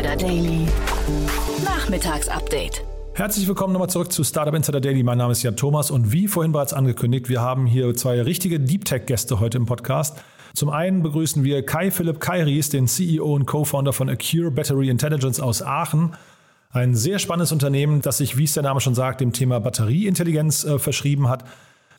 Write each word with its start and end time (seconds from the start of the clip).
Insider 0.00 0.16
Daily. 0.16 0.66
Nachmittagsupdate. 1.62 2.82
Herzlich 3.12 3.46
willkommen 3.46 3.74
nochmal 3.74 3.90
zurück 3.90 4.10
zu 4.10 4.24
Startup 4.24 4.54
Insider 4.54 4.80
Daily. 4.80 5.02
Mein 5.02 5.18
Name 5.18 5.32
ist 5.32 5.42
Jan 5.42 5.56
Thomas 5.56 5.90
und 5.90 6.10
wie 6.10 6.26
vorhin 6.26 6.52
bereits 6.52 6.72
angekündigt, 6.72 7.28
wir 7.28 7.42
haben 7.42 7.66
hier 7.66 7.94
zwei 7.94 8.22
richtige 8.22 8.58
Deep 8.58 8.86
Tech 8.86 9.04
Gäste 9.04 9.40
heute 9.40 9.58
im 9.58 9.66
Podcast. 9.66 10.16
Zum 10.54 10.70
einen 10.70 11.02
begrüßen 11.02 11.44
wir 11.44 11.66
Kai 11.66 11.90
Philipp 11.90 12.18
Kairis, 12.18 12.70
den 12.70 12.86
CEO 12.86 13.34
und 13.34 13.44
Co-Founder 13.44 13.92
von 13.92 14.08
Acure 14.08 14.50
Battery 14.50 14.88
Intelligence 14.88 15.38
aus 15.38 15.60
Aachen. 15.60 16.14
Ein 16.70 16.94
sehr 16.94 17.18
spannendes 17.18 17.52
Unternehmen, 17.52 18.00
das 18.00 18.18
sich, 18.18 18.38
wie 18.38 18.44
es 18.44 18.54
der 18.54 18.62
Name 18.62 18.80
schon 18.80 18.94
sagt, 18.94 19.20
dem 19.20 19.34
Thema 19.34 19.60
Batterieintelligenz 19.60 20.64
äh, 20.64 20.78
verschrieben 20.78 21.28
hat. 21.28 21.44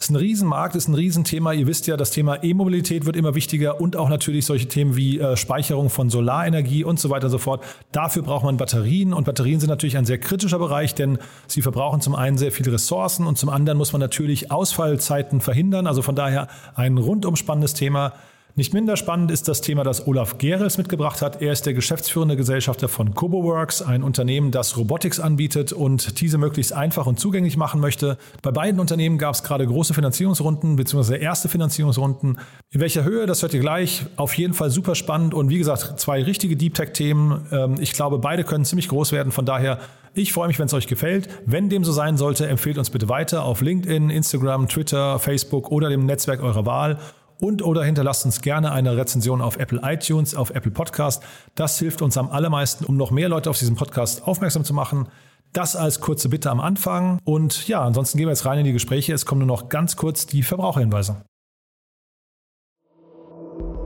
Ist 0.01 0.09
ein 0.09 0.15
Riesenmarkt, 0.15 0.75
ist 0.75 0.87
ein 0.87 0.95
Riesenthema. 0.95 1.53
Ihr 1.53 1.67
wisst 1.67 1.85
ja, 1.85 1.95
das 1.95 2.09
Thema 2.09 2.43
E-Mobilität 2.43 3.05
wird 3.05 3.15
immer 3.15 3.35
wichtiger 3.35 3.79
und 3.79 3.95
auch 3.95 4.09
natürlich 4.09 4.47
solche 4.47 4.67
Themen 4.67 4.95
wie 4.95 5.19
äh, 5.19 5.37
Speicherung 5.37 5.91
von 5.91 6.09
Solarenergie 6.09 6.83
und 6.83 6.99
so 6.99 7.11
weiter 7.11 7.25
und 7.25 7.31
so 7.31 7.37
fort. 7.37 7.63
Dafür 7.91 8.23
braucht 8.23 8.43
man 8.43 8.57
Batterien 8.57 9.13
und 9.13 9.25
Batterien 9.25 9.59
sind 9.59 9.69
natürlich 9.69 9.97
ein 9.97 10.05
sehr 10.05 10.17
kritischer 10.17 10.57
Bereich, 10.57 10.95
denn 10.95 11.19
sie 11.45 11.61
verbrauchen 11.61 12.01
zum 12.01 12.15
einen 12.15 12.39
sehr 12.39 12.51
viele 12.51 12.73
Ressourcen 12.73 13.27
und 13.27 13.37
zum 13.37 13.49
anderen 13.49 13.77
muss 13.77 13.93
man 13.93 13.99
natürlich 13.99 14.49
Ausfallzeiten 14.51 15.39
verhindern. 15.39 15.85
Also 15.85 16.01
von 16.01 16.15
daher 16.15 16.47
ein 16.73 16.97
rundum 16.97 17.35
spannendes 17.35 17.75
Thema. 17.75 18.13
Nicht 18.55 18.73
minder 18.73 18.97
spannend 18.97 19.31
ist 19.31 19.47
das 19.47 19.61
Thema, 19.61 19.85
das 19.85 20.07
Olaf 20.07 20.37
Gerels 20.37 20.77
mitgebracht 20.77 21.21
hat. 21.21 21.41
Er 21.41 21.53
ist 21.53 21.65
der 21.65 21.73
geschäftsführende 21.73 22.35
Gesellschafter 22.35 22.89
von 22.89 23.13
CoboWorks, 23.13 23.81
ein 23.81 24.03
Unternehmen, 24.03 24.51
das 24.51 24.75
Robotics 24.75 25.21
anbietet 25.21 25.71
und 25.71 26.19
diese 26.19 26.37
möglichst 26.37 26.73
einfach 26.73 27.05
und 27.05 27.17
zugänglich 27.17 27.55
machen 27.55 27.79
möchte. 27.79 28.17
Bei 28.41 28.51
beiden 28.51 28.81
Unternehmen 28.81 29.17
gab 29.17 29.35
es 29.35 29.43
gerade 29.43 29.65
große 29.65 29.93
Finanzierungsrunden 29.93 30.75
bzw. 30.75 31.17
erste 31.17 31.47
Finanzierungsrunden. 31.47 32.39
In 32.71 32.81
welcher 32.81 33.05
Höhe, 33.05 33.25
das 33.25 33.41
hört 33.41 33.53
ihr 33.53 33.61
gleich. 33.61 34.05
Auf 34.17 34.33
jeden 34.33 34.53
Fall 34.53 34.69
super 34.69 34.95
spannend 34.95 35.33
und 35.33 35.49
wie 35.49 35.57
gesagt, 35.57 35.97
zwei 35.99 36.21
richtige 36.21 36.57
Deep 36.57 36.73
Tech-Themen. 36.73 37.47
Ähm, 37.51 37.75
ich 37.79 37.93
glaube, 37.93 38.19
beide 38.19 38.43
können 38.43 38.65
ziemlich 38.65 38.89
groß 38.89 39.13
werden. 39.13 39.31
Von 39.31 39.45
daher 39.45 39.79
ich 40.13 40.33
freue 40.33 40.49
mich, 40.49 40.59
wenn 40.59 40.65
es 40.65 40.73
euch 40.73 40.87
gefällt. 40.87 41.29
Wenn 41.45 41.69
dem 41.69 41.85
so 41.85 41.93
sein 41.93 42.17
sollte, 42.17 42.45
empfehlt 42.45 42.77
uns 42.77 42.89
bitte 42.89 43.07
weiter 43.07 43.45
auf 43.45 43.61
LinkedIn, 43.61 44.09
Instagram, 44.09 44.67
Twitter, 44.67 45.19
Facebook 45.19 45.71
oder 45.71 45.89
dem 45.89 46.05
Netzwerk 46.05 46.43
eurer 46.43 46.65
Wahl 46.65 46.97
und 47.41 47.63
oder 47.63 47.83
hinterlasst 47.83 48.23
uns 48.23 48.41
gerne 48.41 48.71
eine 48.71 48.95
Rezension 48.95 49.41
auf 49.41 49.57
Apple 49.57 49.81
iTunes, 49.83 50.35
auf 50.35 50.51
Apple 50.51 50.71
Podcast. 50.71 51.23
Das 51.55 51.77
hilft 51.79 52.01
uns 52.01 52.15
am 52.17 52.29
allermeisten, 52.29 52.85
um 52.85 52.95
noch 52.95 53.11
mehr 53.11 53.27
Leute 53.27 53.49
auf 53.49 53.57
diesen 53.57 53.75
Podcast 53.75 54.27
aufmerksam 54.27 54.63
zu 54.63 54.73
machen. 54.73 55.07
Das 55.51 55.75
als 55.75 55.99
kurze 55.99 56.29
Bitte 56.29 56.49
am 56.49 56.61
Anfang. 56.61 57.19
Und 57.25 57.67
ja, 57.67 57.81
ansonsten 57.81 58.17
gehen 58.17 58.27
wir 58.27 58.31
jetzt 58.31 58.45
rein 58.45 58.59
in 58.59 58.65
die 58.65 58.73
Gespräche. 58.73 59.13
Es 59.13 59.25
kommen 59.25 59.39
nur 59.39 59.47
noch 59.47 59.67
ganz 59.67 59.97
kurz 59.97 60.25
die 60.25 60.43
Verbraucherhinweise. 60.43 61.25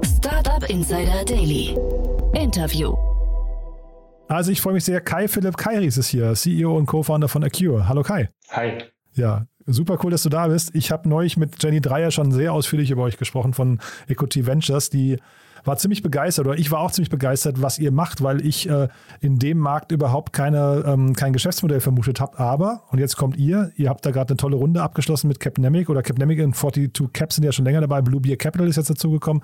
Startup 0.04 0.70
Insider 0.70 1.26
Daily. 1.26 1.76
Interview. 2.34 2.96
Also 4.28 4.52
ich 4.52 4.62
freue 4.62 4.74
mich 4.74 4.84
sehr. 4.84 5.00
Kai 5.02 5.28
Philipp 5.28 5.58
Kairis 5.58 5.98
ist 5.98 6.08
hier, 6.08 6.34
CEO 6.34 6.76
und 6.76 6.88
Co-Founder 6.88 7.30
von 7.30 7.44
Acure. 7.44 7.88
Hallo 7.88 8.04
Kai. 8.04 8.30
Hi. 8.50 8.80
Ja, 9.14 9.46
Super 9.68 9.98
cool, 10.04 10.12
dass 10.12 10.24
du 10.24 10.30
da 10.30 10.48
bist. 10.48 10.76
Ich 10.76 10.92
habe 10.92 11.10
neulich 11.10 11.38
mit 11.38 11.62
Jenny 11.62 11.82
Dreier 11.82 12.12
schon 12.12 12.32
sehr 12.32 12.54
ausführlich 12.54 12.92
über 12.92 13.04
euch 13.04 13.18
gesprochen 13.18 13.54
von 13.54 13.80
Equity 14.08 14.46
Ventures, 14.46 14.90
die 14.90 15.18
war 15.66 15.78
ziemlich 15.78 16.04
begeistert 16.04 16.46
oder 16.46 16.58
ich 16.58 16.72
war 16.72 16.80
auch 16.80 16.92
ziemlich 16.92 17.10
begeistert, 17.10 17.62
was 17.62 17.80
ihr 17.80 17.92
macht, 17.92 18.22
weil 18.22 18.46
ich 18.46 18.70
äh, 18.70 18.88
in 19.20 19.40
dem 19.40 19.58
Markt 19.58 19.92
überhaupt 19.92 20.32
keine, 20.32 20.84
ähm, 20.86 21.14
kein 21.16 21.34
Geschäftsmodell 21.34 21.82
vermutet 21.82 22.20
habe. 22.20 22.40
Aber, 22.40 22.84
und 22.92 23.00
jetzt 23.00 23.18
kommt 23.18 23.38
ihr, 23.38 23.72
ihr 23.76 23.90
habt 23.90 24.06
da 24.06 24.12
gerade 24.12 24.30
eine 24.30 24.38
tolle 24.38 24.56
Runde 24.56 24.84
abgeschlossen 24.84 25.28
mit 25.28 25.40
Capnemic 25.40 25.90
oder 25.90 26.04
Capnemic 26.04 26.40
in 26.40 26.54
42 26.54 27.12
Caps 27.12 27.36
sind 27.36 27.44
ja 27.44 27.52
schon 27.52 27.66
länger 27.66 27.82
dabei. 27.82 28.02
Blue 28.02 28.22
Beer 28.22 28.38
Capital 28.38 28.68
ist 28.68 28.76
jetzt 28.76 28.90
dazugekommen. 28.90 29.44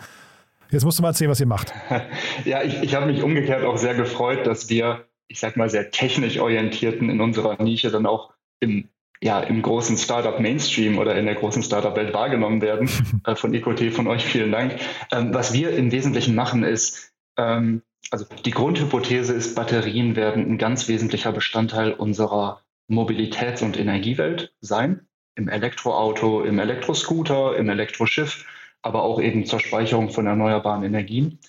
Jetzt 0.69 0.85
musst 0.85 0.99
du 0.99 1.01
mal 1.01 1.09
erzählen, 1.09 1.31
was 1.31 1.39
ihr 1.39 1.47
macht. 1.47 1.73
Ja, 2.45 2.63
ich, 2.63 2.81
ich 2.81 2.95
habe 2.95 3.07
mich 3.07 3.23
umgekehrt 3.23 3.63
auch 3.65 3.77
sehr 3.77 3.93
gefreut, 3.93 4.47
dass 4.47 4.69
wir, 4.69 5.05
ich 5.27 5.39
sag 5.39 5.57
mal, 5.57 5.69
sehr 5.69 5.91
technisch 5.91 6.39
orientierten 6.39 7.09
in 7.09 7.19
unserer 7.19 7.61
Nische 7.61 7.91
dann 7.91 8.05
auch 8.05 8.31
im 8.59 8.87
ja, 9.23 9.39
im 9.39 9.61
großen 9.61 9.97
Startup 9.97 10.39
Mainstream 10.39 10.97
oder 10.97 11.15
in 11.15 11.25
der 11.25 11.35
großen 11.35 11.61
Startup-Welt 11.61 12.13
wahrgenommen 12.13 12.61
werden. 12.61 12.89
äh, 13.25 13.35
von 13.35 13.53
EcoT, 13.53 13.91
von 13.93 14.07
euch 14.07 14.25
vielen 14.25 14.51
Dank. 14.51 14.79
Ähm, 15.11 15.33
was 15.33 15.53
wir 15.53 15.71
im 15.71 15.91
Wesentlichen 15.91 16.35
machen, 16.35 16.63
ist, 16.63 17.13
ähm, 17.37 17.83
also 18.09 18.25
die 18.45 18.51
Grundhypothese 18.51 19.33
ist, 19.33 19.55
Batterien 19.55 20.15
werden 20.15 20.49
ein 20.49 20.57
ganz 20.57 20.87
wesentlicher 20.87 21.31
Bestandteil 21.31 21.93
unserer 21.93 22.61
Mobilitäts- 22.89 23.63
und 23.63 23.79
Energiewelt 23.79 24.53
sein. 24.59 25.07
Im 25.35 25.47
Elektroauto, 25.47 26.41
im 26.41 26.59
Elektroscooter, 26.59 27.55
im 27.55 27.69
Elektroschiff, 27.69 28.45
aber 28.81 29.03
auch 29.03 29.21
eben 29.21 29.45
zur 29.45 29.59
Speicherung 29.59 30.09
von 30.09 30.25
erneuerbaren 30.25 30.83
Energien. 30.83 31.39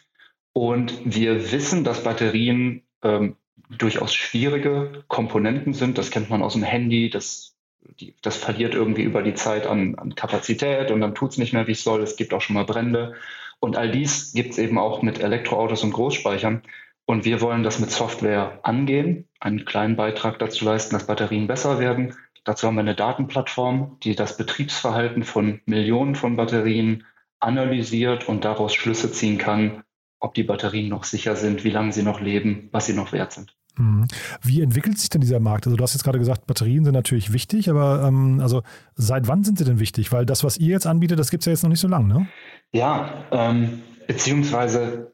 Und 0.53 1.01
wir 1.05 1.51
wissen, 1.51 1.83
dass 1.83 2.05
Batterien 2.05 2.83
ähm, 3.03 3.37
durchaus 3.71 4.15
schwierige 4.15 5.05
Komponenten 5.09 5.73
sind. 5.73 5.99
Das 5.99 6.11
kennt 6.11 6.31
man 6.31 6.43
aus 6.43 6.53
dem 6.53 6.63
Handy, 6.63 7.11
das 7.11 7.52
die, 8.01 8.15
das 8.23 8.37
verliert 8.37 8.75
irgendwie 8.75 9.03
über 9.03 9.23
die 9.23 9.35
Zeit 9.35 9.67
an, 9.67 9.95
an 9.97 10.15
Kapazität 10.15 10.91
und 10.91 11.01
dann 11.01 11.15
tut 11.15 11.33
es 11.33 11.39
nicht 11.39 11.53
mehr, 11.53 11.67
wie 11.67 11.73
es 11.73 11.85
soll. 11.85 12.03
Es 12.03 12.17
gibt 12.17 12.35
auch 12.35 12.41
schon 12.41 12.55
mal 12.55 12.65
Brände. 12.65 13.15
Und 13.61 13.77
all 13.77 13.91
dies 13.91 14.33
gibt 14.33 14.53
es 14.53 14.59
eben 14.59 14.79
auch 14.79 15.03
mit 15.03 15.21
Elektroautos 15.21 15.85
und 15.85 15.93
Großspeichern. 15.93 16.63
Und 17.05 17.25
wir 17.25 17.41
wollen 17.41 17.63
das 17.63 17.79
mit 17.79 17.91
Software 17.91 18.61
angehen, 18.63 19.29
einen 19.41 19.65
kleinen 19.65 19.97
Beitrag 19.97 20.39
dazu 20.39 20.65
leisten, 20.65 20.95
dass 20.95 21.07
Batterien 21.07 21.47
besser 21.47 21.79
werden. 21.79 22.17
Dazu 22.45 22.67
haben 22.67 22.75
wir 22.75 22.81
eine 22.81 22.95
Datenplattform, 22.95 23.99
die 24.03 24.15
das 24.15 24.37
Betriebsverhalten 24.37 25.23
von 25.23 25.61
Millionen 25.67 26.15
von 26.15 26.37
Batterien 26.37 27.07
analysiert 27.39 28.29
und 28.29 28.45
daraus 28.45 28.75
Schlüsse 28.75 29.13
ziehen 29.13 29.39
kann, 29.39 29.83
ob 30.21 30.35
die 30.35 30.45
Batterien 30.45 30.89
noch 30.89 31.05
sicher 31.05 31.37
sind, 31.37 31.65
wie 31.65 31.71
lange 31.71 31.93
sie 31.93 32.03
noch 32.03 32.21
leben, 32.21 32.69
was 32.73 32.87
sie 32.87 32.95
noch 32.95 33.13
wert 33.13 33.33
sind. 33.33 33.55
Mhm. 33.77 34.07
Wie 34.43 34.61
entwickelt 34.61 34.99
sich 34.99 35.09
denn 35.09 35.21
dieser 35.21 35.41
Markt? 35.41 35.67
Also 35.67 35.77
du 35.77 35.83
hast 35.83 35.95
jetzt 35.95 36.05
gerade 36.05 36.19
gesagt, 36.19 36.47
Batterien 36.47 36.85
sind 36.85 36.95
natürlich 36.95 37.33
wichtig, 37.33 37.71
aber 37.71 38.05
ähm, 38.07 38.41
also 38.41 38.63
seit 38.95 39.29
wann 39.29 39.45
sind 39.45 39.59
sie 39.59 39.65
denn 39.65 39.81
wichtig? 39.81 40.13
Weil 40.13 40.27
das, 40.27 40.45
was 40.45 40.59
ihr 40.59 40.71
jetzt 40.71 40.87
anbietet, 40.87 41.19
das 41.19 41.31
gibt 41.31 41.43
es 41.43 41.47
ja 41.47 41.53
jetzt 41.53 41.63
noch 41.63 41.71
nicht 41.71 41.81
so 41.81 41.89
lange, 41.89 42.07
ne? 42.07 42.29
Ja, 42.73 43.25
ähm, 43.31 43.83
beziehungsweise 44.07 45.13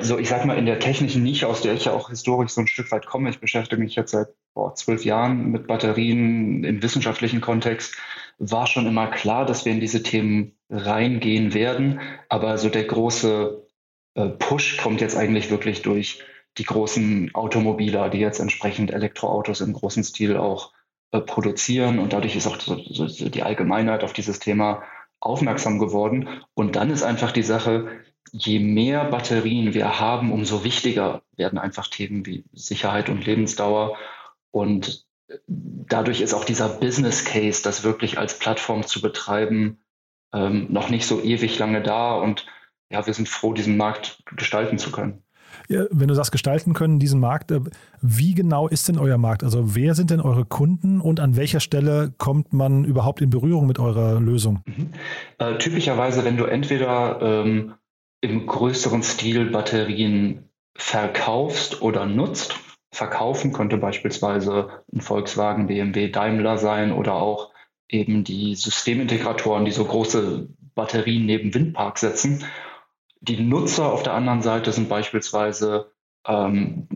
so 0.00 0.18
ich 0.18 0.28
sag 0.28 0.44
mal 0.44 0.56
in 0.56 0.66
der 0.66 0.78
technischen 0.78 1.22
Nische, 1.22 1.46
aus 1.46 1.60
der 1.60 1.74
ich 1.74 1.86
ja 1.86 1.92
auch 1.92 2.08
historisch 2.08 2.52
so 2.52 2.62
ein 2.62 2.66
Stück 2.66 2.90
weit 2.92 3.06
komme. 3.06 3.30
Ich 3.30 3.40
beschäftige 3.40 3.80
mich 3.80 3.94
jetzt 3.94 4.12
seit 4.12 4.28
boah, 4.54 4.74
zwölf 4.74 5.04
Jahren 5.04 5.50
mit 5.50 5.66
Batterien 5.66 6.64
im 6.64 6.82
wissenschaftlichen 6.82 7.40
Kontext. 7.40 7.96
War 8.38 8.66
schon 8.66 8.86
immer 8.86 9.08
klar, 9.08 9.44
dass 9.44 9.64
wir 9.64 9.72
in 9.72 9.80
diese 9.80 10.02
Themen 10.02 10.52
reingehen 10.70 11.54
werden, 11.54 12.00
aber 12.28 12.58
so 12.58 12.68
der 12.68 12.84
große 12.84 13.66
äh, 14.14 14.28
Push 14.28 14.76
kommt 14.78 15.00
jetzt 15.00 15.16
eigentlich 15.16 15.50
wirklich 15.50 15.82
durch 15.82 16.22
die 16.58 16.64
großen 16.64 17.34
Automobiler, 17.34 18.10
die 18.10 18.18
jetzt 18.18 18.40
entsprechend 18.40 18.90
Elektroautos 18.90 19.60
im 19.60 19.72
großen 19.72 20.04
Stil 20.04 20.36
auch 20.36 20.72
äh, 21.12 21.20
produzieren. 21.20 21.98
Und 21.98 22.12
dadurch 22.12 22.36
ist 22.36 22.46
auch 22.46 22.60
so, 22.60 22.76
so 22.76 23.28
die 23.28 23.42
Allgemeinheit 23.42 24.04
auf 24.04 24.12
dieses 24.12 24.40
Thema 24.40 24.82
aufmerksam 25.20 25.78
geworden. 25.78 26.28
Und 26.54 26.76
dann 26.76 26.90
ist 26.90 27.02
einfach 27.02 27.32
die 27.32 27.42
Sache, 27.42 27.88
je 28.32 28.58
mehr 28.58 29.04
Batterien 29.04 29.72
wir 29.72 30.00
haben, 30.00 30.32
umso 30.32 30.64
wichtiger 30.64 31.22
werden 31.36 31.58
einfach 31.58 31.86
Themen 31.86 32.26
wie 32.26 32.44
Sicherheit 32.52 33.08
und 33.08 33.24
Lebensdauer. 33.24 33.96
Und 34.50 35.06
äh, 35.28 35.38
dadurch 35.46 36.20
ist 36.20 36.34
auch 36.34 36.44
dieser 36.44 36.68
Business 36.68 37.24
Case, 37.24 37.62
das 37.62 37.84
wirklich 37.84 38.18
als 38.18 38.38
Plattform 38.38 38.84
zu 38.84 39.00
betreiben, 39.00 39.78
ähm, 40.34 40.66
noch 40.70 40.90
nicht 40.90 41.06
so 41.06 41.22
ewig 41.22 41.58
lange 41.58 41.82
da. 41.82 42.16
Und 42.16 42.46
ja, 42.90 43.06
wir 43.06 43.14
sind 43.14 43.28
froh, 43.28 43.52
diesen 43.52 43.76
Markt 43.76 44.22
gestalten 44.36 44.78
zu 44.78 44.90
können 44.90 45.22
wenn 45.68 46.08
du 46.08 46.14
das 46.14 46.30
gestalten 46.30 46.72
können, 46.72 46.98
diesen 46.98 47.20
Markt, 47.20 47.50
äh, 47.50 47.60
wie 48.00 48.34
genau 48.34 48.68
ist 48.68 48.88
denn 48.88 48.98
euer 48.98 49.18
Markt? 49.18 49.44
Also 49.44 49.74
wer 49.74 49.94
sind 49.94 50.10
denn 50.10 50.20
eure 50.20 50.44
Kunden 50.44 51.00
und 51.00 51.20
an 51.20 51.36
welcher 51.36 51.60
Stelle 51.60 52.12
kommt 52.18 52.52
man 52.52 52.84
überhaupt 52.84 53.20
in 53.20 53.30
Berührung 53.30 53.66
mit 53.66 53.78
eurer 53.78 54.20
Lösung? 54.20 54.62
Mhm. 54.66 54.90
Äh, 55.38 55.58
typischerweise, 55.58 56.24
wenn 56.24 56.36
du 56.36 56.44
entweder 56.44 57.20
ähm, 57.20 57.74
im 58.20 58.46
größeren 58.46 59.02
Stil 59.02 59.50
Batterien 59.50 60.48
verkaufst 60.76 61.82
oder 61.82 62.06
nutzt, 62.06 62.56
verkaufen 62.90 63.52
könnte 63.52 63.76
beispielsweise 63.76 64.68
ein 64.92 65.00
Volkswagen, 65.00 65.66
BMW, 65.66 66.08
Daimler 66.10 66.58
sein 66.58 66.92
oder 66.92 67.14
auch 67.14 67.52
eben 67.88 68.24
die 68.24 68.54
Systemintegratoren, 68.54 69.64
die 69.64 69.70
so 69.70 69.84
große 69.84 70.48
Batterien 70.74 71.26
neben 71.26 71.52
Windparks 71.52 72.00
setzen 72.00 72.44
die 73.20 73.40
Nutzer 73.40 73.92
auf 73.92 74.02
der 74.02 74.14
anderen 74.14 74.42
Seite 74.42 74.72
sind 74.72 74.88
beispielsweise 74.88 75.92
ähm, 76.26 76.86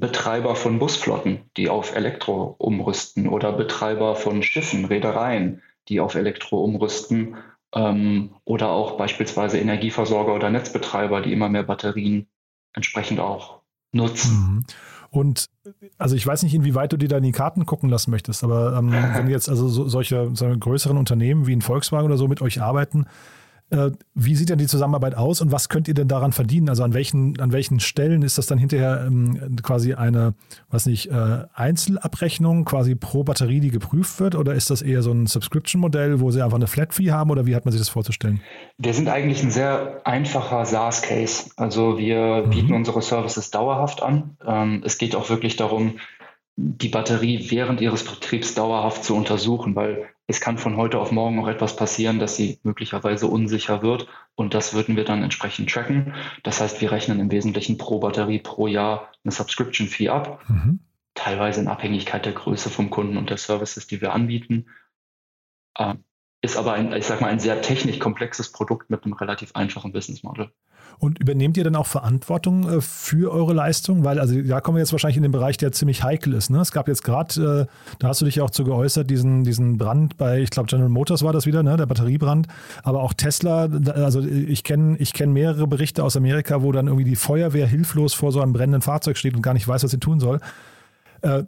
Betreiber 0.00 0.56
von 0.56 0.78
Busflotten, 0.78 1.50
die 1.56 1.68
auf 1.68 1.94
Elektro 1.94 2.54
umrüsten 2.58 3.28
oder 3.28 3.52
Betreiber 3.52 4.16
von 4.16 4.42
Schiffen, 4.42 4.84
Reedereien, 4.84 5.62
die 5.88 6.00
auf 6.00 6.14
Elektro 6.14 6.62
umrüsten 6.62 7.36
ähm, 7.74 8.34
oder 8.44 8.68
auch 8.68 8.96
beispielsweise 8.96 9.58
Energieversorger 9.58 10.34
oder 10.34 10.50
Netzbetreiber, 10.50 11.22
die 11.22 11.32
immer 11.32 11.48
mehr 11.48 11.62
Batterien 11.62 12.28
entsprechend 12.72 13.20
auch 13.20 13.60
nutzen. 13.92 14.32
Mhm. 14.32 14.64
Und 15.10 15.48
also 15.96 16.16
ich 16.16 16.26
weiß 16.26 16.42
nicht, 16.42 16.54
inwieweit 16.54 16.92
du 16.92 16.96
dir 16.96 17.08
da 17.08 17.18
in 17.18 17.22
die 17.22 17.32
Karten 17.32 17.66
gucken 17.66 17.88
lassen 17.88 18.10
möchtest, 18.10 18.42
aber 18.42 18.76
ähm, 18.76 18.92
wenn 19.14 19.28
jetzt 19.28 19.48
also 19.48 19.68
so, 19.68 19.88
solche, 19.88 20.30
solche 20.34 20.58
größeren 20.58 20.96
Unternehmen 20.96 21.46
wie 21.46 21.54
ein 21.54 21.62
Volkswagen 21.62 22.06
oder 22.06 22.16
so 22.16 22.26
mit 22.26 22.42
euch 22.42 22.60
arbeiten, 22.60 23.06
wie 24.14 24.34
sieht 24.34 24.50
denn 24.50 24.58
die 24.58 24.66
Zusammenarbeit 24.66 25.16
aus 25.16 25.40
und 25.40 25.50
was 25.50 25.68
könnt 25.68 25.88
ihr 25.88 25.94
denn 25.94 26.06
daran 26.06 26.32
verdienen? 26.32 26.68
Also 26.68 26.84
an 26.84 26.94
welchen, 26.94 27.40
an 27.40 27.52
welchen 27.52 27.80
Stellen 27.80 28.22
ist 28.22 28.38
das 28.38 28.46
dann 28.46 28.58
hinterher 28.58 29.04
ähm, 29.06 29.56
quasi 29.62 29.94
eine, 29.94 30.34
was 30.70 30.86
nicht, 30.86 31.10
äh, 31.10 31.44
Einzelabrechnung 31.54 32.64
quasi 32.64 32.94
pro 32.94 33.24
Batterie, 33.24 33.60
die 33.60 33.70
geprüft 33.70 34.20
wird? 34.20 34.34
Oder 34.34 34.54
ist 34.54 34.70
das 34.70 34.82
eher 34.82 35.02
so 35.02 35.12
ein 35.12 35.26
Subscription-Modell, 35.26 36.20
wo 36.20 36.30
sie 36.30 36.42
einfach 36.42 36.56
eine 36.56 36.66
Flat-Fee 36.66 37.10
haben 37.10 37.30
oder 37.30 37.46
wie 37.46 37.56
hat 37.56 37.64
man 37.64 37.72
sich 37.72 37.80
das 37.80 37.88
vorzustellen? 37.88 38.40
Wir 38.78 38.94
sind 38.94 39.08
eigentlich 39.08 39.42
ein 39.42 39.50
sehr 39.50 40.02
einfacher 40.04 40.64
SaaS-Case. 40.64 41.50
Also 41.56 41.98
wir 41.98 42.44
mhm. 42.44 42.50
bieten 42.50 42.74
unsere 42.74 43.02
Services 43.02 43.50
dauerhaft 43.50 44.02
an. 44.02 44.36
Ähm, 44.46 44.82
es 44.84 44.98
geht 44.98 45.16
auch 45.16 45.30
wirklich 45.30 45.56
darum, 45.56 45.96
die 46.56 46.88
Batterie 46.88 47.50
während 47.50 47.80
ihres 47.80 48.04
Betriebs 48.04 48.54
dauerhaft 48.54 49.04
zu 49.04 49.16
untersuchen, 49.16 49.74
weil 49.74 50.08
es 50.26 50.40
kann 50.40 50.56
von 50.56 50.76
heute 50.76 50.98
auf 50.98 51.12
morgen 51.12 51.38
auch 51.40 51.48
etwas 51.48 51.76
passieren, 51.76 52.18
dass 52.18 52.36
sie 52.36 52.58
möglicherweise 52.62 53.26
unsicher 53.26 53.82
wird 53.82 54.08
und 54.34 54.54
das 54.54 54.72
würden 54.72 54.96
wir 54.96 55.04
dann 55.04 55.22
entsprechend 55.22 55.70
tracken. 55.70 56.14
Das 56.42 56.60
heißt, 56.60 56.80
wir 56.80 56.92
rechnen 56.92 57.20
im 57.20 57.30
Wesentlichen 57.30 57.76
pro 57.76 57.98
Batterie 57.98 58.38
pro 58.38 58.66
Jahr 58.66 59.12
eine 59.22 59.32
Subscription 59.32 59.86
Fee 59.86 60.08
ab, 60.08 60.42
mhm. 60.48 60.80
teilweise 61.14 61.60
in 61.60 61.68
Abhängigkeit 61.68 62.24
der 62.24 62.32
Größe 62.32 62.70
vom 62.70 62.88
Kunden 62.88 63.18
und 63.18 63.28
der 63.28 63.36
Services, 63.36 63.86
die 63.86 64.00
wir 64.00 64.12
anbieten. 64.12 64.66
Äh, 65.76 65.94
ist 66.44 66.58
aber 66.58 66.74
ein, 66.74 66.92
ich 66.92 67.06
sag 67.06 67.22
mal, 67.22 67.28
ein 67.28 67.38
sehr 67.40 67.62
technisch 67.62 67.98
komplexes 67.98 68.52
Produkt 68.52 68.90
mit 68.90 69.04
einem 69.04 69.14
relativ 69.14 69.52
einfachen 69.54 69.92
Business 69.92 70.22
Model. 70.22 70.50
Und 70.98 71.18
übernehmt 71.18 71.56
ihr 71.56 71.64
dann 71.64 71.74
auch 71.74 71.86
Verantwortung 71.86 72.68
äh, 72.68 72.80
für 72.80 73.32
eure 73.32 73.54
Leistung? 73.54 74.04
Weil, 74.04 74.20
also 74.20 74.40
da 74.42 74.60
kommen 74.60 74.76
wir 74.76 74.80
jetzt 74.80 74.92
wahrscheinlich 74.92 75.16
in 75.16 75.22
den 75.22 75.32
Bereich, 75.32 75.56
der 75.56 75.72
ziemlich 75.72 76.04
heikel 76.04 76.34
ist. 76.34 76.50
Ne? 76.50 76.60
Es 76.60 76.70
gab 76.70 76.86
jetzt 76.86 77.02
gerade, 77.02 77.66
äh, 77.68 77.96
da 77.98 78.08
hast 78.08 78.20
du 78.20 78.26
dich 78.26 78.36
ja 78.36 78.44
auch 78.44 78.50
zu 78.50 78.64
geäußert, 78.64 79.10
diesen, 79.10 79.42
diesen 79.42 79.78
Brand 79.78 80.18
bei, 80.18 80.40
ich 80.40 80.50
glaube, 80.50 80.68
General 80.68 80.90
Motors 80.90 81.22
war 81.22 81.32
das 81.32 81.46
wieder, 81.46 81.62
ne? 81.62 81.76
der 81.76 81.86
Batteriebrand. 81.86 82.46
Aber 82.82 83.00
auch 83.00 83.14
Tesla, 83.14 83.68
also 83.94 84.20
ich 84.20 84.62
kenne 84.62 84.96
ich 84.98 85.14
kenn 85.14 85.32
mehrere 85.32 85.66
Berichte 85.66 86.04
aus 86.04 86.16
Amerika, 86.16 86.62
wo 86.62 86.72
dann 86.72 86.86
irgendwie 86.86 87.04
die 87.04 87.16
Feuerwehr 87.16 87.66
hilflos 87.66 88.14
vor 88.14 88.32
so 88.32 88.40
einem 88.40 88.52
brennenden 88.52 88.82
Fahrzeug 88.82 89.16
steht 89.16 89.34
und 89.34 89.42
gar 89.42 89.54
nicht 89.54 89.66
weiß, 89.66 89.82
was 89.82 89.90
sie 89.90 89.98
tun 89.98 90.20
soll. 90.20 90.40
Äh, 91.24 91.44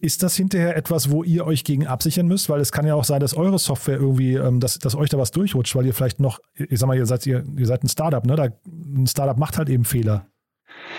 ist 0.00 0.24
das 0.24 0.34
hinterher 0.34 0.76
etwas, 0.76 1.10
wo 1.10 1.22
ihr 1.22 1.46
euch 1.46 1.62
gegen 1.62 1.86
absichern 1.86 2.26
müsst? 2.26 2.48
Weil 2.48 2.60
es 2.60 2.72
kann 2.72 2.86
ja 2.86 2.94
auch 2.94 3.04
sein, 3.04 3.20
dass 3.20 3.34
eure 3.34 3.58
Software 3.58 3.98
irgendwie, 3.98 4.34
ähm, 4.34 4.58
dass, 4.58 4.78
dass 4.78 4.96
euch 4.96 5.08
da 5.08 5.18
was 5.18 5.30
durchrutscht, 5.30 5.76
weil 5.76 5.86
ihr 5.86 5.94
vielleicht 5.94 6.18
noch, 6.18 6.40
ich 6.54 6.78
sag 6.78 6.88
mal, 6.88 6.96
ihr 6.96 7.06
seid, 7.06 7.26
ihr, 7.26 7.44
ihr 7.56 7.66
seid 7.66 7.84
ein 7.84 7.88
Startup, 7.88 8.24
ne? 8.26 8.34
Da, 8.34 8.48
ein 8.66 9.06
Startup 9.06 9.38
macht 9.38 9.56
halt 9.56 9.68
eben 9.68 9.84
Fehler. 9.84 10.26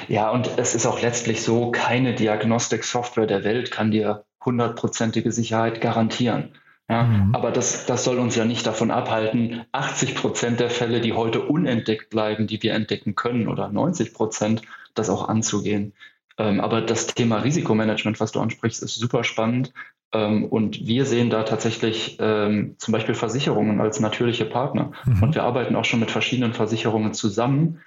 Ja, 0.07 0.31
und 0.31 0.49
es 0.57 0.75
ist 0.75 0.85
auch 0.85 1.01
letztlich 1.01 1.43
so, 1.43 1.71
keine 1.71 2.15
Diagnostik-Software 2.15 3.27
der 3.27 3.43
Welt 3.43 3.69
kann 3.71 3.91
dir 3.91 4.23
hundertprozentige 4.43 5.31
Sicherheit 5.31 5.81
garantieren. 5.81 6.55
Ja, 6.89 7.03
mhm. 7.03 7.35
Aber 7.35 7.51
das, 7.51 7.85
das 7.85 8.03
soll 8.03 8.17
uns 8.17 8.35
ja 8.35 8.45
nicht 8.45 8.65
davon 8.65 8.91
abhalten, 8.91 9.65
80 9.71 10.15
Prozent 10.15 10.59
der 10.59 10.69
Fälle, 10.69 11.01
die 11.01 11.13
heute 11.13 11.41
unentdeckt 11.41 12.09
bleiben, 12.09 12.47
die 12.47 12.61
wir 12.63 12.73
entdecken 12.73 13.15
können, 13.15 13.47
oder 13.47 13.69
90 13.69 14.13
Prozent, 14.13 14.61
das 14.93 15.09
auch 15.09 15.27
anzugehen. 15.29 15.93
Ähm, 16.41 16.59
aber 16.59 16.81
das 16.81 17.05
Thema 17.07 17.38
Risikomanagement, 17.38 18.19
was 18.19 18.31
du 18.31 18.39
ansprichst, 18.39 18.81
ist 18.81 18.95
super 18.95 19.23
spannend. 19.23 19.73
Ähm, 20.11 20.45
und 20.45 20.88
wir 20.88 21.05
sehen 21.05 21.29
da 21.29 21.43
tatsächlich 21.43 22.17
ähm, 22.19 22.75
zum 22.79 22.91
Beispiel 22.93 23.13
Versicherungen 23.13 23.79
als 23.79 23.99
natürliche 23.99 24.45
Partner. 24.45 24.91
Mhm. 25.05 25.21
Und 25.21 25.35
wir 25.35 25.43
arbeiten 25.43 25.75
auch 25.75 25.85
schon 25.85 25.99
mit 25.99 26.09
verschiedenen 26.09 26.53
Versicherungen 26.53 27.13
zusammen. 27.13 27.81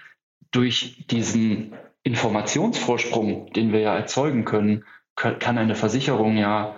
Durch 0.52 1.04
diesen 1.10 1.72
Informationsvorsprung, 2.04 3.52
den 3.52 3.72
wir 3.72 3.80
ja 3.80 3.96
erzeugen 3.96 4.44
können, 4.44 4.84
kann 5.16 5.58
eine 5.58 5.74
Versicherung 5.74 6.36
ja 6.36 6.76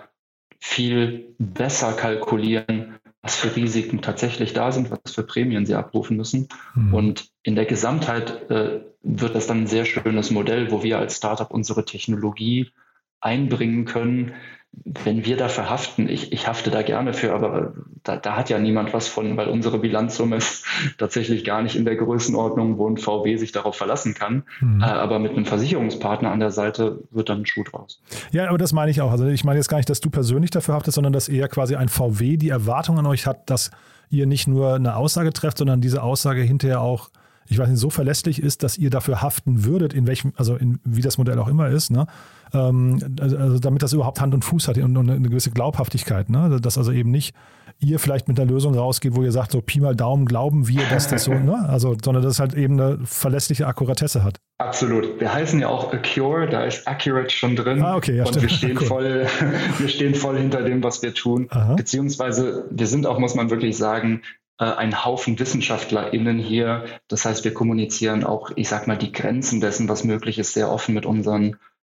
viel 0.59 1.35
besser 1.37 1.93
kalkulieren, 1.93 2.86
was 3.27 3.35
für 3.35 3.53
Risiken 3.57 4.01
tatsächlich 4.01 4.53
da 4.53 4.71
sind, 4.71 4.89
was 4.89 5.13
für 5.13 5.23
Prämien 5.23 5.65
sie 5.65 5.75
abrufen 5.75 6.15
müssen. 6.15 6.47
Mhm. 6.75 6.93
Und 6.93 7.29
in 7.43 7.55
der 7.55 7.65
Gesamtheit 7.65 8.49
äh, 8.49 8.79
wird 9.03 9.35
das 9.35 9.47
dann 9.47 9.63
ein 9.63 9.67
sehr 9.67 9.83
schönes 9.83 10.31
Modell, 10.31 10.71
wo 10.71 10.81
wir 10.81 10.97
als 10.97 11.17
Startup 11.17 11.51
unsere 11.51 11.83
Technologie 11.83 12.71
einbringen 13.19 13.83
können. 13.83 14.33
Wenn 14.71 15.25
wir 15.25 15.37
dafür 15.37 15.69
haften, 15.69 16.07
ich, 16.07 16.31
ich 16.31 16.47
hafte 16.47 16.69
da 16.69 16.81
gerne 16.81 17.13
für, 17.13 17.33
aber 17.33 17.73
da, 18.03 18.15
da 18.15 18.35
hat 18.35 18.49
ja 18.49 18.59
niemand 18.59 18.93
was 18.93 19.07
von, 19.07 19.35
weil 19.35 19.47
unsere 19.47 19.79
Bilanzsumme 19.79 20.37
ist 20.37 20.65
tatsächlich 20.97 21.43
gar 21.43 21.61
nicht 21.61 21.75
in 21.75 21.83
der 21.83 21.95
Größenordnung, 21.95 22.77
wo 22.77 22.87
ein 22.89 22.97
VW 22.97 23.37
sich 23.37 23.51
darauf 23.51 23.75
verlassen 23.75 24.13
kann. 24.13 24.43
Mhm. 24.59 24.81
Äh, 24.81 24.85
aber 24.85 25.19
mit 25.19 25.31
einem 25.31 25.45
Versicherungspartner 25.45 26.31
an 26.31 26.39
der 26.39 26.51
Seite 26.51 27.03
wird 27.11 27.29
dann 27.29 27.41
ein 27.41 27.45
Schuh 27.45 27.63
draus. 27.63 28.01
Ja, 28.31 28.47
aber 28.49 28.57
das 28.57 28.71
meine 28.71 28.91
ich 28.91 29.01
auch. 29.01 29.11
Also 29.11 29.25
ich 29.27 29.43
meine 29.43 29.57
jetzt 29.57 29.69
gar 29.69 29.77
nicht, 29.77 29.89
dass 29.89 29.99
du 29.99 30.09
persönlich 30.09 30.51
dafür 30.51 30.75
haftest, 30.75 30.95
sondern 30.95 31.13
dass 31.13 31.27
eher 31.27 31.47
quasi 31.47 31.75
ein 31.75 31.89
VW 31.89 32.37
die 32.37 32.49
Erwartung 32.49 32.99
an 32.99 33.05
euch 33.05 33.25
hat, 33.25 33.49
dass 33.49 33.71
ihr 34.09 34.25
nicht 34.25 34.47
nur 34.47 34.75
eine 34.75 34.95
Aussage 34.95 35.33
trefft, 35.33 35.57
sondern 35.57 35.81
diese 35.81 36.03
Aussage 36.03 36.41
hinterher 36.41 36.81
auch 36.81 37.09
ich 37.49 37.57
weiß 37.57 37.69
nicht, 37.69 37.79
so 37.79 37.89
verlässlich 37.89 38.41
ist, 38.41 38.63
dass 38.63 38.77
ihr 38.77 38.89
dafür 38.89 39.21
haften 39.21 39.63
würdet, 39.63 39.93
in 39.93 40.07
welchem, 40.07 40.33
also 40.35 40.55
in, 40.55 40.79
wie 40.83 41.01
das 41.01 41.17
Modell 41.17 41.39
auch 41.39 41.47
immer 41.47 41.69
ist, 41.69 41.91
ne? 41.91 42.07
Ähm, 42.53 42.99
also, 43.19 43.37
also 43.37 43.59
damit 43.59 43.83
das 43.83 43.93
überhaupt 43.93 44.21
Hand 44.21 44.33
und 44.33 44.45
Fuß 44.45 44.67
hat 44.67 44.77
und, 44.77 44.95
und 44.95 45.09
eine 45.09 45.29
gewisse 45.29 45.51
Glaubhaftigkeit, 45.51 46.29
ne? 46.29 46.59
Dass 46.61 46.77
also 46.77 46.91
eben 46.91 47.11
nicht 47.11 47.35
ihr 47.79 47.99
vielleicht 47.99 48.27
mit 48.27 48.39
einer 48.39 48.49
Lösung 48.49 48.75
rausgeht, 48.75 49.15
wo 49.15 49.23
ihr 49.23 49.31
sagt, 49.31 49.51
so 49.51 49.61
Pi 49.61 49.79
mal 49.79 49.95
Daumen 49.95 50.25
glauben 50.25 50.67
wir, 50.67 50.81
dass 50.89 51.07
das 51.07 51.25
so, 51.25 51.33
ne? 51.33 51.65
Also, 51.69 51.95
sondern 52.03 52.23
dass 52.23 52.33
es 52.33 52.39
halt 52.39 52.53
eben 52.53 52.79
eine 52.79 52.99
verlässliche 53.05 53.67
Akkuratesse 53.67 54.23
hat. 54.23 54.39
Absolut. 54.57 55.19
Wir 55.19 55.31
heißen 55.31 55.59
ja 55.59 55.67
auch 55.67 55.93
Accure, 55.93 56.47
da 56.47 56.63
ist 56.63 56.87
Accurate 56.87 57.29
schon 57.29 57.55
drin. 57.55 57.81
Ah, 57.83 57.95
okay, 57.95 58.15
ja, 58.15 58.25
und 58.25 58.41
wir 58.41 58.49
stehen, 58.49 58.77
cool. 58.81 58.85
voll, 58.85 59.27
wir 59.77 59.89
stehen 59.89 60.15
voll 60.15 60.37
hinter 60.37 60.63
dem, 60.63 60.83
was 60.83 61.01
wir 61.03 61.13
tun. 61.13 61.47
Aha. 61.51 61.75
Beziehungsweise 61.75 62.65
wir 62.71 62.87
sind 62.87 63.05
auch, 63.05 63.19
muss 63.19 63.35
man 63.35 63.49
wirklich 63.49 63.77
sagen, 63.77 64.21
ein 64.65 65.05
Haufen 65.05 65.37
WissenschaftlerInnen 65.39 66.39
hier. 66.39 66.85
Das 67.07 67.25
heißt, 67.25 67.43
wir 67.43 67.53
kommunizieren 67.53 68.23
auch, 68.23 68.51
ich 68.55 68.69
sag 68.69 68.87
mal, 68.87 68.97
die 68.97 69.11
Grenzen 69.11 69.61
dessen, 69.61 69.87
was 69.87 70.03
möglich 70.03 70.39
ist, 70.39 70.53
sehr 70.53 70.71
offen 70.71 70.95
mit 70.95 71.05
unseren 71.05 71.57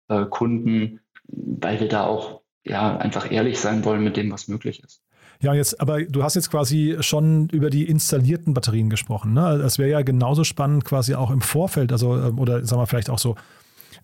äh, 0.10 0.26
Kunden, 0.26 1.00
weil 1.28 1.80
wir 1.80 1.88
da 1.88 2.06
auch 2.06 2.42
ja 2.66 2.98
einfach 2.98 3.32
ehrlich 3.32 3.60
sein 3.60 3.86
wollen 3.86 4.04
mit 4.04 4.18
dem, 4.18 4.32
was 4.32 4.48
möglich 4.48 4.84
ist. 4.84 5.02
Ja, 5.42 5.54
jetzt, 5.54 5.80
aber 5.80 6.04
du 6.04 6.22
hast 6.22 6.36
jetzt 6.36 6.52
quasi 6.52 6.98
schon 7.00 7.48
über 7.50 7.70
die 7.70 7.88
installierten 7.88 8.54
Batterien 8.54 8.90
gesprochen. 8.90 9.34
Ne? 9.34 9.58
Das 9.62 9.78
wäre 9.78 9.90
ja 9.90 10.02
genauso 10.02 10.44
spannend, 10.44 10.84
quasi 10.84 11.16
auch 11.16 11.32
im 11.32 11.40
Vorfeld, 11.40 11.94
also 11.94 12.18
äh, 12.18 12.32
oder 12.32 12.66
sagen 12.66 12.82
wir 12.82 12.88
vielleicht 12.88 13.10
auch 13.10 13.20
so 13.20 13.36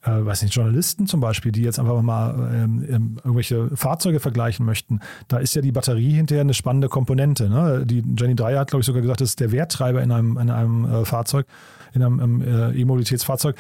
äh, 0.05 0.25
weiß 0.25 0.43
nicht, 0.43 0.53
Journalisten 0.53 1.07
zum 1.07 1.19
Beispiel, 1.19 1.51
die 1.51 1.63
jetzt 1.63 1.79
einfach 1.79 2.01
mal 2.01 2.51
ähm, 2.53 2.85
ähm, 2.87 3.17
irgendwelche 3.17 3.75
Fahrzeuge 3.75 4.19
vergleichen 4.19 4.65
möchten, 4.65 4.99
da 5.27 5.37
ist 5.37 5.55
ja 5.55 5.61
die 5.61 5.71
Batterie 5.71 6.11
hinterher 6.11 6.41
eine 6.41 6.53
spannende 6.53 6.89
Komponente. 6.89 7.49
Ne? 7.49 7.85
Die 7.85 8.03
Jenny 8.17 8.35
Dreier 8.35 8.59
hat, 8.59 8.69
glaube 8.69 8.81
ich, 8.81 8.85
sogar 8.85 9.01
gesagt, 9.01 9.21
das 9.21 9.29
ist 9.29 9.39
der 9.39 9.51
Werttreiber 9.51 10.01
in 10.03 10.11
einem, 10.11 10.37
in 10.37 10.49
einem 10.49 10.85
äh, 10.85 11.05
Fahrzeug, 11.05 11.47
in 11.93 12.03
einem, 12.03 12.41
äh, 12.41 12.79
E-Mobilitätsfahrzeug. 12.79 13.55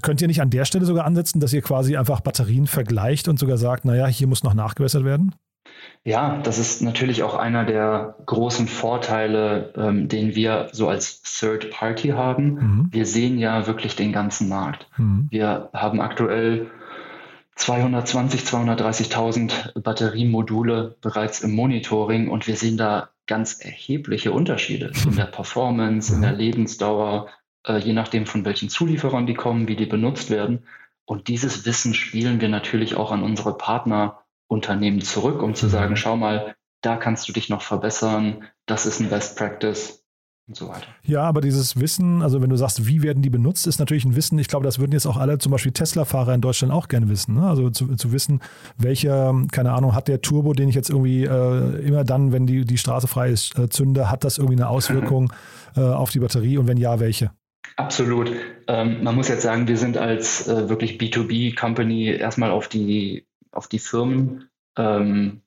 Könnt 0.00 0.22
ihr 0.22 0.28
nicht 0.28 0.40
an 0.40 0.48
der 0.48 0.64
Stelle 0.64 0.86
sogar 0.86 1.04
ansetzen, 1.04 1.40
dass 1.40 1.52
ihr 1.52 1.60
quasi 1.60 1.96
einfach 1.96 2.20
Batterien 2.20 2.66
vergleicht 2.66 3.28
und 3.28 3.38
sogar 3.38 3.58
sagt, 3.58 3.84
naja, 3.84 4.06
hier 4.06 4.26
muss 4.26 4.42
noch 4.42 4.54
nachgewässert 4.54 5.04
werden? 5.04 5.34
Ja, 6.06 6.38
das 6.42 6.58
ist 6.58 6.82
natürlich 6.82 7.22
auch 7.22 7.34
einer 7.34 7.64
der 7.64 8.16
großen 8.26 8.68
Vorteile, 8.68 9.72
ähm, 9.74 10.06
den 10.06 10.34
wir 10.34 10.68
so 10.72 10.88
als 10.88 11.22
Third 11.22 11.70
Party 11.70 12.08
haben. 12.08 12.54
Mhm. 12.54 12.88
Wir 12.90 13.06
sehen 13.06 13.38
ja 13.38 13.66
wirklich 13.66 13.96
den 13.96 14.12
ganzen 14.12 14.50
Markt. 14.50 14.86
Mhm. 14.98 15.28
Wir 15.30 15.70
haben 15.72 16.02
aktuell 16.02 16.70
220, 17.56 18.42
230.000 18.42 19.80
Batteriemodule 19.80 20.96
bereits 21.00 21.40
im 21.40 21.54
Monitoring 21.54 22.28
und 22.28 22.46
wir 22.46 22.56
sehen 22.56 22.76
da 22.76 23.08
ganz 23.26 23.64
erhebliche 23.64 24.32
Unterschiede 24.32 24.92
in 25.06 25.16
der 25.16 25.24
Performance, 25.32 26.14
in 26.14 26.20
der 26.20 26.32
mhm. 26.32 26.38
Lebensdauer, 26.38 27.28
äh, 27.66 27.78
je 27.78 27.94
nachdem 27.94 28.26
von 28.26 28.44
welchen 28.44 28.68
Zulieferern 28.68 29.26
die 29.26 29.34
kommen, 29.34 29.68
wie 29.68 29.76
die 29.76 29.86
benutzt 29.86 30.28
werden. 30.28 30.64
Und 31.06 31.28
dieses 31.28 31.64
Wissen 31.64 31.94
spielen 31.94 32.42
wir 32.42 32.50
natürlich 32.50 32.94
auch 32.94 33.10
an 33.10 33.22
unsere 33.22 33.56
Partner 33.56 34.23
Unternehmen 34.48 35.00
zurück, 35.00 35.42
um 35.42 35.54
zu 35.54 35.68
sagen, 35.68 35.92
mhm. 35.92 35.96
schau 35.96 36.16
mal, 36.16 36.54
da 36.82 36.96
kannst 36.96 37.28
du 37.28 37.32
dich 37.32 37.48
noch 37.48 37.62
verbessern, 37.62 38.44
das 38.66 38.86
ist 38.86 39.00
ein 39.00 39.08
Best 39.08 39.36
Practice 39.38 40.04
und 40.46 40.56
so 40.56 40.68
weiter. 40.68 40.86
Ja, 41.02 41.22
aber 41.22 41.40
dieses 41.40 41.80
Wissen, 41.80 42.20
also 42.22 42.42
wenn 42.42 42.50
du 42.50 42.56
sagst, 42.56 42.86
wie 42.86 43.02
werden 43.02 43.22
die 43.22 43.30
benutzt, 43.30 43.66
ist 43.66 43.78
natürlich 43.78 44.04
ein 44.04 44.16
Wissen, 44.16 44.38
ich 44.38 44.48
glaube, 44.48 44.64
das 44.64 44.78
würden 44.78 44.92
jetzt 44.92 45.06
auch 45.06 45.16
alle 45.16 45.38
zum 45.38 45.52
Beispiel 45.52 45.72
Tesla-Fahrer 45.72 46.34
in 46.34 46.42
Deutschland 46.42 46.72
auch 46.72 46.88
gerne 46.88 47.08
wissen. 47.08 47.36
Ne? 47.36 47.48
Also 47.48 47.70
zu, 47.70 47.96
zu, 47.96 48.12
wissen, 48.12 48.40
welcher, 48.76 49.34
keine 49.50 49.72
Ahnung, 49.72 49.94
hat 49.94 50.08
der 50.08 50.20
Turbo, 50.20 50.52
den 50.52 50.68
ich 50.68 50.74
jetzt 50.74 50.90
irgendwie 50.90 51.24
äh, 51.24 51.86
immer 51.86 52.04
dann, 52.04 52.32
wenn 52.32 52.46
die, 52.46 52.66
die 52.66 52.78
Straße 52.78 53.08
frei 53.08 53.30
ist, 53.30 53.58
äh, 53.58 53.70
zünde, 53.70 54.10
hat 54.10 54.24
das 54.24 54.36
irgendwie 54.36 54.56
eine 54.56 54.68
Auswirkung 54.68 55.32
äh, 55.76 55.80
auf 55.80 56.10
die 56.10 56.20
Batterie 56.20 56.58
und 56.58 56.66
wenn 56.66 56.76
ja, 56.76 57.00
welche? 57.00 57.30
Absolut. 57.76 58.30
Ähm, 58.68 59.02
man 59.02 59.14
muss 59.14 59.28
jetzt 59.28 59.42
sagen, 59.42 59.66
wir 59.66 59.78
sind 59.78 59.96
als 59.96 60.46
äh, 60.46 60.68
wirklich 60.68 60.98
B2B-Company 60.98 62.06
erstmal 62.06 62.50
auf 62.50 62.68
die 62.68 63.26
auf 63.54 63.68
die 63.68 63.78
Firmen 63.78 64.50
ähm, 64.76 65.42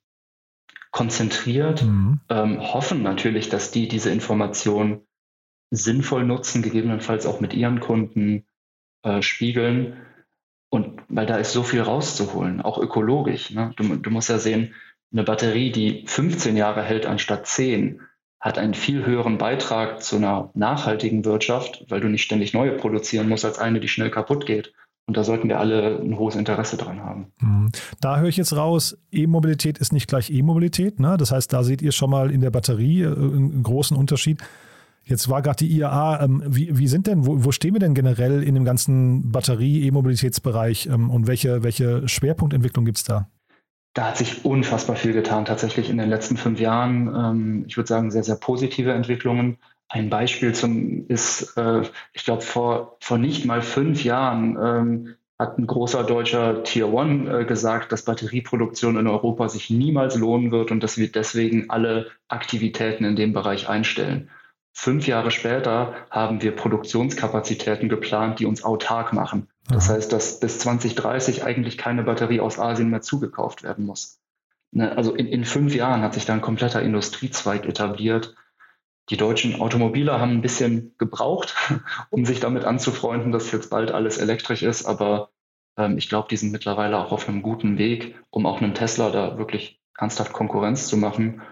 konzentriert, 0.90 1.84
mhm. 1.84 2.20
ähm, 2.28 2.60
hoffen 2.60 3.02
natürlich, 3.02 3.48
dass 3.48 3.70
die 3.70 3.88
diese 3.88 4.10
Information 4.10 5.02
sinnvoll 5.70 6.24
nutzen, 6.24 6.62
gegebenenfalls 6.62 7.26
auch 7.26 7.40
mit 7.40 7.54
ihren 7.54 7.80
Kunden 7.80 8.46
äh, 9.02 9.22
spiegeln. 9.22 9.96
Und 10.70 11.02
weil 11.08 11.26
da 11.26 11.36
ist 11.36 11.52
so 11.52 11.62
viel 11.62 11.82
rauszuholen, 11.82 12.60
auch 12.60 12.78
ökologisch. 12.78 13.50
Ne? 13.50 13.72
Du, 13.76 13.96
du, 13.96 14.10
musst 14.10 14.28
ja 14.28 14.38
sehen, 14.38 14.74
eine 15.12 15.24
Batterie, 15.24 15.72
die 15.72 16.04
15 16.06 16.56
Jahre 16.56 16.82
hält 16.82 17.06
anstatt 17.06 17.46
10, 17.46 18.00
hat 18.40 18.58
einen 18.58 18.74
viel 18.74 19.04
höheren 19.04 19.38
Beitrag 19.38 20.02
zu 20.02 20.16
einer 20.16 20.50
nachhaltigen 20.54 21.24
Wirtschaft, 21.24 21.84
weil 21.88 22.00
du 22.00 22.08
nicht 22.08 22.22
ständig 22.22 22.54
neue 22.54 22.72
produzieren 22.72 23.28
musst, 23.28 23.44
als 23.44 23.58
eine, 23.58 23.80
die 23.80 23.88
schnell 23.88 24.10
kaputt 24.10 24.46
geht. 24.46 24.72
Und 25.08 25.16
da 25.16 25.24
sollten 25.24 25.48
wir 25.48 25.58
alle 25.58 25.98
ein 26.00 26.18
hohes 26.18 26.36
Interesse 26.36 26.76
dran 26.76 27.02
haben. 27.02 27.32
Mhm. 27.40 27.72
Da 27.98 28.18
höre 28.18 28.28
ich 28.28 28.36
jetzt 28.36 28.54
raus, 28.54 28.98
E-Mobilität 29.10 29.78
ist 29.78 29.90
nicht 29.90 30.06
gleich 30.06 30.30
E-Mobilität. 30.30 31.00
Ne? 31.00 31.16
Das 31.16 31.32
heißt, 31.32 31.50
da 31.50 31.64
seht 31.64 31.80
ihr 31.80 31.92
schon 31.92 32.10
mal 32.10 32.30
in 32.30 32.42
der 32.42 32.50
Batterie 32.50 33.02
äh, 33.02 33.06
einen 33.06 33.62
großen 33.62 33.96
Unterschied. 33.96 34.42
Jetzt 35.04 35.30
war 35.30 35.40
gerade 35.40 35.64
die 35.64 35.74
IAA, 35.78 36.22
ähm, 36.22 36.42
wie, 36.46 36.76
wie 36.76 36.88
sind 36.88 37.06
denn, 37.06 37.26
wo, 37.26 37.42
wo, 37.42 37.52
stehen 37.52 37.74
wir 37.74 37.80
denn 37.80 37.94
generell 37.94 38.42
in 38.42 38.54
dem 38.54 38.66
ganzen 38.66 39.32
Batterie-E-Mobilitätsbereich 39.32 40.90
ähm, 40.92 41.08
und 41.08 41.26
welche, 41.26 41.62
welche 41.62 42.06
Schwerpunktentwicklung 42.06 42.84
gibt 42.84 42.98
es 42.98 43.04
da? 43.04 43.30
Da 43.94 44.08
hat 44.08 44.18
sich 44.18 44.44
unfassbar 44.44 44.96
viel 44.96 45.14
getan, 45.14 45.46
tatsächlich 45.46 45.88
in 45.88 45.96
den 45.96 46.10
letzten 46.10 46.36
fünf 46.36 46.60
Jahren. 46.60 47.14
Ähm, 47.16 47.64
ich 47.66 47.78
würde 47.78 47.88
sagen, 47.88 48.10
sehr, 48.10 48.24
sehr 48.24 48.36
positive 48.36 48.92
Entwicklungen. 48.92 49.56
Ein 49.88 50.10
Beispiel 50.10 50.54
zum 50.54 51.06
ist, 51.08 51.56
äh, 51.56 51.82
ich 52.12 52.24
glaube, 52.24 52.42
vor, 52.42 52.96
vor 53.00 53.18
nicht 53.18 53.46
mal 53.46 53.62
fünf 53.62 54.04
Jahren 54.04 54.58
ähm, 54.62 55.14
hat 55.38 55.56
ein 55.56 55.66
großer 55.66 56.04
deutscher 56.04 56.62
Tier 56.64 56.92
One 56.92 57.40
äh, 57.40 57.44
gesagt, 57.44 57.92
dass 57.92 58.04
Batterieproduktion 58.04 58.98
in 58.98 59.06
Europa 59.06 59.48
sich 59.48 59.70
niemals 59.70 60.16
lohnen 60.16 60.50
wird 60.50 60.70
und 60.70 60.82
dass 60.82 60.98
wir 60.98 61.10
deswegen 61.10 61.70
alle 61.70 62.10
Aktivitäten 62.26 63.04
in 63.04 63.16
dem 63.16 63.32
Bereich 63.32 63.68
einstellen. 63.68 64.30
Fünf 64.72 65.06
Jahre 65.06 65.30
später 65.30 65.94
haben 66.10 66.42
wir 66.42 66.54
Produktionskapazitäten 66.54 67.88
geplant, 67.88 68.40
die 68.40 68.46
uns 68.46 68.62
autark 68.62 69.12
machen. 69.12 69.48
Das 69.68 69.88
heißt, 69.88 70.12
dass 70.12 70.40
bis 70.40 70.58
2030 70.60 71.44
eigentlich 71.44 71.78
keine 71.78 72.02
Batterie 72.02 72.40
aus 72.40 72.58
Asien 72.58 72.90
mehr 72.90 73.00
zugekauft 73.00 73.62
werden 73.62 73.86
muss. 73.86 74.20
Ne, 74.70 74.96
also 74.96 75.14
in, 75.14 75.26
in 75.26 75.44
fünf 75.44 75.74
Jahren 75.74 76.02
hat 76.02 76.14
sich 76.14 76.26
da 76.26 76.34
ein 76.34 76.42
kompletter 76.42 76.82
Industriezweig 76.82 77.66
etabliert, 77.66 78.34
die 79.10 79.16
deutschen 79.16 79.60
Automobiler 79.60 80.20
haben 80.20 80.32
ein 80.32 80.42
bisschen 80.42 80.94
gebraucht, 80.98 81.54
um 82.10 82.24
sich 82.24 82.40
damit 82.40 82.64
anzufreunden, 82.64 83.32
dass 83.32 83.52
jetzt 83.52 83.70
bald 83.70 83.90
alles 83.90 84.18
elektrisch 84.18 84.62
ist. 84.62 84.86
Aber 84.86 85.30
ähm, 85.76 85.98
ich 85.98 86.08
glaube, 86.08 86.28
die 86.30 86.36
sind 86.36 86.52
mittlerweile 86.52 86.98
auch 86.98 87.12
auf 87.12 87.28
einem 87.28 87.42
guten 87.42 87.78
Weg, 87.78 88.16
um 88.30 88.46
auch 88.46 88.60
einem 88.60 88.74
Tesla 88.74 89.10
da 89.10 89.38
wirklich 89.38 89.80
ernsthaft 89.96 90.32
Konkurrenz 90.32 90.86
zu 90.88 90.96
machen. 90.96 91.42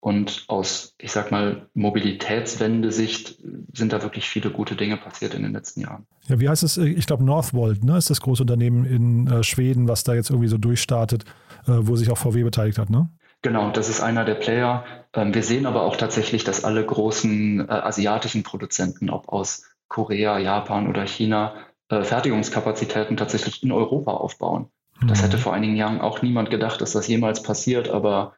Und 0.00 0.46
aus, 0.48 0.96
ich 0.98 1.12
sag 1.12 1.30
mal, 1.30 1.68
Mobilitätswende-Sicht 1.74 3.38
sind 3.72 3.92
da 3.92 4.02
wirklich 4.02 4.28
viele 4.28 4.50
gute 4.50 4.74
Dinge 4.74 4.96
passiert 4.96 5.32
in 5.34 5.44
den 5.44 5.52
letzten 5.52 5.80
Jahren. 5.80 6.08
Ja, 6.26 6.40
wie 6.40 6.48
heißt 6.48 6.64
es? 6.64 6.76
Ich 6.76 7.06
glaube, 7.06 7.22
Northvolt 7.22 7.84
ne, 7.84 7.96
ist 7.98 8.10
das 8.10 8.20
große 8.20 8.42
Unternehmen 8.42 8.84
in 8.84 9.28
äh, 9.28 9.44
Schweden, 9.44 9.86
was 9.86 10.02
da 10.02 10.14
jetzt 10.14 10.30
irgendwie 10.30 10.48
so 10.48 10.58
durchstartet, 10.58 11.24
äh, 11.68 11.72
wo 11.82 11.94
sich 11.94 12.10
auch 12.10 12.18
VW 12.18 12.42
beteiligt 12.42 12.78
hat, 12.78 12.90
ne? 12.90 13.10
Genau, 13.42 13.70
das 13.70 13.88
ist 13.88 14.00
einer 14.00 14.24
der 14.24 14.34
Player. 14.34 14.84
Ähm, 15.14 15.34
wir 15.34 15.42
sehen 15.42 15.66
aber 15.66 15.82
auch 15.82 15.96
tatsächlich, 15.96 16.44
dass 16.44 16.64
alle 16.64 16.84
großen 16.84 17.68
äh, 17.68 17.72
asiatischen 17.72 18.42
Produzenten, 18.42 19.10
ob 19.10 19.28
aus 19.28 19.64
Korea, 19.88 20.38
Japan 20.38 20.88
oder 20.88 21.06
China, 21.06 21.54
äh, 21.88 22.02
Fertigungskapazitäten 22.02 23.16
tatsächlich 23.16 23.62
in 23.62 23.72
Europa 23.72 24.12
aufbauen. 24.12 24.70
Mhm. 25.00 25.08
Das 25.08 25.22
hätte 25.22 25.38
vor 25.38 25.52
einigen 25.52 25.76
Jahren 25.76 26.00
auch 26.00 26.22
niemand 26.22 26.50
gedacht, 26.50 26.80
dass 26.80 26.92
das 26.92 27.08
jemals 27.08 27.42
passiert, 27.42 27.90
aber 27.90 28.34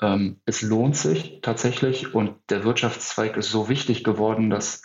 ähm, 0.00 0.40
es 0.44 0.62
lohnt 0.62 0.96
sich 0.96 1.40
tatsächlich 1.42 2.14
und 2.14 2.34
der 2.50 2.64
Wirtschaftszweig 2.64 3.36
ist 3.36 3.50
so 3.50 3.68
wichtig 3.68 4.04
geworden, 4.04 4.50
dass 4.50 4.82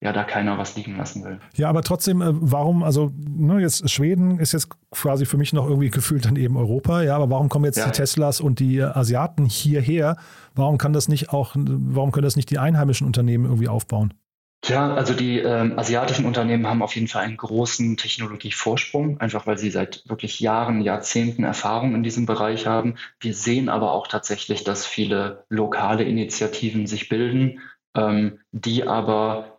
ja 0.00 0.12
da 0.12 0.24
keiner 0.24 0.58
was 0.58 0.76
liegen 0.76 0.96
lassen 0.96 1.24
will. 1.24 1.40
Ja, 1.56 1.68
aber 1.68 1.82
trotzdem, 1.82 2.22
äh, 2.22 2.26
warum, 2.30 2.82
also 2.82 3.12
ne, 3.16 3.60
jetzt 3.60 3.88
Schweden 3.90 4.38
ist 4.38 4.52
jetzt 4.52 4.68
quasi 4.90 5.26
für 5.26 5.36
mich 5.36 5.52
noch 5.52 5.66
irgendwie 5.66 5.90
gefühlt 5.90 6.24
dann 6.24 6.36
eben 6.36 6.56
Europa, 6.56 7.02
ja, 7.02 7.16
aber 7.16 7.30
warum 7.30 7.48
kommen 7.48 7.64
jetzt 7.64 7.78
ja. 7.78 7.86
die 7.86 7.92
Teslas 7.92 8.40
und 8.40 8.60
die 8.60 8.80
Asiaten 8.82 9.44
hierher? 9.44 10.16
Warum 10.54 10.78
kann 10.78 10.92
das 10.92 11.08
nicht 11.08 11.30
auch, 11.30 11.54
warum 11.56 12.12
können 12.12 12.24
das 12.24 12.36
nicht 12.36 12.50
die 12.50 12.58
einheimischen 12.58 13.06
Unternehmen 13.06 13.44
irgendwie 13.44 13.68
aufbauen? 13.68 14.14
Tja, 14.60 14.92
also 14.92 15.14
die 15.14 15.38
ähm, 15.38 15.78
asiatischen 15.78 16.26
Unternehmen 16.26 16.66
haben 16.66 16.82
auf 16.82 16.96
jeden 16.96 17.06
Fall 17.06 17.22
einen 17.22 17.36
großen 17.36 17.96
Technologievorsprung, 17.96 19.20
einfach 19.20 19.46
weil 19.46 19.56
sie 19.56 19.70
seit 19.70 20.02
wirklich 20.08 20.40
Jahren, 20.40 20.80
Jahrzehnten 20.80 21.44
Erfahrung 21.44 21.94
in 21.94 22.02
diesem 22.02 22.26
Bereich 22.26 22.66
haben. 22.66 22.96
Wir 23.20 23.34
sehen 23.34 23.68
aber 23.68 23.92
auch 23.92 24.08
tatsächlich, 24.08 24.64
dass 24.64 24.84
viele 24.84 25.44
lokale 25.48 26.02
Initiativen 26.02 26.88
sich 26.88 27.08
bilden, 27.08 27.60
ähm, 27.96 28.40
die 28.50 28.86
aber 28.86 29.57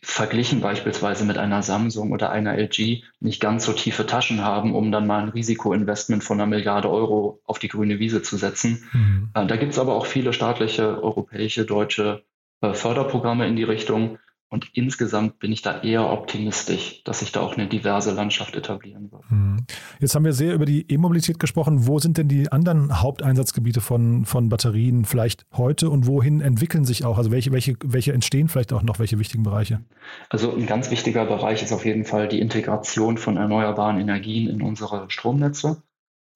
verglichen 0.00 0.60
beispielsweise 0.60 1.24
mit 1.24 1.38
einer 1.38 1.62
Samsung 1.62 2.12
oder 2.12 2.30
einer 2.30 2.56
LG 2.56 3.02
nicht 3.20 3.40
ganz 3.40 3.64
so 3.64 3.72
tiefe 3.72 4.06
Taschen 4.06 4.44
haben, 4.44 4.74
um 4.74 4.92
dann 4.92 5.06
mal 5.06 5.22
ein 5.22 5.28
Risikoinvestment 5.28 6.22
von 6.22 6.38
einer 6.38 6.46
Milliarde 6.46 6.88
Euro 6.88 7.40
auf 7.44 7.58
die 7.58 7.68
grüne 7.68 7.98
Wiese 7.98 8.22
zu 8.22 8.36
setzen. 8.36 8.84
Mhm. 8.92 9.30
Äh, 9.34 9.46
da 9.46 9.56
gibt 9.56 9.72
es 9.72 9.78
aber 9.78 9.94
auch 9.94 10.06
viele 10.06 10.32
staatliche, 10.32 11.02
europäische, 11.02 11.64
deutsche 11.64 12.24
äh, 12.60 12.74
Förderprogramme 12.74 13.46
in 13.48 13.56
die 13.56 13.64
Richtung. 13.64 14.18
Und 14.50 14.70
insgesamt 14.72 15.38
bin 15.40 15.52
ich 15.52 15.60
da 15.60 15.82
eher 15.82 16.10
optimistisch, 16.10 17.02
dass 17.04 17.20
sich 17.20 17.32
da 17.32 17.40
auch 17.40 17.56
eine 17.56 17.66
diverse 17.66 18.12
Landschaft 18.12 18.56
etablieren 18.56 19.12
wird. 19.12 19.30
Mhm. 19.30 19.66
Jetzt 20.00 20.14
haben 20.14 20.24
wir 20.24 20.32
sehr 20.32 20.54
über 20.54 20.64
die 20.64 20.90
E-Mobilität 20.90 21.38
gesprochen. 21.38 21.86
Wo 21.86 21.98
sind 21.98 22.16
denn 22.16 22.28
die 22.28 22.50
anderen 22.50 23.02
Haupteinsatzgebiete 23.02 23.82
von, 23.82 24.24
von 24.24 24.48
Batterien 24.48 25.04
vielleicht 25.04 25.44
heute 25.52 25.90
und 25.90 26.06
wohin 26.06 26.40
entwickeln 26.40 26.86
sich 26.86 27.04
auch? 27.04 27.18
Also 27.18 27.30
welche, 27.30 27.52
welche, 27.52 27.76
welche 27.84 28.14
entstehen 28.14 28.48
vielleicht 28.48 28.72
auch 28.72 28.82
noch, 28.82 28.98
welche 28.98 29.18
wichtigen 29.18 29.42
Bereiche? 29.42 29.84
Also 30.30 30.54
ein 30.54 30.66
ganz 30.66 30.90
wichtiger 30.90 31.26
Bereich 31.26 31.62
ist 31.62 31.72
auf 31.72 31.84
jeden 31.84 32.06
Fall 32.06 32.26
die 32.26 32.40
Integration 32.40 33.18
von 33.18 33.36
erneuerbaren 33.36 34.00
Energien 34.00 34.48
in 34.48 34.62
unsere 34.62 35.10
Stromnetze 35.10 35.82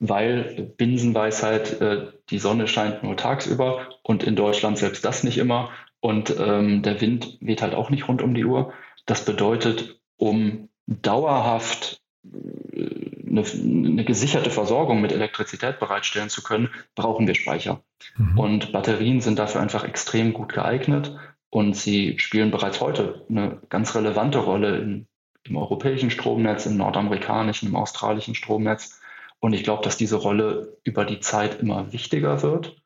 weil 0.04 0.74
Binsenweisheit, 0.76 1.80
äh, 1.80 2.08
die 2.28 2.40
Sonne 2.40 2.66
scheint 2.66 3.04
nur 3.04 3.16
tagsüber 3.16 3.88
und 4.02 4.24
in 4.24 4.34
Deutschland 4.34 4.76
selbst 4.76 5.04
das 5.04 5.22
nicht 5.22 5.38
immer. 5.38 5.70
Und 6.02 6.34
ähm, 6.36 6.82
der 6.82 7.00
Wind 7.00 7.38
weht 7.40 7.62
halt 7.62 7.74
auch 7.74 7.88
nicht 7.88 8.08
rund 8.08 8.22
um 8.22 8.34
die 8.34 8.44
Uhr. 8.44 8.72
Das 9.06 9.24
bedeutet, 9.24 10.00
um 10.16 10.68
dauerhaft 10.88 12.02
eine, 12.24 13.42
äh, 13.42 13.52
eine, 13.52 14.04
gesicherte 14.04 14.50
Versorgung 14.50 15.00
mit 15.00 15.12
Elektrizität 15.12 15.78
bereitstellen 15.78 16.28
zu 16.28 16.42
können, 16.42 16.70
brauchen 16.96 17.28
wir 17.28 17.36
Speicher. 17.36 17.84
Mhm. 18.16 18.36
Und 18.36 18.72
Batterien 18.72 19.20
sind 19.20 19.38
dafür 19.38 19.60
einfach 19.60 19.84
extrem 19.84 20.32
gut 20.32 20.52
geeignet 20.52 21.16
und 21.50 21.76
sie 21.76 22.18
spielen 22.18 22.50
bereits 22.50 22.80
heute 22.80 23.24
eine 23.28 23.60
ganz 23.68 23.94
relevante 23.94 24.38
Rolle 24.38 24.78
in, 24.78 25.06
im 25.44 25.56
europäischen 25.56 26.10
Stromnetz, 26.10 26.66
im 26.66 26.78
nordamerikanischen, 26.78 27.68
im 27.68 27.76
australischen 27.76 28.34
Stromnetz. 28.34 29.00
Und 29.38 29.52
ich 29.52 29.62
glaube, 29.62 29.84
dass 29.84 29.96
diese 29.96 30.16
Rolle 30.16 30.78
über 30.82 31.04
die 31.04 31.20
Zeit 31.20 31.60
immer 31.60 31.92
wichtiger 31.92 32.42
wird. 32.42 32.82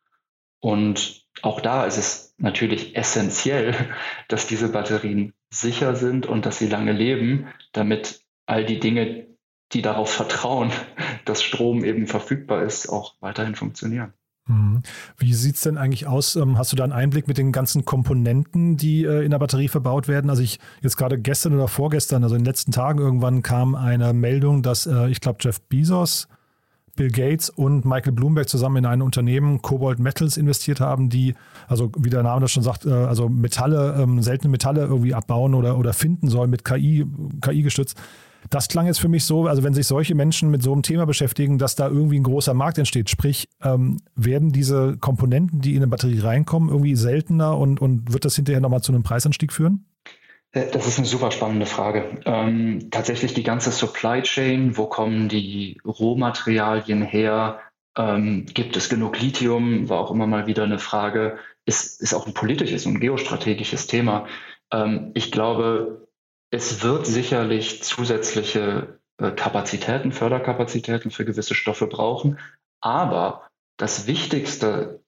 Und 0.60 1.24
auch 1.40 1.62
da 1.62 1.86
ist 1.86 1.96
es 1.96 2.25
natürlich 2.38 2.96
essentiell, 2.96 3.74
dass 4.28 4.46
diese 4.46 4.68
Batterien 4.68 5.32
sicher 5.50 5.94
sind 5.94 6.26
und 6.26 6.46
dass 6.46 6.58
sie 6.58 6.68
lange 6.68 6.92
leben, 6.92 7.46
damit 7.72 8.20
all 8.46 8.64
die 8.64 8.80
Dinge, 8.80 9.26
die 9.72 9.82
darauf 9.82 10.10
vertrauen, 10.10 10.70
dass 11.24 11.42
Strom 11.42 11.84
eben 11.84 12.06
verfügbar 12.06 12.62
ist, 12.62 12.88
auch 12.88 13.14
weiterhin 13.20 13.54
funktionieren. 13.54 14.12
Mhm. 14.48 14.82
Wie 15.16 15.34
sieht 15.34 15.56
es 15.56 15.62
denn 15.62 15.76
eigentlich 15.76 16.06
aus? 16.06 16.36
Ähm, 16.36 16.56
hast 16.56 16.72
du 16.72 16.76
da 16.76 16.84
einen 16.84 16.92
Einblick 16.92 17.26
mit 17.26 17.36
den 17.36 17.50
ganzen 17.50 17.84
Komponenten, 17.84 18.76
die 18.76 19.04
äh, 19.04 19.24
in 19.24 19.32
der 19.32 19.40
Batterie 19.40 19.68
verbaut 19.68 20.06
werden? 20.06 20.30
Also 20.30 20.42
ich 20.42 20.60
jetzt 20.82 20.96
gerade 20.96 21.18
gestern 21.18 21.54
oder 21.54 21.66
vorgestern, 21.66 22.22
also 22.22 22.36
in 22.36 22.42
den 22.42 22.46
letzten 22.46 22.70
Tagen 22.70 23.00
irgendwann 23.00 23.42
kam 23.42 23.74
eine 23.74 24.12
Meldung, 24.12 24.62
dass 24.62 24.86
äh, 24.86 25.08
ich 25.08 25.20
glaube 25.20 25.38
Jeff 25.40 25.60
Bezos 25.62 26.28
Bill 26.96 27.10
Gates 27.10 27.50
und 27.50 27.84
Michael 27.84 28.12
Bloomberg 28.12 28.48
zusammen 28.48 28.78
in 28.78 28.86
ein 28.86 29.02
Unternehmen 29.02 29.62
Cobalt 29.62 29.98
Metals 29.98 30.36
investiert 30.36 30.80
haben, 30.80 31.08
die, 31.08 31.34
also 31.68 31.92
wie 31.98 32.10
der 32.10 32.22
Name 32.22 32.40
das 32.40 32.50
schon 32.50 32.62
sagt, 32.62 32.86
äh, 32.86 32.90
also 32.90 33.28
Metalle, 33.28 33.96
ähm, 34.00 34.22
seltene 34.22 34.50
Metalle 34.50 34.82
irgendwie 34.82 35.14
abbauen 35.14 35.54
oder, 35.54 35.78
oder 35.78 35.92
finden 35.92 36.28
sollen 36.28 36.50
mit 36.50 36.64
KI, 36.64 37.06
KI 37.40 37.62
gestützt. 37.62 37.96
Das 38.50 38.68
klang 38.68 38.86
jetzt 38.86 39.00
für 39.00 39.08
mich 39.08 39.24
so, 39.24 39.46
also 39.46 39.62
wenn 39.62 39.74
sich 39.74 39.86
solche 39.86 40.14
Menschen 40.14 40.50
mit 40.50 40.62
so 40.62 40.72
einem 40.72 40.82
Thema 40.82 41.04
beschäftigen, 41.04 41.58
dass 41.58 41.74
da 41.74 41.88
irgendwie 41.88 42.18
ein 42.18 42.22
großer 42.22 42.54
Markt 42.54 42.78
entsteht. 42.78 43.10
Sprich, 43.10 43.48
ähm, 43.62 43.98
werden 44.14 44.52
diese 44.52 44.96
Komponenten, 44.98 45.60
die 45.60 45.72
in 45.72 45.78
eine 45.78 45.88
Batterie 45.88 46.20
reinkommen, 46.20 46.68
irgendwie 46.68 46.94
seltener 46.94 47.56
und, 47.58 47.80
und 47.80 48.12
wird 48.12 48.24
das 48.24 48.36
hinterher 48.36 48.60
nochmal 48.60 48.82
zu 48.82 48.92
einem 48.92 49.02
Preisanstieg 49.02 49.52
führen? 49.52 49.84
Äh, 50.56 50.70
das 50.70 50.86
ist 50.86 50.98
eine 50.98 51.06
super 51.06 51.30
spannende 51.30 51.66
Frage. 51.66 52.20
Ähm, 52.24 52.88
tatsächlich 52.90 53.34
die 53.34 53.42
ganze 53.42 53.70
Supply 53.70 54.22
Chain, 54.22 54.76
wo 54.76 54.86
kommen 54.86 55.28
die 55.28 55.80
Rohmaterialien 55.84 57.02
her? 57.02 57.60
Ähm, 57.96 58.46
gibt 58.46 58.76
es 58.76 58.88
genug 58.88 59.20
Lithium? 59.20 59.88
War 59.88 60.00
auch 60.00 60.10
immer 60.10 60.26
mal 60.26 60.46
wieder 60.46 60.64
eine 60.64 60.78
Frage. 60.78 61.38
Ist, 61.66 62.00
ist 62.00 62.14
auch 62.14 62.26
ein 62.26 62.34
politisches 62.34 62.86
und 62.86 63.00
geostrategisches 63.00 63.86
Thema. 63.86 64.26
Ähm, 64.72 65.12
ich 65.14 65.30
glaube, 65.30 66.08
es 66.50 66.82
wird 66.82 67.06
sicherlich 67.06 67.82
zusätzliche 67.82 69.00
äh, 69.18 69.32
Kapazitäten, 69.32 70.12
Förderkapazitäten 70.12 71.10
für 71.10 71.24
gewisse 71.24 71.54
Stoffe 71.54 71.86
brauchen. 71.86 72.38
Aber 72.80 73.48
das 73.78 74.06
Wichtigste 74.06 75.00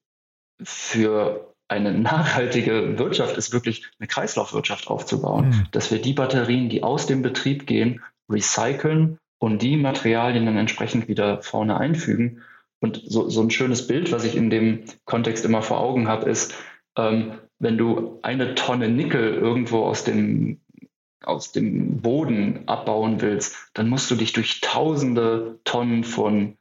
für 0.61 1.48
eine 1.69 1.93
nachhaltige 1.93 2.99
Wirtschaft 2.99 3.37
ist 3.37 3.53
wirklich 3.53 3.89
eine 3.99 4.07
Kreislaufwirtschaft 4.07 4.87
aufzubauen, 4.87 5.49
mhm. 5.49 5.63
dass 5.71 5.91
wir 5.91 6.01
die 6.01 6.13
Batterien, 6.13 6.67
die 6.67 6.83
aus 6.83 7.05
dem 7.05 7.21
Betrieb 7.21 7.65
gehen, 7.65 8.01
recyceln 8.29 9.17
und 9.39 9.61
die 9.61 9.77
Materialien 9.77 10.45
dann 10.45 10.57
entsprechend 10.57 11.07
wieder 11.07 11.41
vorne 11.41 11.77
einfügen. 11.77 12.41
Und 12.81 13.01
so, 13.05 13.29
so 13.29 13.41
ein 13.41 13.51
schönes 13.51 13.87
Bild, 13.87 14.11
was 14.11 14.25
ich 14.25 14.35
in 14.35 14.49
dem 14.49 14.83
Kontext 15.05 15.45
immer 15.45 15.61
vor 15.61 15.79
Augen 15.79 16.07
habe, 16.07 16.29
ist, 16.29 16.53
Ähm, 16.97 17.33
wenn 17.59 17.77
du 17.77 18.19
eine 18.23 18.55
Tonne 18.55 18.89
Nickel 18.89 19.33
irgendwo 19.33 19.83
aus 19.85 20.03
dem, 20.03 20.59
aus 21.23 21.51
dem 21.51 22.01
Boden 22.01 22.67
abbauen 22.67 23.21
willst, 23.21 23.55
dann 23.73 23.89
musst 23.89 24.09
du 24.09 24.15
dich 24.15 24.33
durch 24.33 24.61
tausende 24.61 25.59
Tonnen 25.65 26.03
von 26.03 26.57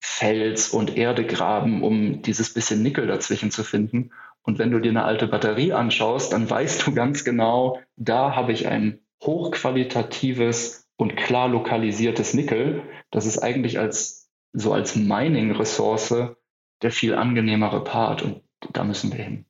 Fels 0.00 0.70
und 0.70 0.96
Erde 0.96 1.26
graben, 1.26 1.82
um 1.82 2.22
dieses 2.22 2.54
bisschen 2.54 2.82
Nickel 2.82 3.06
dazwischen 3.06 3.50
zu 3.50 3.64
finden. 3.64 4.10
Und 4.48 4.58
wenn 4.58 4.70
du 4.70 4.78
dir 4.78 4.88
eine 4.88 5.04
alte 5.04 5.26
Batterie 5.26 5.74
anschaust, 5.74 6.32
dann 6.32 6.48
weißt 6.48 6.86
du 6.86 6.94
ganz 6.94 7.22
genau, 7.22 7.80
da 7.96 8.34
habe 8.34 8.52
ich 8.52 8.66
ein 8.66 8.98
hochqualitatives 9.22 10.88
und 10.96 11.16
klar 11.18 11.48
lokalisiertes 11.48 12.32
Nickel. 12.32 12.82
Das 13.10 13.26
ist 13.26 13.40
eigentlich 13.40 13.78
als 13.78 14.30
so 14.54 14.72
als 14.72 14.96
Mining-Ressource 14.96 16.34
der 16.80 16.90
viel 16.90 17.14
angenehmere 17.14 17.84
Part 17.84 18.22
und 18.22 18.40
da 18.72 18.84
müssen 18.84 19.12
wir 19.12 19.22
hin. 19.22 19.44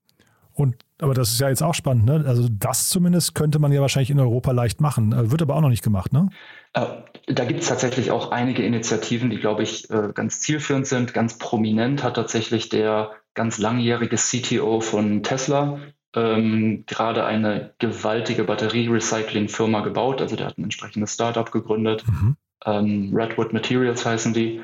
Und 0.53 0.75
aber 1.01 1.15
das 1.15 1.31
ist 1.31 1.41
ja 1.41 1.49
jetzt 1.49 1.63
auch 1.63 1.75
spannend, 1.75 2.07
ne? 2.07 2.25
Also 2.27 2.49
das 2.51 2.89
zumindest 2.89 3.37
könnte 3.37 3.61
man 3.61 3.71
ja 3.71 3.81
wahrscheinlich 3.81 4.11
in 4.11 4.19
Europa 4.19 4.51
leicht 4.51 4.81
machen. 4.81 5.13
Äh, 5.13 5.31
wird 5.31 5.43
aber 5.43 5.55
auch 5.55 5.61
noch 5.61 5.69
nicht 5.69 5.85
gemacht, 5.85 6.13
ne? 6.13 6.29
Äh, 6.73 6.87
da 7.29 7.45
gibt 7.45 7.61
es 7.61 7.69
tatsächlich 7.69 8.11
auch 8.11 8.33
einige 8.33 8.65
Initiativen, 8.65 9.31
die, 9.31 9.39
glaube 9.39 9.63
ich, 9.63 9.89
äh, 9.91 10.11
ganz 10.13 10.41
zielführend 10.41 10.89
sind. 10.89 11.15
Ganz 11.15 11.39
prominent 11.39 12.03
hat 12.03 12.17
tatsächlich 12.17 12.69
der 12.69 13.13
ganz 13.39 13.59
langjährige 13.59 14.17
CTO 14.17 14.81
von 14.81 15.23
Tesla 15.23 15.79
ähm, 16.15 16.85
gerade 16.87 17.25
eine 17.25 17.75
gewaltige 17.79 18.43
Batterie-Recycling-Firma 18.43 19.81
gebaut. 19.81 20.21
Also 20.21 20.35
der 20.35 20.47
hat 20.47 20.59
ein 20.59 20.65
entsprechendes 20.65 21.15
Startup 21.15 21.51
gegründet. 21.51 22.05
Mhm. 22.09 22.37
Ähm, 22.65 23.13
Redwood 23.15 23.53
Materials 23.53 24.05
heißen 24.05 24.35
die, 24.35 24.61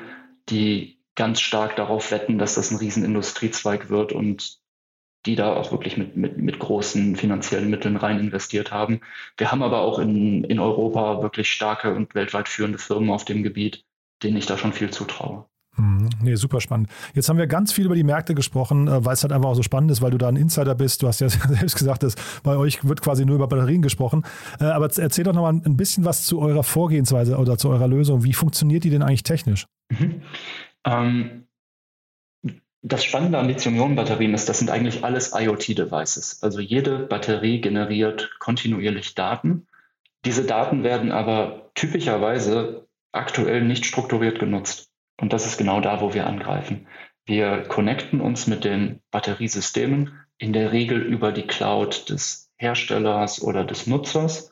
die 0.49 0.99
ganz 1.15 1.39
stark 1.39 1.77
darauf 1.77 2.11
wetten, 2.11 2.37
dass 2.37 2.55
das 2.55 2.71
ein 2.71 2.77
Riesenindustriezweig 2.77 3.89
wird 3.89 4.11
und 4.11 4.59
die 5.25 5.37
da 5.37 5.53
auch 5.53 5.71
wirklich 5.71 5.95
mit, 5.95 6.17
mit, 6.17 6.37
mit 6.37 6.59
großen 6.59 7.15
finanziellen 7.15 7.69
Mitteln 7.69 7.95
rein 7.95 8.19
investiert 8.19 8.71
haben. 8.71 8.99
Wir 9.37 9.51
haben 9.51 9.63
aber 9.63 9.79
auch 9.81 9.97
in, 9.97 10.43
in 10.43 10.59
Europa 10.59 11.23
wirklich 11.23 11.49
starke 11.49 11.95
und 11.95 12.13
weltweit 12.13 12.49
führende 12.49 12.77
Firmen 12.77 13.09
auf 13.09 13.23
dem 13.23 13.41
Gebiet, 13.41 13.85
denen 14.21 14.37
ich 14.37 14.45
da 14.45 14.57
schon 14.57 14.73
viel 14.73 14.91
zutraue. 14.91 15.45
Hm, 15.77 16.09
nee, 16.21 16.35
super 16.35 16.61
spannend. 16.61 16.89
Jetzt 17.13 17.27
haben 17.27 17.37
wir 17.37 17.47
ganz 17.47 17.73
viel 17.73 17.85
über 17.85 17.95
die 17.95 18.03
Märkte 18.03 18.33
gesprochen, 18.33 18.87
äh, 18.87 19.03
weil 19.03 19.13
es 19.13 19.23
halt 19.23 19.33
einfach 19.33 19.49
auch 19.49 19.55
so 19.55 19.63
spannend 19.63 19.91
ist, 19.91 20.01
weil 20.01 20.11
du 20.11 20.17
da 20.17 20.29
ein 20.29 20.37
Insider 20.37 20.73
bist. 20.75 21.03
Du 21.03 21.07
hast 21.07 21.19
ja 21.19 21.29
selbst 21.29 21.75
gesagt, 21.75 22.03
dass 22.03 22.15
bei 22.43 22.55
euch 22.55 22.87
wird 22.87 23.01
quasi 23.01 23.25
nur 23.25 23.35
über 23.35 23.47
Batterien 23.47 23.81
gesprochen. 23.81 24.23
Äh, 24.59 24.65
aber 24.65 24.89
erzähl 24.97 25.25
doch 25.25 25.33
nochmal 25.33 25.53
ein 25.53 25.77
bisschen 25.77 26.05
was 26.05 26.25
zu 26.25 26.39
eurer 26.39 26.63
Vorgehensweise 26.63 27.37
oder 27.37 27.57
zu 27.57 27.69
eurer 27.69 27.87
Lösung. 27.87 28.23
Wie 28.23 28.33
funktioniert 28.33 28.83
die 28.83 28.89
denn 28.89 29.03
eigentlich 29.03 29.23
technisch? 29.23 29.65
Mhm. 29.89 30.21
Ähm, 30.85 31.47
das 32.81 33.03
Spannende 33.03 33.39
an 33.39 33.47
Lithium-Ionen-Batterien 33.47 34.33
ist, 34.35 34.47
das 34.47 34.59
sind 34.59 34.69
eigentlich 34.69 35.03
alles 35.03 35.33
IoT-Devices. 35.35 36.43
Also 36.43 36.59
jede 36.59 36.99
Batterie 36.99 37.59
generiert 37.59 38.35
kontinuierlich 38.39 39.15
Daten. 39.15 39.65
Diese 40.23 40.45
Daten 40.45 40.83
werden 40.83 41.11
aber 41.11 41.71
typischerweise 41.73 42.87
aktuell 43.11 43.63
nicht 43.63 43.85
strukturiert 43.85 44.39
genutzt. 44.39 44.91
Und 45.19 45.33
das 45.33 45.45
ist 45.45 45.57
genau 45.57 45.81
da, 45.81 46.01
wo 46.01 46.13
wir 46.13 46.27
angreifen. 46.27 46.87
Wir 47.25 47.63
connecten 47.63 48.21
uns 48.21 48.47
mit 48.47 48.63
den 48.63 49.01
Batteriesystemen, 49.11 50.19
in 50.37 50.53
der 50.53 50.71
Regel 50.71 51.01
über 51.01 51.31
die 51.31 51.47
Cloud 51.47 52.09
des 52.09 52.51
Herstellers 52.57 53.41
oder 53.41 53.63
des 53.63 53.87
Nutzers, 53.87 54.51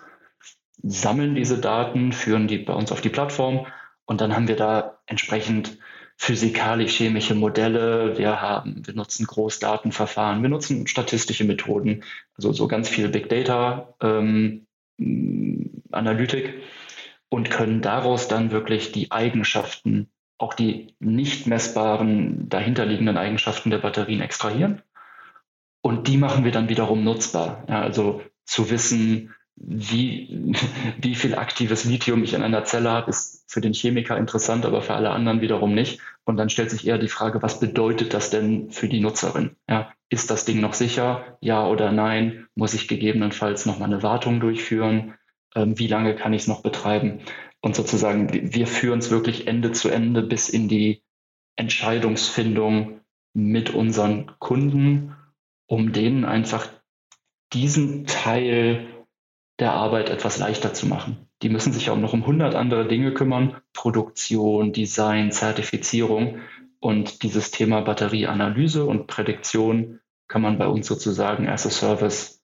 sammeln 0.82 1.36
diese 1.36 1.60
Daten, 1.60 2.12
führen 2.12 2.48
die 2.48 2.58
bei 2.58 2.74
uns 2.74 2.91
auf 2.91 3.01
die 3.01 3.10
Plattform 3.10 3.67
und 4.05 4.22
dann 4.22 4.36
haben 4.36 4.48
wir 4.48 4.55
da 4.55 5.00
entsprechend 5.05 5.77
physikalisch-chemische 6.17 7.36
Modelle, 7.36 8.17
wir 8.17 8.41
haben, 8.41 8.86
wir 8.86 8.93
nutzen 8.93 9.25
Großdatenverfahren, 9.25 10.41
wir 10.41 10.50
nutzen 10.50 10.88
statistische 10.88 11.43
Methoden, 11.43 12.04
also 12.36 12.52
so 12.54 12.67
ganz 12.67 12.88
viel 12.88 13.10
Big 13.10 13.30
Data 13.30 13.95
ähm, 14.02 14.67
Analytik 15.91 16.62
und 17.30 17.49
können 17.49 17.82
daraus 17.82 18.28
dann 18.28 18.52
wirklich 18.52 18.91
die 18.91 19.12
Eigenschaften 19.12 20.10
auch 20.38 20.54
die 20.54 20.96
nicht 21.00 21.48
messbaren 21.48 22.50
dahinterliegenden 22.50 23.17
Eigenschaften 23.17 23.69
der 23.69 23.78
Batterien 23.80 24.22
extrahieren. 24.22 24.82
Und 25.82 26.08
die 26.08 26.17
machen 26.17 26.46
wir 26.46 26.52
dann 26.52 26.69
wiederum 26.69 27.04
nutzbar. 27.04 27.63
Ja, 27.67 27.82
also 27.82 28.22
zu 28.46 28.69
wissen, 28.69 29.34
wie, 29.56 30.54
wie 31.00 31.15
viel 31.15 31.36
aktives 31.36 31.86
Lithium 31.86 32.24
ich 32.24 32.34
in 32.34 32.43
einer 32.43 32.63
Zelle 32.63 32.91
habe, 32.91 33.10
ist 33.10 33.43
für 33.48 33.62
den 33.62 33.74
Chemiker 33.74 34.17
interessant, 34.17 34.65
aber 34.65 34.82
für 34.82 34.93
alle 34.93 35.12
anderen 35.12 35.41
wiederum 35.41 35.74
nicht. 35.74 36.00
Und 36.26 36.38
dann 36.38 36.50
stellt 36.50 36.72
sich 36.72 36.88
eher 36.88 36.98
die 36.98 37.10
Frage, 37.10 37.41
was 37.41 37.60
bedeutet 37.60 38.13
das 38.13 38.30
denn 38.30 38.72
für 38.72 38.88
die 38.88 39.02
Nutzerin? 39.02 39.56
Ja, 39.69 39.93
ist 40.10 40.32
das 40.32 40.46
Ding 40.46 40.62
noch 40.62 40.74
sicher? 40.74 41.38
Ja 41.41 41.67
oder 41.67 41.91
nein? 41.91 42.48
Muss 42.56 42.74
ich 42.74 42.88
gegebenenfalls 42.88 43.65
noch 43.65 43.80
mal 43.80 43.86
eine 43.86 44.04
Wartung 44.04 44.39
durchführen? 44.39 45.15
Ähm, 45.56 45.78
wie 45.78 45.88
lange 45.88 46.15
kann 46.15 46.34
ich 46.34 46.43
es 46.43 46.48
noch 46.48 46.63
betreiben? 46.63 47.19
Und 47.63 47.78
sozusagen, 47.78 48.54
wir 48.54 48.67
führen 48.67 48.99
es 48.99 49.10
wirklich 49.10 49.47
Ende 49.47 49.71
zu 49.71 49.88
Ende 49.88 50.21
bis 50.21 50.49
in 50.49 50.67
die 50.67 51.02
Entscheidungsfindung 51.56 52.99
mit 53.34 53.73
unseren 53.73 54.32
Kunden, 54.39 55.15
um 55.67 55.93
denen 55.93 56.26
einfach 56.26 56.67
diesen 57.54 58.06
Teil 58.06 59.06
der 59.60 59.73
Arbeit 59.73 60.10
etwas 60.10 60.39
leichter 60.39 60.73
zu 60.73 60.88
machen. 60.88 61.30
Die 61.41 61.47
müssen 61.47 61.71
sich 61.71 61.89
auch 61.89 61.97
noch 61.97 62.12
um 62.12 62.21
100 62.21 62.54
andere 62.54 62.86
Dinge 62.86 63.13
kümmern, 63.13 63.62
Produktion, 63.71 64.73
Design, 64.73 65.32
Zertifizierung. 65.32 66.39
Und 66.82 67.23
dieses 67.23 67.52
Thema 67.52 67.80
Batterieanalyse 67.80 68.84
und 68.84 69.08
Prädiktion 69.08 70.02
kann 70.28 70.41
man 70.41 70.58
bei 70.58 70.67
uns 70.67 70.86
sozusagen 70.88 71.47
as 71.47 71.65
a 71.65 71.69
Service 71.69 72.43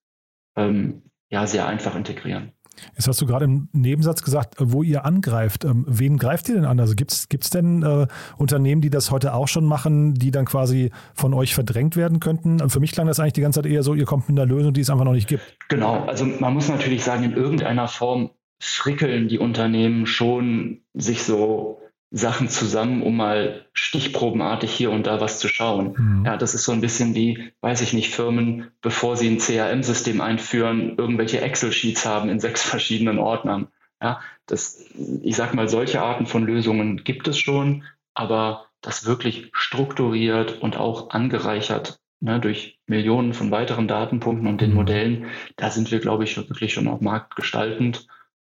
ähm, 0.55 1.11
ja 1.29 1.45
sehr 1.45 1.67
einfach 1.67 1.95
integrieren. 1.95 2.53
Jetzt 2.95 3.07
hast 3.07 3.21
du 3.21 3.25
gerade 3.25 3.45
im 3.45 3.69
Nebensatz 3.71 4.23
gesagt, 4.23 4.55
wo 4.59 4.83
ihr 4.83 5.05
angreift. 5.05 5.65
Ähm, 5.65 5.85
wen 5.87 6.17
greift 6.17 6.49
ihr 6.49 6.55
denn 6.55 6.65
an? 6.65 6.79
Also 6.79 6.95
gibt 6.95 7.11
es 7.11 7.49
denn 7.49 7.83
äh, 7.83 8.07
Unternehmen, 8.37 8.81
die 8.81 8.89
das 8.89 9.11
heute 9.11 9.33
auch 9.33 9.47
schon 9.47 9.65
machen, 9.65 10.13
die 10.13 10.31
dann 10.31 10.45
quasi 10.45 10.91
von 11.13 11.33
euch 11.33 11.53
verdrängt 11.53 11.95
werden 11.95 12.19
könnten? 12.19 12.69
Für 12.69 12.79
mich 12.79 12.91
klang 12.91 13.07
das 13.07 13.19
eigentlich 13.19 13.33
die 13.33 13.41
ganze 13.41 13.61
Zeit 13.61 13.71
eher 13.71 13.83
so, 13.83 13.93
ihr 13.93 14.05
kommt 14.05 14.29
mit 14.29 14.37
einer 14.37 14.47
Lösung, 14.47 14.73
die 14.73 14.81
es 14.81 14.89
einfach 14.89 15.05
noch 15.05 15.13
nicht 15.13 15.27
gibt. 15.27 15.43
Genau, 15.67 16.05
also 16.05 16.25
man 16.25 16.53
muss 16.53 16.69
natürlich 16.69 17.03
sagen, 17.03 17.23
in 17.23 17.33
irgendeiner 17.33 17.87
Form 17.87 18.31
frickeln 18.61 19.29
die 19.29 19.39
Unternehmen 19.39 20.05
schon 20.05 20.81
sich 20.93 21.23
so 21.23 21.81
Sachen 22.11 22.49
zusammen, 22.49 23.03
um 23.03 23.17
mal 23.17 23.65
stichprobenartig 23.73 24.71
hier 24.71 24.89
und 24.89 25.05
da 25.05 25.21
was 25.21 25.39
zu 25.39 25.47
schauen. 25.47 25.95
Mhm. 25.97 26.25
Ja, 26.25 26.37
das 26.37 26.55
ist 26.55 26.63
so 26.63 26.71
ein 26.71 26.81
bisschen 26.81 27.13
wie, 27.13 27.51
weiß 27.61 27.81
ich 27.81 27.93
nicht, 27.93 28.13
Firmen, 28.13 28.71
bevor 28.81 29.15
sie 29.15 29.29
ein 29.29 29.37
CRM-System 29.37 30.19
einführen, 30.19 30.95
irgendwelche 30.97 31.41
Excel-Sheets 31.41 32.05
haben 32.05 32.29
in 32.29 32.39
sechs 32.39 32.63
verschiedenen 32.69 33.19
Ordnern. 33.19 33.67
Ja, 34.01 34.21
das, 34.45 34.85
ich 35.21 35.35
sag 35.35 35.53
mal, 35.53 35.69
solche 35.69 36.01
Arten 36.01 36.25
von 36.25 36.45
Lösungen 36.45 37.03
gibt 37.03 37.27
es 37.27 37.37
schon, 37.37 37.83
aber 38.13 38.65
das 38.81 39.05
wirklich 39.05 39.49
strukturiert 39.51 40.61
und 40.61 40.77
auch 40.77 41.09
angereichert 41.09 41.99
ne, 42.21 42.39
durch 42.39 42.79
Millionen 42.87 43.33
von 43.33 43.51
weiteren 43.51 43.87
Datenpunkten 43.87 44.47
und 44.47 44.61
den 44.61 44.71
mhm. 44.71 44.75
Modellen, 44.77 45.25
da 45.57 45.69
sind 45.69 45.91
wir, 45.91 45.99
glaube 45.99 46.23
ich, 46.23 46.37
wirklich 46.37 46.73
schon 46.73 46.87
auch 46.87 47.01
marktgestaltend 47.01 48.07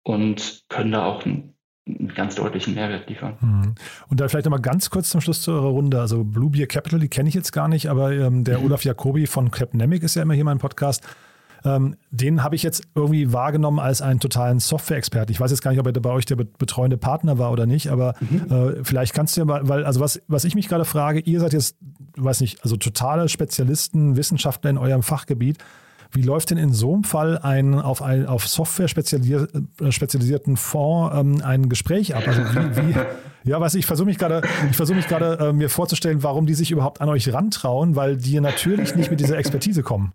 und 0.03 0.63
können 0.67 0.91
da 0.91 1.05
auch 1.05 1.25
ein 1.25 1.54
einen 1.87 2.13
ganz 2.15 2.35
deutlichen 2.35 2.73
Mehrwert 2.73 3.07
liefern. 3.09 3.37
Mhm. 3.41 3.75
Und 4.09 4.19
dann 4.19 4.29
vielleicht 4.29 4.45
nochmal 4.45 4.61
ganz 4.61 4.89
kurz 4.89 5.09
zum 5.09 5.21
Schluss 5.21 5.41
zu 5.41 5.51
eurer 5.51 5.69
Runde. 5.69 5.99
Also 5.99 6.23
Blue 6.23 6.49
Beer 6.49 6.67
Capital, 6.67 6.99
die 6.99 7.09
kenne 7.09 7.29
ich 7.29 7.35
jetzt 7.35 7.51
gar 7.51 7.67
nicht, 7.67 7.89
aber 7.89 8.11
ähm, 8.11 8.43
der 8.43 8.59
mhm. 8.59 8.65
Olaf 8.65 8.83
Jacobi 8.83 9.27
von 9.27 9.51
Capnemic 9.51 10.03
ist 10.03 10.15
ja 10.15 10.23
immer 10.23 10.33
hier 10.33 10.45
mein 10.45 10.57
Podcast. 10.57 11.03
Ähm, 11.63 11.95
den 12.11 12.43
habe 12.43 12.55
ich 12.55 12.63
jetzt 12.63 12.83
irgendwie 12.93 13.33
wahrgenommen 13.33 13.79
als 13.79 14.01
einen 14.01 14.19
totalen 14.19 14.59
Software-Experten. 14.59 15.31
Ich 15.31 15.39
weiß 15.39 15.49
jetzt 15.49 15.61
gar 15.61 15.71
nicht, 15.71 15.79
ob 15.79 15.87
er 15.87 15.93
bei 15.93 16.11
euch 16.11 16.25
der 16.25 16.35
betreuende 16.35 16.97
Partner 16.97 17.39
war 17.39 17.51
oder 17.51 17.65
nicht, 17.65 17.89
aber 17.89 18.13
mhm. 18.19 18.51
äh, 18.51 18.83
vielleicht 18.83 19.13
kannst 19.13 19.35
du 19.35 19.41
ja 19.41 19.45
mal, 19.45 19.67
weil, 19.67 19.83
also 19.83 19.99
was, 19.99 20.21
was 20.27 20.43
ich 20.43 20.53
mich 20.53 20.67
gerade 20.67 20.85
frage, 20.85 21.19
ihr 21.19 21.39
seid 21.39 21.53
jetzt, 21.53 21.77
weiß 22.17 22.41
nicht, 22.41 22.63
also 22.63 22.77
totale 22.77 23.29
Spezialisten, 23.29 24.15
Wissenschaftler 24.15 24.69
in 24.69 24.77
eurem 24.77 25.01
Fachgebiet. 25.01 25.57
Wie 26.15 26.21
läuft 26.21 26.49
denn 26.49 26.57
in 26.57 26.71
so 26.71 26.93
einem 26.93 27.03
Fall 27.03 27.37
ein 27.39 27.75
auf, 27.75 28.01
ein, 28.01 28.25
auf 28.25 28.47
Software 28.47 28.87
spezialisier, 28.87 29.49
äh, 29.81 29.91
spezialisierten 29.91 30.55
Fonds 30.55 31.13
ähm, 31.13 31.41
ein 31.43 31.67
Gespräch 31.67 32.15
ab? 32.15 32.23
Also 32.25 32.41
wie, 32.41 32.93
wie 32.93 32.95
ja, 33.49 33.59
was 33.59 33.75
ich 33.75 33.85
versuche 33.85 34.07
mich 34.07 34.17
gerade, 34.17 34.41
ich 34.69 34.77
versuche 34.77 34.95
mich 34.95 35.07
gerade 35.09 35.37
äh, 35.39 35.53
mir 35.53 35.69
vorzustellen, 35.69 36.23
warum 36.23 36.45
die 36.45 36.53
sich 36.53 36.71
überhaupt 36.71 37.01
an 37.01 37.09
euch 37.09 37.33
rantrauen, 37.33 37.97
weil 37.97 38.15
die 38.15 38.39
natürlich 38.39 38.95
nicht 38.95 39.11
mit 39.11 39.19
dieser 39.19 39.37
Expertise 39.37 39.83
kommen. 39.83 40.13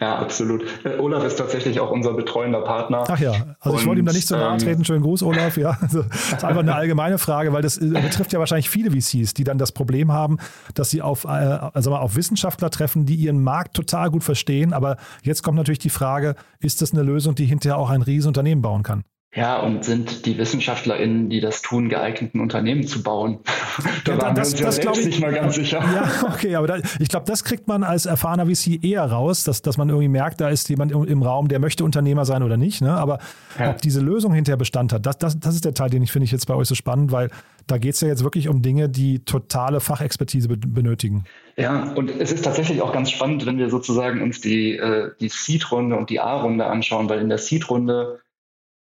Ja, 0.00 0.18
absolut. 0.18 0.64
Äh, 0.84 0.98
Olaf 0.98 1.24
ist 1.24 1.36
tatsächlich 1.36 1.80
auch 1.80 1.90
unser 1.90 2.12
betreuender 2.12 2.60
Partner. 2.60 3.04
Ach 3.08 3.18
ja, 3.18 3.32
also 3.60 3.76
und, 3.76 3.80
ich 3.80 3.86
wollte 3.86 4.00
ihm 4.00 4.06
da 4.06 4.12
nicht 4.12 4.26
so 4.26 4.36
nahe 4.36 4.52
ähm, 4.52 4.58
treten. 4.58 4.84
Schönen 4.84 5.02
Gruß, 5.02 5.22
Olaf. 5.22 5.56
Ja, 5.56 5.76
also, 5.80 6.02
das 6.02 6.32
ist 6.32 6.44
einfach 6.44 6.60
eine 6.60 6.74
allgemeine 6.74 7.18
Frage, 7.18 7.52
weil 7.52 7.62
das 7.62 7.78
äh, 7.78 7.86
betrifft 7.86 8.32
ja 8.32 8.38
wahrscheinlich 8.38 8.68
viele 8.68 8.90
VCs, 8.90 9.34
die 9.34 9.44
dann 9.44 9.58
das 9.58 9.72
Problem 9.72 10.12
haben, 10.12 10.38
dass 10.74 10.90
sie 10.90 11.02
auf, 11.02 11.24
äh, 11.24 11.28
also 11.28 11.94
auf 11.94 12.16
Wissenschaftler 12.16 12.70
treffen, 12.70 13.06
die 13.06 13.14
ihren 13.14 13.42
Markt 13.42 13.74
total 13.74 14.10
gut 14.10 14.24
verstehen. 14.24 14.72
Aber 14.72 14.96
jetzt 15.22 15.42
kommt 15.42 15.56
natürlich 15.56 15.78
die 15.78 15.90
Frage, 15.90 16.34
ist 16.60 16.82
das 16.82 16.92
eine 16.92 17.02
Lösung, 17.02 17.34
die 17.34 17.46
hinterher 17.46 17.78
auch 17.78 17.90
ein 17.90 18.02
Riesenunternehmen 18.02 18.62
bauen 18.62 18.82
kann? 18.82 19.04
Ja, 19.34 19.60
und 19.60 19.84
sind 19.84 20.24
die 20.24 20.38
WissenschaftlerInnen, 20.38 21.28
die 21.28 21.40
das 21.40 21.60
tun, 21.60 21.90
geeigneten 21.90 22.40
Unternehmen 22.40 22.86
zu 22.86 23.02
bauen? 23.02 23.40
da 24.04 24.12
ja, 24.12 24.22
waren 24.22 24.34
das, 24.34 24.58
wir 24.58 24.66
uns 24.66 24.78
ja 24.78 24.82
selbst 24.84 25.00
ich, 25.00 25.06
nicht 25.06 25.20
mal 25.20 25.32
ganz 25.32 25.54
sicher. 25.54 25.80
Ja, 25.80 26.10
okay, 26.32 26.54
aber 26.54 26.66
da, 26.66 26.76
ich 26.98 27.08
glaube, 27.08 27.26
das 27.26 27.44
kriegt 27.44 27.68
man 27.68 27.82
als 27.84 28.06
erfahrener 28.06 28.46
VC 28.46 28.82
eher 28.82 29.04
raus, 29.04 29.44
dass, 29.44 29.60
dass 29.60 29.76
man 29.76 29.90
irgendwie 29.90 30.08
merkt, 30.08 30.40
da 30.40 30.48
ist 30.48 30.70
jemand 30.70 30.92
im 30.92 31.22
Raum, 31.22 31.48
der 31.48 31.58
möchte 31.58 31.84
Unternehmer 31.84 32.24
sein 32.24 32.42
oder 32.42 32.56
nicht. 32.56 32.80
Ne? 32.80 32.94
Aber 32.94 33.18
ja. 33.58 33.70
ob 33.70 33.82
diese 33.82 34.00
Lösung 34.00 34.32
hinterher 34.32 34.56
Bestand 34.56 34.94
hat, 34.94 35.04
das, 35.04 35.18
das, 35.18 35.38
das 35.38 35.54
ist 35.54 35.64
der 35.66 35.74
Teil, 35.74 35.90
den 35.90 36.02
ich 36.02 36.10
finde 36.10 36.24
ich 36.24 36.32
jetzt 36.32 36.46
bei 36.46 36.54
euch 36.54 36.66
so 36.66 36.74
spannend, 36.74 37.12
weil 37.12 37.28
da 37.66 37.76
geht 37.76 37.94
es 37.94 38.00
ja 38.00 38.08
jetzt 38.08 38.24
wirklich 38.24 38.48
um 38.48 38.62
Dinge, 38.62 38.88
die 38.88 39.18
totale 39.26 39.80
Fachexpertise 39.80 40.48
benötigen. 40.48 41.24
Ja, 41.58 41.92
und 41.92 42.10
es 42.10 42.32
ist 42.32 42.46
tatsächlich 42.46 42.80
auch 42.80 42.94
ganz 42.94 43.10
spannend, 43.10 43.44
wenn 43.44 43.58
wir 43.58 43.68
sozusagen 43.68 44.22
uns 44.22 44.40
die, 44.40 44.76
äh, 44.76 45.10
die 45.20 45.28
Seed-Runde 45.28 45.96
und 45.96 46.08
die 46.08 46.18
A-Runde 46.18 46.64
anschauen, 46.64 47.10
weil 47.10 47.20
in 47.20 47.28
der 47.28 47.36
Seed-Runde 47.36 48.20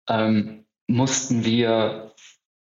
ähm, 0.09 0.65
mussten 0.87 1.45
wir 1.45 2.13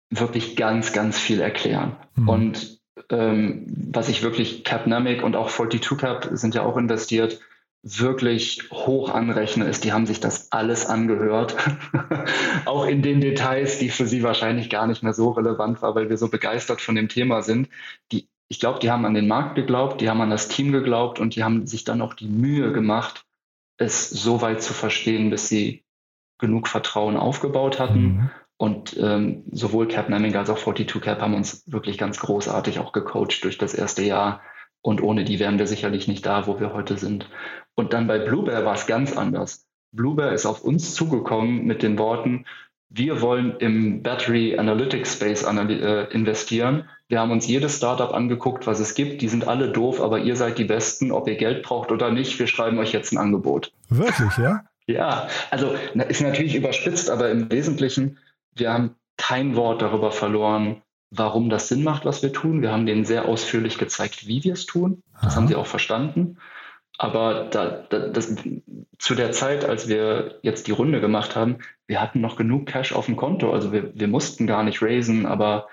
wirklich 0.10 0.56
ganz, 0.56 0.94
ganz 0.94 1.18
viel 1.18 1.40
erklären. 1.40 1.96
Mhm. 2.16 2.30
Und 2.30 2.82
ähm, 3.10 3.66
was 3.92 4.10
ich 4.10 4.24
wirklich 4.24 4.64
Capnamic 4.64 5.24
und 5.24 5.36
auch 5.36 5.50
42 5.50 5.98
Cap 5.98 6.30
sind 6.34 6.56
ja 6.56 6.64
auch 6.64 6.78
investiert, 6.78 7.40
wirklich 7.84 8.70
hoch 8.72 9.10
anrechne, 9.10 9.66
ist, 9.66 9.84
die 9.84 9.92
haben 9.92 10.06
sich 10.06 10.20
das 10.20 10.52
alles 10.52 10.86
angehört. 10.86 11.56
auch 12.66 12.86
in 12.86 13.02
den 13.02 13.22
Details, 13.22 13.80
die 13.80 13.90
für 13.90 14.06
sie 14.06 14.22
wahrscheinlich 14.22 14.70
gar 14.70 14.86
nicht 14.86 15.02
mehr 15.02 15.14
so 15.14 15.32
relevant 15.32 15.82
war, 15.82 15.96
weil 15.96 16.10
wir 16.10 16.18
so 16.18 16.28
begeistert 16.28 16.82
von 16.82 16.96
dem 16.96 17.10
Thema 17.10 17.42
sind. 17.42 17.70
Die, 18.12 18.28
ich 18.50 18.60
glaube, 18.60 18.80
die 18.80 18.92
haben 18.92 19.06
an 19.06 19.16
den 19.16 19.28
Markt 19.28 19.56
geglaubt, 19.56 20.00
die 20.02 20.10
haben 20.10 20.22
an 20.22 20.30
das 20.30 20.48
Team 20.48 20.72
geglaubt 20.72 21.20
und 21.20 21.36
die 21.36 21.44
haben 21.44 21.66
sich 21.66 21.84
dann 21.84 22.02
auch 22.02 22.14
die 22.14 22.28
Mühe 22.28 22.72
gemacht, 22.72 23.26
es 23.78 24.10
so 24.10 24.42
weit 24.42 24.62
zu 24.62 24.74
verstehen, 24.74 25.32
bis 25.32 25.50
sie 25.50 25.81
genug 26.42 26.68
Vertrauen 26.68 27.16
aufgebaut 27.16 27.80
hatten. 27.80 28.04
Mhm. 28.04 28.30
Und 28.58 28.98
ähm, 28.98 29.44
sowohl 29.52 29.88
Cap 29.88 30.10
Namming 30.10 30.36
als 30.36 30.50
auch 30.50 30.60
42 30.60 31.02
Cap 31.02 31.22
haben 31.22 31.34
uns 31.34 31.64
wirklich 31.66 31.98
ganz 31.98 32.20
großartig 32.20 32.80
auch 32.80 32.92
gecoacht 32.92 33.44
durch 33.44 33.58
das 33.58 33.74
erste 33.74 34.04
Jahr. 34.04 34.42
Und 34.82 35.02
ohne 35.02 35.24
die 35.24 35.40
wären 35.40 35.58
wir 35.58 35.68
sicherlich 35.68 36.08
nicht 36.08 36.26
da, 36.26 36.46
wo 36.48 36.60
wir 36.60 36.74
heute 36.74 36.98
sind. 36.98 37.30
Und 37.76 37.94
dann 37.94 38.08
bei 38.08 38.20
Bluebear 38.20 38.66
war 38.66 38.76
es 38.76 38.86
ganz 38.86 39.16
anders. 39.16 39.66
Bluebear 39.92 40.34
ist 40.34 40.46
auf 40.46 40.62
uns 40.64 40.94
zugekommen 40.94 41.66
mit 41.66 41.82
den 41.82 41.98
Worten, 41.98 42.46
wir 42.94 43.22
wollen 43.22 43.56
im 43.60 44.04
Battery 44.04 44.58
Analytics 44.58 45.14
Space 45.14 45.44
äh, 45.44 46.14
investieren. 46.14 46.90
Wir 47.08 47.22
haben 47.22 47.32
uns 47.32 47.48
jedes 47.48 47.78
Startup 47.78 48.14
angeguckt, 48.14 48.68
was 48.68 48.82
es 48.82 48.96
gibt. 48.96 49.22
Die 49.22 49.30
sind 49.30 49.48
alle 49.48 49.72
doof, 49.72 50.02
aber 50.02 50.20
ihr 50.20 50.36
seid 50.36 50.58
die 50.58 50.66
Besten, 50.66 51.14
ob 51.14 51.28
ihr 51.30 51.38
Geld 51.38 51.64
braucht 51.64 51.92
oder 51.92 52.12
nicht. 52.12 52.38
Wir 52.38 52.48
schreiben 52.48 52.80
euch 52.80 52.92
jetzt 52.92 53.14
ein 53.14 53.18
Angebot. 53.18 53.72
Wirklich, 53.88 54.38
ja? 54.38 54.66
Ja, 54.88 55.28
also 55.50 55.76
ist 56.10 56.22
natürlich 56.22 56.56
überspitzt, 56.56 57.10
aber 57.10 57.30
im 57.30 57.52
Wesentlichen, 57.52 58.18
wir 58.54 58.74
haben 58.74 58.96
kein 59.18 59.56
Wort 59.56 59.82
darüber 59.82 60.12
verloren, 60.12 60.82
warum 61.12 61.50
das 61.50 61.68
Sinn 61.68 61.84
macht, 61.84 62.06
was 62.06 62.24
wir 62.24 62.34
tun. 62.34 62.62
Wir 62.62 62.72
haben 62.72 62.86
denen 62.86 63.06
sehr 63.06 63.26
ausführlich 63.26 63.78
gezeigt, 63.78 64.28
wie 64.28 64.44
wir 64.44 64.54
es 64.54 64.66
tun. 64.66 65.04
Das 65.14 65.34
Aha. 65.34 65.36
haben 65.36 65.48
sie 65.48 65.56
auch 65.56 65.68
verstanden. 65.68 66.38
Aber 66.98 67.46
da, 67.46 67.86
da, 67.90 68.08
das, 68.08 68.36
zu 69.00 69.16
der 69.16 69.32
Zeit, 69.32 69.66
als 69.66 69.88
wir 69.88 70.40
jetzt 70.42 70.68
die 70.68 70.72
Runde 70.72 71.02
gemacht 71.02 71.36
haben, 71.36 71.60
wir 71.88 72.02
hatten 72.02 72.22
noch 72.22 72.36
genug 72.36 72.68
Cash 72.68 72.94
auf 72.94 73.08
dem 73.08 73.18
Konto. 73.18 73.52
Also 73.52 73.72
wir, 73.72 73.92
wir 73.96 74.08
mussten 74.08 74.48
gar 74.48 74.64
nicht 74.64 74.82
raisen, 74.82 75.26
aber 75.26 75.68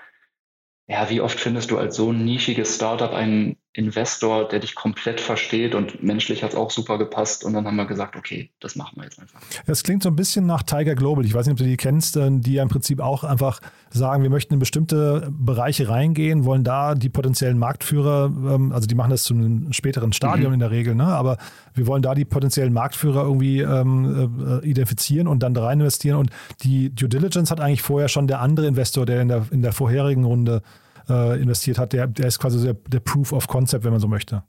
ja, 0.87 1.09
wie 1.09 1.21
oft 1.21 1.39
findest 1.39 1.69
du 1.71 1.77
als 1.77 1.95
so 1.95 2.11
ein 2.11 2.25
nischiges 2.25 2.75
Startup 2.75 3.13
einen 3.13 3.57
Investor, 3.79 4.47
der 4.47 4.59
dich 4.59 4.75
komplett 4.75 5.21
versteht 5.21 5.73
und 5.73 6.03
menschlich 6.03 6.43
hat 6.43 6.51
es 6.51 6.55
auch 6.55 6.69
super 6.69 6.97
gepasst 6.97 7.45
und 7.45 7.53
dann 7.53 7.65
haben 7.65 7.77
wir 7.77 7.85
gesagt, 7.85 8.17
okay, 8.17 8.49
das 8.59 8.75
machen 8.75 8.97
wir 8.97 9.05
jetzt 9.05 9.19
einfach. 9.19 9.39
Das 9.65 9.83
klingt 9.83 10.03
so 10.03 10.09
ein 10.09 10.17
bisschen 10.17 10.45
nach 10.45 10.63
Tiger 10.63 10.95
Global. 10.95 11.25
Ich 11.25 11.33
weiß 11.33 11.45
nicht, 11.45 11.53
ob 11.53 11.57
du 11.59 11.63
die 11.63 11.77
kennst, 11.77 12.17
äh, 12.17 12.29
die 12.29 12.53
ja 12.53 12.63
im 12.63 12.69
Prinzip 12.69 12.99
auch 12.99 13.23
einfach 13.23 13.61
sagen, 13.89 14.21
wir 14.21 14.29
möchten 14.29 14.53
in 14.53 14.59
bestimmte 14.59 15.29
Bereiche 15.31 15.87
reingehen, 15.87 16.43
wollen 16.43 16.65
da 16.65 16.93
die 16.93 17.09
potenziellen 17.09 17.57
Marktführer, 17.57 18.25
ähm, 18.25 18.73
also 18.73 18.85
die 18.85 18.95
machen 18.95 19.11
das 19.11 19.23
zu 19.23 19.33
einem 19.33 19.71
späteren 19.71 20.11
Stadium 20.11 20.49
mhm. 20.49 20.55
in 20.55 20.59
der 20.59 20.71
Regel, 20.71 20.93
ne? 20.93 21.05
aber 21.05 21.37
wir 21.73 21.87
wollen 21.87 22.01
da 22.01 22.13
die 22.13 22.25
potenziellen 22.25 22.73
Marktführer 22.73 23.23
irgendwie 23.23 23.61
ähm, 23.61 24.61
äh, 24.61 24.67
identifizieren 24.67 25.27
und 25.27 25.41
dann 25.41 25.53
da 25.53 25.63
rein 25.63 25.79
investieren 25.79 26.17
und 26.17 26.31
die 26.63 26.93
Due 26.93 27.07
Diligence 27.07 27.49
hat 27.49 27.61
eigentlich 27.61 27.81
vorher 27.81 28.09
schon 28.09 28.27
der 28.27 28.41
andere 28.41 28.67
Investor, 28.67 29.05
der 29.05 29.21
in 29.21 29.29
der, 29.29 29.45
in 29.51 29.61
der 29.61 29.71
vorherigen 29.71 30.25
Runde 30.25 30.61
äh, 31.09 31.39
investiert 31.39 31.77
hat, 31.77 31.93
der, 31.93 32.07
der 32.07 32.27
ist 32.27 32.39
quasi 32.39 32.63
der, 32.63 32.73
der 32.73 32.99
Proof 32.99 33.33
of 33.33 33.47
Concept, 33.47 33.83
wenn 33.83 33.91
man 33.91 33.99
so 33.99 34.07
möchte. 34.07 34.43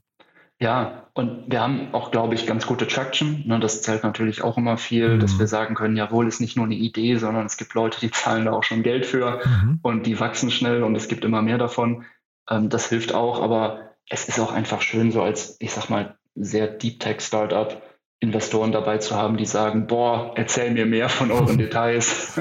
Ja, 0.59 1.07
und 1.13 1.45
wir 1.51 1.59
haben 1.59 1.91
auch, 1.91 2.11
glaube 2.11 2.35
ich, 2.35 2.45
ganz 2.45 2.67
gute 2.67 2.85
Traction. 2.85 3.43
Ne, 3.47 3.59
das 3.59 3.81
zählt 3.81 4.03
natürlich 4.03 4.43
auch 4.43 4.57
immer 4.57 4.77
viel, 4.77 5.15
mhm. 5.15 5.19
dass 5.19 5.39
wir 5.39 5.47
sagen 5.47 5.73
können, 5.73 5.97
jawohl, 5.97 6.27
ist 6.27 6.39
nicht 6.39 6.55
nur 6.55 6.65
eine 6.65 6.75
Idee, 6.75 7.15
sondern 7.15 7.47
es 7.47 7.57
gibt 7.57 7.73
Leute, 7.73 7.99
die 7.99 8.11
zahlen 8.11 8.45
da 8.45 8.51
auch 8.51 8.63
schon 8.63 8.83
Geld 8.83 9.07
für 9.07 9.41
mhm. 9.43 9.79
und 9.81 10.05
die 10.05 10.19
wachsen 10.19 10.51
schnell 10.51 10.83
und 10.83 10.95
es 10.95 11.07
gibt 11.07 11.25
immer 11.25 11.41
mehr 11.41 11.57
davon. 11.57 12.05
Ähm, 12.47 12.69
das 12.69 12.89
hilft 12.89 13.15
auch, 13.15 13.41
aber 13.41 13.95
es 14.07 14.27
ist 14.27 14.39
auch 14.39 14.51
einfach 14.51 14.81
schön, 14.81 15.11
so 15.11 15.23
als, 15.23 15.57
ich 15.59 15.71
sag 15.71 15.89
mal, 15.89 16.15
sehr 16.35 16.67
Deep 16.67 16.99
Tech 16.99 17.21
Startup 17.21 17.81
Investoren 18.21 18.71
dabei 18.71 18.99
zu 18.99 19.15
haben, 19.15 19.35
die 19.35 19.47
sagen, 19.47 19.87
boah, 19.87 20.31
erzähl 20.35 20.71
mir 20.71 20.85
mehr 20.85 21.09
von 21.09 21.31
euren 21.31 21.57
Details. 21.57 22.39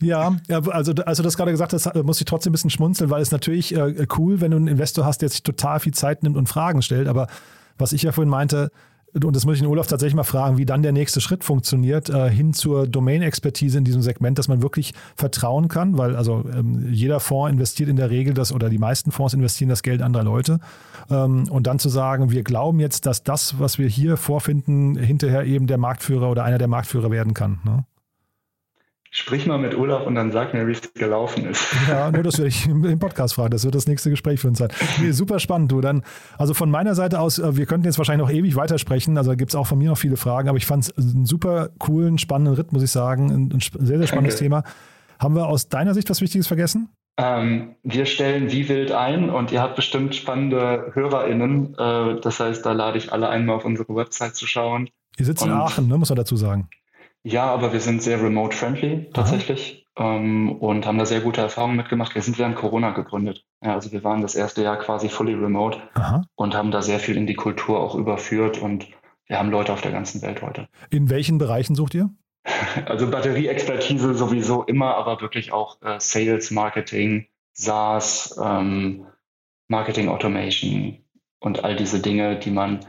Ja, 0.00 0.34
also 0.48 0.92
als 1.04 1.18
du 1.18 1.22
das 1.22 1.36
gerade 1.36 1.50
gesagt 1.50 1.74
hast, 1.74 1.94
muss 1.96 2.18
ich 2.18 2.24
trotzdem 2.24 2.50
ein 2.50 2.54
bisschen 2.54 2.70
schmunzeln, 2.70 3.10
weil 3.10 3.20
es 3.20 3.30
natürlich 3.30 3.76
äh, 3.76 4.06
cool, 4.16 4.40
wenn 4.40 4.52
du 4.52 4.56
einen 4.56 4.68
Investor 4.68 5.04
hast, 5.04 5.20
der 5.20 5.28
sich 5.28 5.42
total 5.42 5.80
viel 5.80 5.92
Zeit 5.92 6.22
nimmt 6.22 6.38
und 6.38 6.48
Fragen 6.48 6.80
stellt. 6.80 7.08
Aber 7.08 7.26
was 7.76 7.92
ich 7.92 8.02
ja 8.02 8.12
vorhin 8.12 8.30
meinte, 8.30 8.70
und 9.14 9.36
das 9.36 9.44
muss 9.44 9.56
ich 9.56 9.60
den 9.60 9.68
Olaf 9.68 9.86
tatsächlich 9.86 10.14
mal 10.14 10.22
fragen, 10.22 10.56
wie 10.56 10.64
dann 10.64 10.82
der 10.82 10.92
nächste 10.92 11.20
Schritt 11.20 11.44
funktioniert, 11.44 12.08
äh, 12.08 12.30
hin 12.30 12.54
zur 12.54 12.86
Domain-Expertise 12.86 13.76
in 13.76 13.84
diesem 13.84 14.00
Segment, 14.00 14.38
dass 14.38 14.48
man 14.48 14.62
wirklich 14.62 14.94
vertrauen 15.16 15.68
kann, 15.68 15.98
weil 15.98 16.16
also 16.16 16.44
ähm, 16.54 16.88
jeder 16.90 17.20
Fonds 17.20 17.52
investiert 17.52 17.90
in 17.90 17.96
der 17.96 18.10
Regel 18.10 18.32
das 18.32 18.52
oder 18.52 18.70
die 18.70 18.78
meisten 18.78 19.12
Fonds 19.12 19.34
investieren 19.34 19.68
das 19.68 19.82
Geld 19.82 20.00
anderer 20.00 20.24
Leute. 20.24 20.60
Ähm, 21.10 21.44
und 21.50 21.66
dann 21.66 21.78
zu 21.78 21.90
sagen, 21.90 22.30
wir 22.30 22.42
glauben 22.42 22.80
jetzt, 22.80 23.04
dass 23.04 23.22
das, 23.22 23.58
was 23.58 23.78
wir 23.78 23.88
hier 23.88 24.16
vorfinden, 24.16 24.96
hinterher 24.96 25.44
eben 25.44 25.66
der 25.66 25.78
Marktführer 25.78 26.30
oder 26.30 26.44
einer 26.44 26.58
der 26.58 26.68
Marktführer 26.68 27.10
werden 27.10 27.34
kann. 27.34 27.60
Ne? 27.64 27.84
Sprich 29.14 29.44
mal 29.44 29.58
mit 29.58 29.74
Olaf 29.74 30.06
und 30.06 30.14
dann 30.14 30.32
sag 30.32 30.54
mir, 30.54 30.66
wie 30.66 30.72
es 30.72 30.94
gelaufen 30.94 31.44
ist. 31.44 31.62
Ja, 31.88 32.10
nur 32.10 32.22
das 32.22 32.38
werde 32.38 32.48
ich 32.48 32.66
im 32.66 32.98
Podcast 32.98 33.34
fragen. 33.34 33.50
Das 33.50 33.62
wird 33.62 33.74
das 33.74 33.86
nächste 33.86 34.08
Gespräch 34.08 34.40
für 34.40 34.48
uns 34.48 34.56
sein. 34.56 34.70
Nee, 35.02 35.10
super 35.10 35.38
spannend, 35.38 35.70
du. 35.70 35.82
Dann, 35.82 36.02
also 36.38 36.54
von 36.54 36.70
meiner 36.70 36.94
Seite 36.94 37.20
aus, 37.20 37.38
äh, 37.38 37.54
wir 37.54 37.66
könnten 37.66 37.84
jetzt 37.84 37.98
wahrscheinlich 37.98 38.26
noch 38.26 38.34
ewig 38.34 38.56
weitersprechen. 38.56 39.18
Also 39.18 39.32
da 39.32 39.34
gibt 39.34 39.50
es 39.50 39.54
auch 39.54 39.66
von 39.66 39.76
mir 39.76 39.90
noch 39.90 39.98
viele 39.98 40.16
Fragen, 40.16 40.48
aber 40.48 40.56
ich 40.56 40.64
fand 40.64 40.84
es 40.84 40.96
einen 40.96 41.26
super 41.26 41.68
coolen, 41.78 42.16
spannenden 42.16 42.54
Ritt, 42.54 42.72
muss 42.72 42.82
ich 42.82 42.90
sagen. 42.90 43.30
Ein, 43.30 43.60
sehr, 43.60 43.98
sehr 43.98 44.06
spannendes 44.06 44.36
Danke. 44.36 44.44
Thema. 44.44 44.64
Haben 45.18 45.34
wir 45.36 45.46
aus 45.46 45.68
deiner 45.68 45.92
Sicht 45.92 46.08
was 46.08 46.22
Wichtiges 46.22 46.46
vergessen? 46.46 46.88
Ähm, 47.18 47.76
wir 47.82 48.06
stellen 48.06 48.50
wie 48.50 48.66
wild 48.70 48.92
ein 48.92 49.28
und 49.28 49.52
ihr 49.52 49.60
habt 49.60 49.76
bestimmt 49.76 50.14
spannende 50.14 50.90
HörerInnen. 50.94 51.74
Äh, 51.74 52.20
das 52.22 52.40
heißt, 52.40 52.64
da 52.64 52.72
lade 52.72 52.96
ich 52.96 53.12
alle 53.12 53.28
einmal 53.28 53.56
auf 53.56 53.66
unsere 53.66 53.94
Website 53.94 54.36
zu 54.36 54.46
schauen. 54.46 54.88
Ihr 55.18 55.26
sitzt 55.26 55.42
und 55.42 55.50
in 55.50 55.54
Aachen, 55.54 55.88
ne, 55.88 55.98
muss 55.98 56.08
man 56.08 56.16
dazu 56.16 56.36
sagen. 56.36 56.70
Ja, 57.24 57.46
aber 57.46 57.72
wir 57.72 57.80
sind 57.80 58.02
sehr 58.02 58.20
remote-friendly 58.22 59.10
tatsächlich 59.12 59.86
ähm, 59.96 60.52
und 60.52 60.86
haben 60.86 60.98
da 60.98 61.06
sehr 61.06 61.20
gute 61.20 61.40
Erfahrungen 61.40 61.76
mitgemacht. 61.76 62.14
Wir 62.14 62.22
sind 62.22 62.38
während 62.38 62.56
Corona 62.56 62.90
gegründet. 62.90 63.44
Ja, 63.62 63.74
also 63.74 63.92
wir 63.92 64.02
waren 64.02 64.22
das 64.22 64.34
erste 64.34 64.62
Jahr 64.62 64.78
quasi 64.78 65.08
fully 65.08 65.34
remote 65.34 65.78
Aha. 65.94 66.24
und 66.34 66.54
haben 66.54 66.70
da 66.70 66.82
sehr 66.82 66.98
viel 66.98 67.16
in 67.16 67.26
die 67.26 67.34
Kultur 67.34 67.80
auch 67.80 67.94
überführt 67.94 68.58
und 68.58 68.88
wir 69.26 69.38
haben 69.38 69.50
Leute 69.50 69.72
auf 69.72 69.80
der 69.80 69.92
ganzen 69.92 70.20
Welt 70.22 70.42
heute. 70.42 70.68
In 70.90 71.10
welchen 71.10 71.38
Bereichen 71.38 71.74
sucht 71.74 71.94
ihr? 71.94 72.10
Also 72.86 73.08
Batterieexpertise 73.10 74.14
sowieso 74.14 74.64
immer, 74.64 74.96
aber 74.96 75.20
wirklich 75.20 75.52
auch 75.52 75.80
äh, 75.82 76.00
Sales, 76.00 76.50
Marketing, 76.50 77.28
SaaS, 77.52 78.38
ähm, 78.42 79.06
Marketing 79.68 80.08
Automation 80.08 80.98
und 81.38 81.64
all 81.64 81.76
diese 81.76 82.00
Dinge, 82.00 82.38
die 82.38 82.50
man 82.50 82.80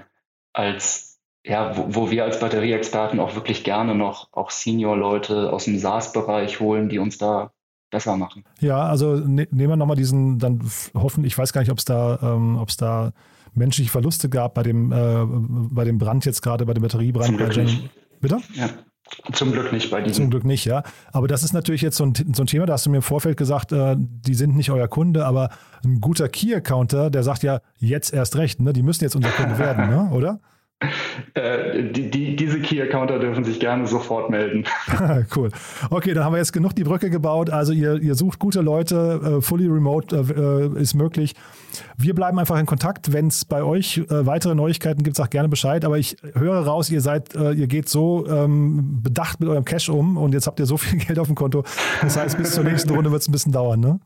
als 0.53 1.12
ja, 1.45 1.77
wo, 1.77 1.85
wo 1.89 2.11
wir 2.11 2.23
als 2.23 2.39
Batterieexperten 2.39 3.19
auch 3.19 3.35
wirklich 3.35 3.63
gerne 3.63 3.95
noch 3.95 4.29
auch 4.31 4.49
Senior-Leute 4.49 5.51
aus 5.51 5.65
dem 5.65 5.77
SaaS-Bereich 5.77 6.59
holen, 6.59 6.89
die 6.89 6.99
uns 6.99 7.17
da 7.17 7.51
besser 7.91 8.17
machen. 8.17 8.43
Ja, 8.59 8.83
also 8.83 9.15
ne, 9.15 9.47
nehmen 9.51 9.69
wir 9.69 9.75
nochmal 9.75 9.95
diesen, 9.95 10.39
dann 10.39 10.61
hoffen, 10.93 11.23
ich 11.25 11.37
weiß 11.37 11.53
gar 11.53 11.61
nicht, 11.61 11.71
ob 11.71 11.77
es 11.77 11.85
da, 11.85 12.17
ähm, 12.21 12.57
ob 12.57 12.69
es 12.69 12.77
da 12.77 13.11
menschliche 13.53 13.91
Verluste 13.91 14.29
gab 14.29 14.55
bei 14.55 14.63
dem, 14.63 14.91
äh, 14.91 15.25
bei 15.25 15.83
dem 15.83 15.99
Brand 15.99 16.25
jetzt 16.25 16.41
gerade, 16.41 16.65
bei 16.65 16.73
dem 16.73 16.81
Batteriebrand. 16.81 17.27
Zum 17.27 17.37
Glück 17.37 17.55
nicht. 17.55 17.89
Bitte? 18.19 18.39
Ja. 18.55 18.69
Zum 19.33 19.51
Glück 19.51 19.71
nicht 19.71 19.91
bei 19.91 20.01
diesem. 20.01 20.23
Zum 20.23 20.29
Glück 20.31 20.45
nicht, 20.45 20.65
ja. 20.65 20.81
Aber 21.11 21.27
das 21.27 21.43
ist 21.43 21.53
natürlich 21.53 21.81
jetzt 21.81 21.97
so 21.97 22.05
ein, 22.05 22.13
so 22.33 22.43
ein 22.43 22.47
Thema, 22.47 22.65
da 22.65 22.73
hast 22.73 22.85
du 22.85 22.89
mir 22.89 22.97
im 22.97 23.03
Vorfeld 23.03 23.37
gesagt, 23.37 23.71
äh, 23.71 23.95
die 23.97 24.33
sind 24.33 24.55
nicht 24.55 24.71
euer 24.71 24.87
Kunde, 24.87 25.25
aber 25.25 25.49
ein 25.83 25.99
guter 25.99 26.29
Key-Accounter, 26.29 27.09
der 27.09 27.21
sagt 27.21 27.43
ja, 27.43 27.59
jetzt 27.77 28.13
erst 28.13 28.37
recht, 28.37 28.59
ne? 28.59 28.73
die 28.73 28.81
müssen 28.81 29.03
jetzt 29.03 29.15
unser 29.15 29.29
Kunde 29.29 29.59
werden, 29.59 29.89
ne? 29.89 30.09
oder? 30.11 30.39
Äh, 31.33 31.83
die, 31.83 32.09
die, 32.09 32.35
diese 32.35 32.59
Key-Accounter 32.59 33.19
dürfen 33.19 33.43
sich 33.43 33.59
gerne 33.59 33.87
sofort 33.87 34.29
melden. 34.29 34.65
cool. 35.35 35.49
Okay, 35.89 36.13
dann 36.13 36.23
haben 36.23 36.33
wir 36.33 36.39
jetzt 36.39 36.53
genug 36.53 36.75
die 36.75 36.83
Brücke 36.83 37.09
gebaut. 37.09 37.49
Also 37.49 37.73
ihr, 37.73 38.01
ihr 38.01 38.15
sucht 38.15 38.39
gute 38.39 38.61
Leute, 38.61 39.37
äh, 39.39 39.41
fully 39.41 39.67
remote 39.67 40.15
äh, 40.15 40.79
ist 40.81 40.93
möglich. 40.93 41.33
Wir 41.97 42.13
bleiben 42.13 42.37
einfach 42.39 42.59
in 42.59 42.65
Kontakt. 42.65 43.13
Wenn 43.13 43.27
es 43.27 43.45
bei 43.45 43.63
euch 43.63 43.97
äh, 43.97 44.25
weitere 44.25 44.55
Neuigkeiten 44.55 45.03
gibt, 45.03 45.15
sagt 45.15 45.31
gerne 45.31 45.49
Bescheid. 45.49 45.85
Aber 45.85 45.97
ich 45.97 46.17
höre 46.35 46.65
raus, 46.65 46.89
ihr 46.89 47.01
seid, 47.01 47.35
äh, 47.35 47.51
ihr 47.51 47.67
geht 47.67 47.89
so 47.89 48.25
ähm, 48.27 49.01
bedacht 49.01 49.39
mit 49.39 49.49
eurem 49.49 49.65
Cash 49.65 49.89
um 49.89 50.17
und 50.17 50.33
jetzt 50.33 50.47
habt 50.47 50.59
ihr 50.59 50.65
so 50.65 50.77
viel 50.77 50.99
Geld 51.05 51.19
auf 51.19 51.27
dem 51.27 51.35
Konto. 51.35 51.63
Das 52.01 52.17
heißt, 52.17 52.37
bis 52.37 52.53
zur 52.53 52.63
nächsten 52.63 52.91
Runde 52.91 53.11
wird 53.11 53.21
es 53.21 53.27
ein 53.27 53.31
bisschen 53.31 53.51
dauern, 53.51 53.79
ne? 53.79 53.99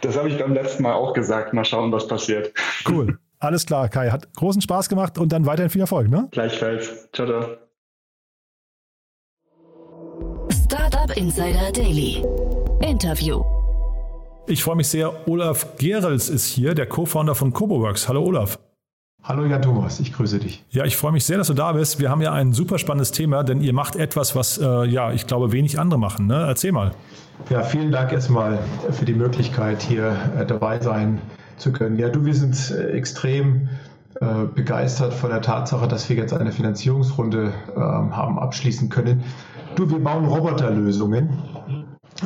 Das 0.00 0.16
habe 0.16 0.28
ich 0.28 0.38
beim 0.38 0.54
letzten 0.54 0.82
Mal 0.82 0.94
auch 0.94 1.12
gesagt. 1.12 1.52
Mal 1.52 1.64
schauen, 1.64 1.92
was 1.92 2.06
passiert. 2.06 2.52
Cool. 2.88 3.18
Alles 3.42 3.66
klar, 3.66 3.88
Kai. 3.88 4.10
Hat 4.10 4.32
großen 4.34 4.62
Spaß 4.62 4.88
gemacht 4.88 5.18
und 5.18 5.32
dann 5.32 5.46
weiterhin 5.46 5.68
viel 5.68 5.80
Erfolg, 5.80 6.08
ne? 6.08 6.28
Gleichfalls. 6.30 7.08
Ciao, 7.12 7.26
ciao. 7.26 7.56
Startup 10.64 11.16
Insider 11.16 11.72
Daily. 11.72 12.24
Interview. 12.88 13.42
Ich 14.46 14.62
freue 14.62 14.76
mich 14.76 14.86
sehr. 14.86 15.26
Olaf 15.26 15.76
Gerels 15.76 16.28
ist 16.28 16.46
hier, 16.46 16.74
der 16.74 16.86
Co-Founder 16.86 17.34
von 17.34 17.52
CoboWorks. 17.52 18.08
Hallo 18.08 18.22
Olaf. 18.22 18.60
Hallo 19.24 19.44
Jan 19.44 19.62
Thomas, 19.62 19.98
ich 19.98 20.12
grüße 20.12 20.38
dich. 20.38 20.64
Ja, 20.70 20.84
ich 20.84 20.96
freue 20.96 21.12
mich 21.12 21.24
sehr, 21.24 21.38
dass 21.38 21.48
du 21.48 21.54
da 21.54 21.72
bist. 21.72 21.98
Wir 21.98 22.10
haben 22.10 22.22
ja 22.22 22.32
ein 22.32 22.52
super 22.52 22.78
spannendes 22.78 23.10
Thema, 23.10 23.42
denn 23.42 23.60
ihr 23.60 23.72
macht 23.72 23.96
etwas, 23.96 24.36
was 24.36 24.58
äh, 24.58 24.84
ja, 24.84 25.12
ich 25.12 25.26
glaube, 25.26 25.50
wenig 25.50 25.80
andere 25.80 25.98
machen. 25.98 26.28
Ne? 26.28 26.44
Erzähl 26.46 26.70
mal. 26.70 26.92
Ja, 27.50 27.64
vielen 27.64 27.90
Dank 27.90 28.12
erstmal 28.12 28.60
für 28.92 29.04
die 29.04 29.14
Möglichkeit, 29.14 29.82
hier 29.82 30.16
äh, 30.38 30.46
dabei 30.46 30.80
sein 30.80 31.20
zu 31.62 31.72
können. 31.72 31.98
Ja, 31.98 32.08
du, 32.08 32.24
wir 32.24 32.34
sind 32.34 32.70
äh, 32.70 32.90
extrem 32.90 33.68
äh, 34.20 34.44
begeistert 34.54 35.14
von 35.14 35.30
der 35.30 35.40
Tatsache, 35.40 35.88
dass 35.88 36.08
wir 36.08 36.16
jetzt 36.16 36.34
eine 36.34 36.52
Finanzierungsrunde 36.52 37.52
ähm, 37.74 38.16
haben 38.16 38.38
abschließen 38.38 38.88
können. 38.88 39.22
Du, 39.76 39.90
wir 39.90 39.98
bauen 39.98 40.26
Roboterlösungen. 40.26 41.30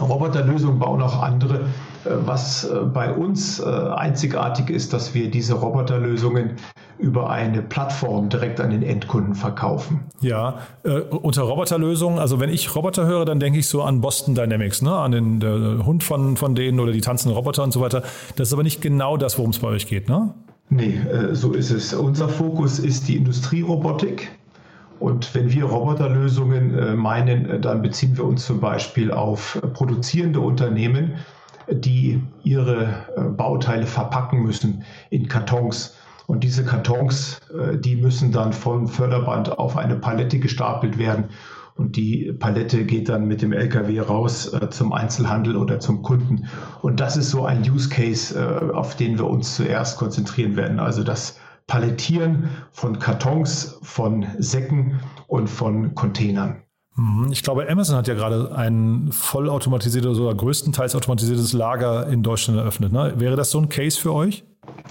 Roboterlösungen 0.01 0.79
bauen 0.79 1.01
auch 1.01 1.23
andere. 1.23 1.67
Äh, 2.07 2.27
was 2.27 2.65
äh, 2.65 2.81
bei 2.85 3.13
uns 3.13 3.63
einzigartig 3.63 4.71
ist, 4.71 4.93
dass 4.93 5.15
wir 5.15 5.31
diese 5.31 5.55
Roboterlösungen 5.55 6.57
über 6.99 7.31
eine 7.31 7.63
Plattform 7.63 8.29
direkt 8.29 8.61
an 8.61 8.71
den 8.71 8.83
Endkunden 8.83 9.35
verkaufen. 9.35 10.01
Ja, 10.21 10.61
äh, 10.83 11.01
unter 11.01 11.43
Roboterlösungen, 11.43 12.19
also 12.19 12.41
wenn 12.41 12.51
ich 12.51 12.75
Roboter 12.75 13.07
höre, 13.07 13.25
dann 13.25 13.41
denke 13.41 13.59
ich 13.59 13.69
so 13.69 13.83
an 13.83 14.01
Boston 14.01 14.35
Dynamics, 14.35 14.83
ne? 14.83 14.93
an 14.93 15.13
den 15.13 15.43
äh, 15.43 15.85
Hund 15.85 16.05
von, 16.05 16.37
von 16.37 16.55
denen 16.55 16.81
oder 16.81 16.93
die 16.93 17.01
tanzenden 17.01 17.37
Roboter 17.37 17.63
und 17.63 17.73
so 17.73 17.81
weiter. 17.81 18.03
Das 18.37 18.49
ist 18.49 18.55
aber 18.55 18.63
nicht 18.63 18.81
genau 18.81 19.17
das, 19.17 19.37
worum 19.39 19.51
es 19.51 19.59
bei 19.59 19.69
euch 19.69 19.87
geht, 19.87 20.09
ne? 20.09 20.33
Nee, 20.69 20.99
äh, 21.11 21.35
so 21.35 21.53
ist 21.53 21.71
es. 21.71 21.93
Unser 21.93 22.29
Fokus 22.29 22.79
ist 22.79 23.09
die 23.09 23.17
Industrierobotik. 23.17 24.31
Und 24.99 25.35
wenn 25.35 25.53
wir 25.53 25.65
Roboterlösungen 25.65 26.77
äh, 26.77 26.95
meinen, 26.95 27.49
äh, 27.49 27.61
dann 27.61 27.83
beziehen 27.83 28.17
wir 28.17 28.25
uns 28.25 28.47
zum 28.47 28.61
Beispiel 28.61 29.13
auf 29.13 29.61
produzierende 29.75 30.41
Unternehmen, 30.41 31.15
die 31.69 32.23
ihre 32.43 33.07
äh, 33.17 33.23
Bauteile 33.23 33.87
verpacken 33.87 34.43
müssen 34.43 34.85
in 35.11 35.29
Kartons 35.29 35.95
und 36.27 36.43
diese 36.43 36.65
Kartons, 36.65 37.41
äh, 37.57 37.77
die 37.77 37.97
müssen 37.97 38.33
dann 38.33 38.53
vom 38.53 38.89
Förderband 38.89 39.59
auf 39.59 39.77
eine 39.77 39.97
Palette 39.97 40.39
gestapelt 40.39 40.99
werden. 40.99 41.27
Und 41.77 41.97
die 41.97 42.33
Palette 42.33 42.85
geht 42.87 43.11
dann 43.11 43.29
mit 43.29 43.43
dem 43.43 43.53
LKW 43.53 44.01
raus 44.01 44.53
äh, 44.53 44.71
zum 44.71 44.93
Einzelhandel 44.93 45.57
oder 45.57 45.79
zum 45.79 46.03
Kunden. 46.03 46.49
Und 46.83 47.01
das 47.01 47.17
ist 47.17 47.31
so 47.31 47.45
ein 47.45 47.61
Use 47.69 47.89
Case, 47.89 48.73
auf 48.75 48.97
den 48.97 49.19
wir 49.19 49.27
uns 49.27 49.57
zuerst 49.57 49.99
konzentrieren 49.99 50.57
werden. 50.57 50.81
Also 50.81 51.05
das 51.05 51.39
Palettieren 51.67 52.49
von 52.73 52.99
Kartons, 52.99 53.79
von 53.83 54.27
Säcken 54.39 55.01
und 55.27 55.51
von 55.51 55.95
Containern. 55.95 56.63
Mhm. 56.97 57.29
Ich 57.31 57.43
glaube, 57.43 57.69
Amazon 57.69 57.97
hat 57.97 58.09
ja 58.09 58.15
gerade 58.15 58.55
ein 58.57 59.09
vollautomatisiertes 59.13 60.19
oder 60.19 60.35
größtenteils 60.35 60.95
automatisiertes 60.97 61.53
Lager 61.53 62.07
in 62.09 62.23
Deutschland 62.23 62.59
eröffnet. 62.59 62.93
Ne? 62.93 63.15
Wäre 63.17 63.37
das 63.37 63.51
so 63.51 63.59
ein 63.59 63.69
Case 63.69 64.01
für 64.01 64.13
euch? 64.13 64.45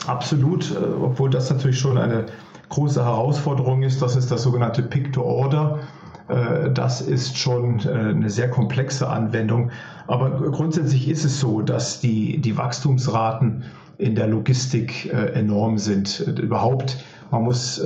Absolut, 0.07 0.71
äh, 0.71 0.75
obwohl 1.01 1.29
das 1.29 1.49
natürlich 1.49 1.79
schon 1.79 1.97
eine 1.97 2.25
große 2.69 3.03
Herausforderung 3.03 3.83
ist. 3.83 4.01
Das 4.01 4.15
ist 4.15 4.31
das 4.31 4.43
sogenannte 4.43 4.83
Pick-to-Order. 4.83 5.79
Äh, 6.27 6.71
das 6.71 7.01
ist 7.01 7.37
schon 7.37 7.79
äh, 7.79 7.89
eine 7.89 8.29
sehr 8.29 8.49
komplexe 8.49 9.07
Anwendung. 9.09 9.71
Aber 10.07 10.29
grundsätzlich 10.51 11.09
ist 11.09 11.25
es 11.25 11.39
so, 11.39 11.61
dass 11.61 11.99
die, 11.99 12.37
die 12.39 12.55
Wachstumsraten 12.55 13.63
in 13.97 14.13
der 14.13 14.27
Logistik 14.27 15.09
enorm 15.33 15.77
sind. 15.77 16.19
Überhaupt, 16.19 16.97
man 17.31 17.43
muss 17.43 17.81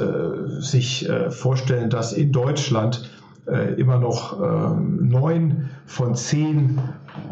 sich 0.58 1.08
vorstellen, 1.29 1.91
dass 1.91 2.13
in 2.13 2.32
Deutschland 2.32 3.08
immer 3.78 3.97
noch 3.97 4.39
neun 4.80 5.69
von 5.86 6.15
zehn 6.15 6.80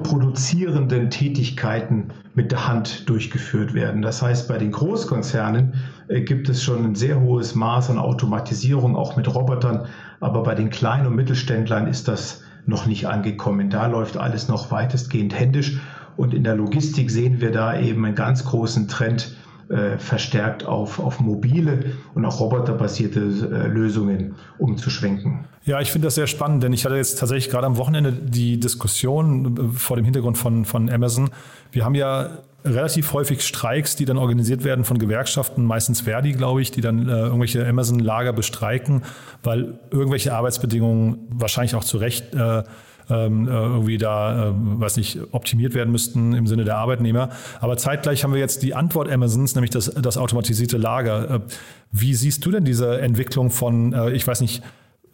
produzierenden 0.04 1.10
Tätigkeiten 1.10 2.12
mit 2.38 2.52
der 2.52 2.67
Hand 2.67 3.10
durchgeführt 3.10 3.74
werden. 3.74 4.02
Das 4.02 4.22
heißt, 4.22 4.48
bei 4.48 4.58
den 4.58 4.72
Großkonzernen 4.72 5.74
äh, 6.08 6.22
gibt 6.22 6.50
es 6.50 6.63
schon 6.63 6.86
ein 6.86 6.96
sehr 6.96 7.20
hohes 7.20 7.56
Maß 7.56 7.89
an 7.89 7.98
Automatisierung, 7.98 8.96
auch 8.96 9.15
mit 9.15 9.34
Robotern, 9.34 9.88
aber 10.20 10.43
bei 10.43 10.56
den 10.56 10.70
kleinen 10.70 11.08
und 11.08 11.15
Mittelständlern 11.15 11.88
ist 11.88 12.08
das 12.08 12.43
noch 12.65 12.86
nicht 12.86 13.08
angekommen. 13.08 13.70
Da 13.70 13.88
läuft 13.88 14.17
alles 14.17 14.48
noch 14.48 14.72
weitestgehend 14.72 15.38
händisch 15.38 15.80
und 16.15 16.34
in 16.34 16.43
der 16.43 16.56
Logistik 16.56 17.10
sehen 17.10 17.41
wir 17.41 17.52
da 17.52 17.80
eben 17.80 18.06
einen 18.06 18.15
ganz 18.15 18.46
großen 18.46 18.88
Trend 18.88 19.36
äh, 19.69 19.97
verstärkt 19.97 20.65
auf, 20.65 20.99
auf 20.99 21.19
mobile 21.19 21.93
und 22.13 22.25
auch 22.25 22.39
roboterbasierte 22.39 23.19
äh, 23.19 23.67
Lösungen 23.67 24.36
umzuschwenken. 24.58 25.45
Ja, 25.63 25.82
ich 25.82 25.91
finde 25.91 26.08
das 26.08 26.15
sehr 26.15 26.27
spannend, 26.27 26.63
denn 26.63 26.71
ich 26.73 26.86
hatte 26.86 26.95
jetzt 26.95 27.19
tatsächlich 27.19 27.49
gerade 27.49 27.67
am 27.67 27.77
Wochenende 27.77 28.13
die 28.13 28.60
Diskussion 28.60 29.58
äh, 29.58 29.77
vor 29.77 29.97
dem 29.97 30.06
Hintergrund 30.06 30.38
von, 30.38 30.65
von 30.65 30.89
Amazon. 30.89 31.30
Wir 31.71 31.84
haben 31.84 31.95
ja 31.95 32.30
relativ 32.63 33.13
häufig 33.13 33.45
Streiks, 33.45 33.95
die 33.95 34.06
dann 34.06 34.17
organisiert 34.17 34.63
werden 34.63 34.86
von 34.86 34.97
Gewerkschaften, 34.97 35.65
meistens 35.65 36.01
Verdi, 36.01 36.34
glaube 36.34 36.62
ich, 36.62 36.71
die 36.71 36.82
dann 36.82 37.08
äh, 37.08 37.12
irgendwelche 37.12 37.65
Amazon-Lager 37.67 38.34
bestreiken, 38.34 39.03
weil 39.43 39.80
irgendwelche 39.91 40.34
Arbeitsbedingungen 40.34 41.27
wahrscheinlich 41.30 41.75
auch 41.75 41.84
zu 41.84 41.97
Recht 41.97 42.34
äh, 42.34 42.63
ähm, 43.10 43.48
äh, 43.48 43.52
irgendwie 43.52 43.98
da, 43.98 44.50
äh, 44.50 44.54
weiß 44.54 44.98
nicht, 44.98 45.20
optimiert 45.32 45.74
werden 45.74 45.91
müssten 45.91 46.34
im 46.34 46.48
Sinne 46.48 46.63
der 46.63 46.78
Arbeitnehmer. 46.78 47.30
Aber 47.60 47.78
zeitgleich 47.78 48.24
haben 48.24 48.34
wir 48.34 48.39
jetzt 48.39 48.63
die 48.63 48.76
Antwort 48.76 49.10
Amazons, 49.10 49.56
nämlich 49.56 49.72
das, 49.72 49.86
das 49.93 50.17
automatisierte 50.17 50.78
Lager. 50.78 51.30
Äh, 51.30 51.39
wie 51.91 52.13
siehst 52.13 52.46
du 52.46 52.52
denn 52.52 52.65
diese 52.65 53.00
Entwicklung 53.00 53.50
von, 53.50 53.96
ich 54.13 54.28
weiß 54.28 54.41
nicht, 54.41 54.62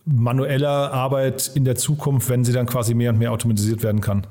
manueller 0.06 0.92
Arbeit 0.92 1.52
in 1.54 1.66
der 1.66 1.76
Zukunft, 1.76 2.30
wenn 2.30 2.44
sie 2.44 2.52
dann 2.52 2.66
quasi 2.66 2.94
mehr 2.96 3.12
und 3.12 3.20
mehr 3.20 3.32
automatisiert 3.32 3.84
werden 3.84 4.02
kann? 4.02 4.26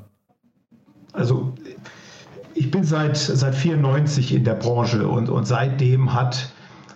Also 1.13 1.55
ich 2.55 2.71
bin 2.71 2.85
seit, 2.85 3.17
seit 3.17 3.55
94 3.55 4.35
in 4.35 4.45
der 4.45 4.55
Branche 4.55 5.07
und, 5.07 5.29
und 5.29 5.47
seitdem 5.47 6.13
hat, 6.13 6.53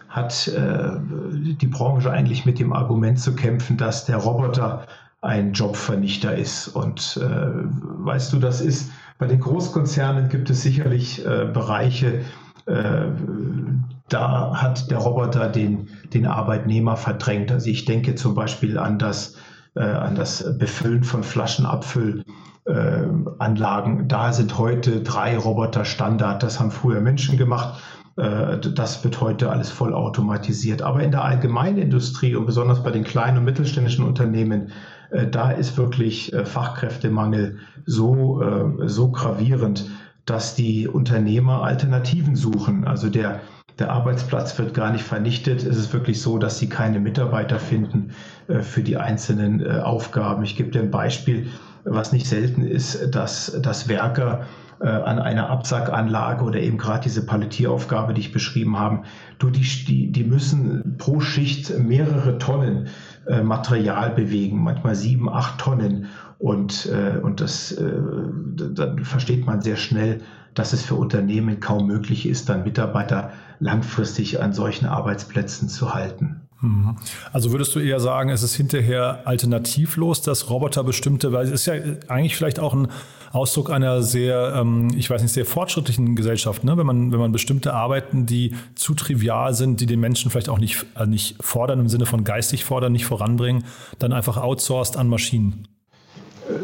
hat 0.08 0.48
äh, 0.48 0.90
die 1.32 1.66
Branche 1.66 2.10
eigentlich 2.10 2.44
mit 2.44 2.58
dem 2.58 2.72
Argument 2.72 3.18
zu 3.18 3.34
kämpfen, 3.34 3.76
dass 3.76 4.04
der 4.04 4.16
Roboter 4.16 4.86
ein 5.20 5.52
Jobvernichter 5.52 6.36
ist. 6.36 6.68
Und 6.68 7.18
äh, 7.20 7.26
weißt 7.26 8.32
du, 8.32 8.38
das 8.38 8.60
ist 8.60 8.92
bei 9.18 9.26
den 9.26 9.40
Großkonzernen 9.40 10.28
gibt 10.28 10.50
es 10.50 10.62
sicherlich 10.62 11.24
äh, 11.24 11.48
Bereiche, 11.52 12.20
äh, 12.66 13.06
da 14.08 14.52
hat 14.54 14.90
der 14.90 14.98
Roboter 14.98 15.48
den, 15.48 15.88
den 16.12 16.26
Arbeitnehmer 16.26 16.96
verdrängt. 16.96 17.50
Also 17.50 17.70
ich 17.70 17.86
denke 17.86 18.14
zum 18.14 18.34
Beispiel 18.34 18.78
an 18.78 18.98
das, 18.98 19.36
äh, 19.74 19.82
an 19.82 20.14
das 20.14 20.58
Befüllen 20.58 21.02
von 21.02 21.24
Flaschenabfüllanlagen. 21.24 24.08
da 24.08 24.32
sind 24.32 24.58
heute 24.58 25.02
drei 25.02 25.38
Roboter 25.38 25.84
Standard. 25.84 26.42
Das 26.42 26.58
haben 26.60 26.70
früher 26.70 27.00
Menschen 27.00 27.38
gemacht. 27.38 27.82
Äh, 28.16 28.58
das 28.58 29.02
wird 29.02 29.20
heute 29.20 29.50
alles 29.50 29.70
voll 29.70 29.94
automatisiert. 29.94 30.82
Aber 30.82 31.02
in 31.02 31.10
der 31.10 31.24
allgemeinen 31.24 31.78
Industrie 31.78 32.36
und 32.36 32.46
besonders 32.46 32.84
bei 32.84 32.90
den 32.90 33.04
kleinen 33.04 33.38
und 33.38 33.44
mittelständischen 33.44 34.04
Unternehmen 34.04 34.68
äh, 34.68 34.72
da 35.10 35.50
ist 35.50 35.76
wirklich 35.76 36.32
äh, 36.32 36.44
Fachkräftemangel 36.44 37.58
so, 37.84 38.42
äh, 38.42 38.88
so 38.88 39.10
gravierend, 39.10 39.88
dass 40.24 40.54
die 40.54 40.88
Unternehmer 40.88 41.62
Alternativen 41.62 42.34
suchen. 42.34 42.86
Also 42.86 43.08
der, 43.08 43.40
der 43.78 43.92
Arbeitsplatz 43.92 44.58
wird 44.58 44.74
gar 44.74 44.90
nicht 44.90 45.04
vernichtet. 45.04 45.62
Es 45.64 45.76
ist 45.76 45.92
wirklich 45.92 46.20
so, 46.20 46.38
dass 46.38 46.58
sie 46.58 46.68
keine 46.68 46.98
Mitarbeiter 46.98 47.60
finden 47.60 48.10
für 48.48 48.82
die 48.82 48.96
einzelnen 48.96 49.64
Aufgaben. 49.80 50.42
Ich 50.42 50.56
gebe 50.56 50.70
dir 50.70 50.80
ein 50.80 50.90
Beispiel, 50.90 51.46
was 51.84 52.10
nicht 52.10 52.26
selten 52.26 52.64
ist, 52.64 53.14
dass, 53.14 53.56
dass 53.62 53.88
Werker 53.88 54.46
an 54.80 55.20
einer 55.20 55.48
Absackanlage 55.48 56.44
oder 56.44 56.58
eben 56.58 56.76
gerade 56.76 57.04
diese 57.04 57.24
Palettieraufgabe, 57.24 58.12
die 58.12 58.22
ich 58.22 58.32
beschrieben 58.32 58.76
habe, 58.76 59.02
du, 59.38 59.50
die, 59.50 59.62
die, 59.62 60.10
die 60.10 60.24
müssen 60.24 60.96
pro 60.98 61.20
Schicht 61.20 61.78
mehrere 61.78 62.38
Tonnen 62.38 62.88
äh, 63.28 63.42
Material 63.42 64.10
bewegen, 64.10 64.62
manchmal 64.62 64.94
sieben, 64.94 65.28
acht 65.28 65.58
Tonnen. 65.58 66.06
Und, 66.38 66.86
äh, 66.86 67.18
und 67.18 67.40
das, 67.40 67.72
äh, 67.72 67.92
dann 68.56 69.04
versteht 69.04 69.46
man 69.46 69.62
sehr 69.62 69.76
schnell, 69.76 70.20
dass 70.54 70.72
es 70.72 70.82
für 70.82 70.94
Unternehmen 70.94 71.60
kaum 71.60 71.86
möglich 71.86 72.26
ist, 72.26 72.48
dann 72.48 72.64
Mitarbeiter 72.64 73.30
langfristig 73.58 74.42
an 74.42 74.52
solchen 74.52 74.86
Arbeitsplätzen 74.86 75.68
zu 75.68 75.94
halten. 75.94 76.42
Mhm. 76.60 76.96
Also 77.32 77.52
würdest 77.52 77.74
du 77.74 77.80
eher 77.80 78.00
sagen, 78.00 78.30
es 78.30 78.42
ist 78.42 78.54
hinterher 78.54 79.20
alternativlos, 79.24 80.22
dass 80.22 80.48
Roboter 80.48 80.84
bestimmte, 80.84 81.32
weil 81.32 81.46
es 81.46 81.52
ist 81.52 81.66
ja 81.66 81.74
eigentlich 82.08 82.36
vielleicht 82.36 82.58
auch 82.58 82.74
ein 82.74 82.88
Ausdruck 83.36 83.70
einer 83.70 84.02
sehr, 84.02 84.54
ähm, 84.56 84.88
ich 84.96 85.10
weiß 85.10 85.22
nicht, 85.22 85.32
sehr 85.32 85.46
fortschrittlichen 85.46 86.16
Gesellschaft, 86.16 86.64
ne? 86.64 86.76
wenn, 86.76 86.86
man, 86.86 87.12
wenn 87.12 87.18
man 87.18 87.32
bestimmte 87.32 87.74
Arbeiten, 87.74 88.26
die 88.26 88.54
zu 88.74 88.94
trivial 88.94 89.54
sind, 89.54 89.80
die 89.80 89.86
den 89.86 90.00
Menschen 90.00 90.30
vielleicht 90.30 90.48
auch 90.48 90.58
nicht, 90.58 90.86
also 90.94 91.10
nicht 91.10 91.36
fordern, 91.40 91.80
im 91.80 91.88
Sinne 91.88 92.06
von 92.06 92.24
geistig 92.24 92.64
fordern, 92.64 92.92
nicht 92.92 93.04
voranbringen, 93.04 93.64
dann 93.98 94.12
einfach 94.12 94.36
outsourced 94.38 94.96
an 94.96 95.08
Maschinen. 95.08 95.68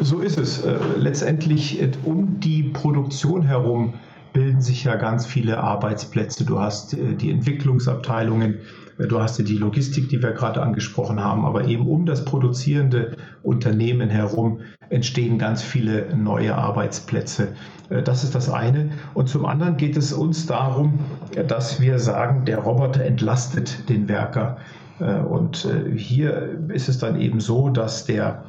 So 0.01 0.21
ist 0.21 0.39
es. 0.39 0.65
Äh, 0.65 0.77
letztendlich 0.97 1.81
äh, 1.81 1.91
um 2.05 2.41
die 2.41 2.63
Produktion 2.63 3.43
herum 3.43 3.95
bilden 4.33 4.63
sich 4.63 4.85
ja 4.85 4.97
ganz 4.97 5.27
viele 5.27 5.59
Arbeitsplätze. 5.59 6.45
Du 6.45 6.61
hast 6.61 6.95
äh, 6.95 7.15
die 7.15 7.31
Entwicklungsabteilungen, 7.31 8.61
Du 9.09 9.21
hast 9.21 9.39
ja 9.39 9.45
die 9.45 9.57
Logistik, 9.57 10.09
die 10.09 10.23
wir 10.23 10.33
gerade 10.33 10.63
angesprochen 10.63 11.23
haben, 11.23 11.45
aber 11.45 11.65
eben 11.65 11.87
um 11.87 12.07
das 12.07 12.25
produzierende 12.25 13.17
Unternehmen 13.43 14.11
herum 14.11 14.61
entstehen 14.91 15.39
ganz 15.39 15.63
viele 15.63 16.15
neue 16.15 16.55
Arbeitsplätze. 16.55 17.49
Äh, 17.89 18.03
das 18.03 18.25
ist 18.25 18.35
das 18.35 18.51
eine. 18.51 18.91
Und 19.15 19.29
zum 19.29 19.47
anderen 19.47 19.77
geht 19.77 19.97
es 19.97 20.13
uns 20.13 20.47
darum, 20.47 20.99
dass 21.49 21.81
wir 21.81 21.99
sagen, 21.99 22.45
der 22.45 22.59
Roboter 22.59 23.03
entlastet 23.05 23.89
den 23.89 24.09
Werker. 24.09 24.59
Äh, 25.01 25.21
und 25.21 25.65
äh, 25.65 25.99
hier 25.99 26.59
ist 26.69 26.89
es 26.89 26.99
dann 26.99 27.21
eben 27.21 27.41
so, 27.41 27.69
dass 27.69 28.05
der 28.05 28.45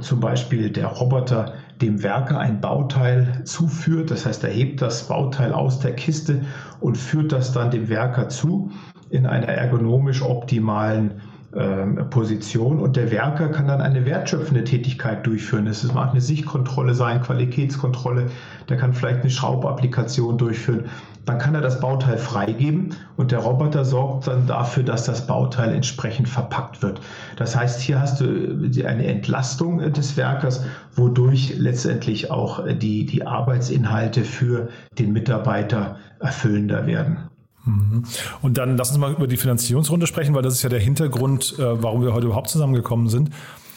zum 0.00 0.20
Beispiel 0.20 0.70
der 0.70 0.86
Roboter 0.86 1.54
dem 1.80 2.04
Werker 2.04 2.38
ein 2.38 2.60
Bauteil 2.60 3.42
zuführt. 3.42 4.12
Das 4.12 4.24
heißt, 4.24 4.44
er 4.44 4.50
hebt 4.50 4.80
das 4.80 5.08
Bauteil 5.08 5.52
aus 5.52 5.80
der 5.80 5.94
Kiste 5.96 6.42
und 6.78 6.96
führt 6.96 7.32
das 7.32 7.52
dann 7.52 7.72
dem 7.72 7.88
Werker 7.88 8.28
zu 8.28 8.70
in 9.12 9.26
einer 9.26 9.48
ergonomisch 9.48 10.22
optimalen 10.22 11.20
ähm, 11.54 12.08
Position 12.08 12.80
und 12.80 12.96
der 12.96 13.10
Werker 13.10 13.50
kann 13.50 13.68
dann 13.68 13.82
eine 13.82 14.06
wertschöpfende 14.06 14.64
Tätigkeit 14.64 15.26
durchführen. 15.26 15.66
Das 15.66 15.84
mag 15.92 16.12
eine 16.12 16.22
Sichtkontrolle 16.22 16.94
sein, 16.94 17.20
Qualitätskontrolle, 17.20 18.30
der 18.70 18.78
kann 18.78 18.94
vielleicht 18.94 19.20
eine 19.20 19.28
Schraubapplikation 19.28 20.38
durchführen. 20.38 20.86
Dann 21.26 21.36
kann 21.36 21.54
er 21.54 21.60
das 21.60 21.78
Bauteil 21.78 22.16
freigeben 22.16 22.94
und 23.16 23.32
der 23.32 23.40
Roboter 23.40 23.84
sorgt 23.84 24.28
dann 24.28 24.46
dafür, 24.46 24.82
dass 24.82 25.04
das 25.04 25.26
Bauteil 25.26 25.74
entsprechend 25.74 26.26
verpackt 26.26 26.82
wird. 26.82 27.02
Das 27.36 27.54
heißt, 27.54 27.82
hier 27.82 28.00
hast 28.00 28.20
du 28.20 28.24
eine 28.24 29.06
Entlastung 29.06 29.78
des 29.92 30.16
Werkers, 30.16 30.64
wodurch 30.96 31.54
letztendlich 31.58 32.30
auch 32.30 32.66
die, 32.66 33.04
die 33.04 33.26
Arbeitsinhalte 33.26 34.24
für 34.24 34.70
den 34.98 35.12
Mitarbeiter 35.12 35.96
erfüllender 36.18 36.86
werden. 36.86 37.18
Mhm. 37.64 38.04
Und 38.40 38.58
dann 38.58 38.76
lass 38.76 38.90
uns 38.90 38.98
mal 38.98 39.12
über 39.12 39.26
die 39.26 39.36
Finanzierungsrunde 39.36 40.06
sprechen, 40.06 40.34
weil 40.34 40.42
das 40.42 40.54
ist 40.54 40.62
ja 40.62 40.68
der 40.68 40.80
Hintergrund, 40.80 41.54
äh, 41.58 41.82
warum 41.82 42.02
wir 42.02 42.12
heute 42.12 42.26
überhaupt 42.26 42.48
zusammengekommen 42.48 43.08
sind. 43.08 43.30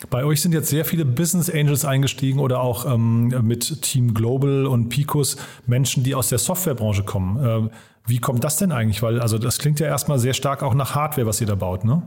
Bei 0.10 0.26
euch 0.26 0.42
sind 0.42 0.54
jetzt 0.54 0.70
sehr 0.70 0.86
viele 0.86 1.06
Business 1.06 1.50
Angels 1.50 1.86
eingestiegen 1.86 2.40
oder 2.40 2.60
auch 2.60 2.86
ähm, 2.86 3.30
mit 3.44 3.82
Team 3.82 4.14
Global 4.14 4.66
und 4.66 4.90
Picos 4.90 5.38
Menschen, 5.66 6.04
die 6.04 6.16
aus 6.16 6.30
der 6.30 6.38
Softwarebranche 6.38 7.04
kommen. 7.04 7.40
Ähm, 7.44 7.70
wie 8.06 8.20
kommt 8.20 8.44
das 8.44 8.58
denn 8.58 8.72
eigentlich? 8.72 9.02
Weil 9.02 9.20
also 9.20 9.38
das 9.38 9.58
klingt 9.58 9.80
ja 9.80 9.88
erstmal 9.88 10.20
sehr 10.20 10.34
stark 10.34 10.62
auch 10.64 10.76
nach 10.76 10.96
Hardware, 10.96 11.26
was 11.26 11.42
ihr 11.42 11.48
da 11.48 11.56
baut, 11.56 11.86
ne? 11.86 12.04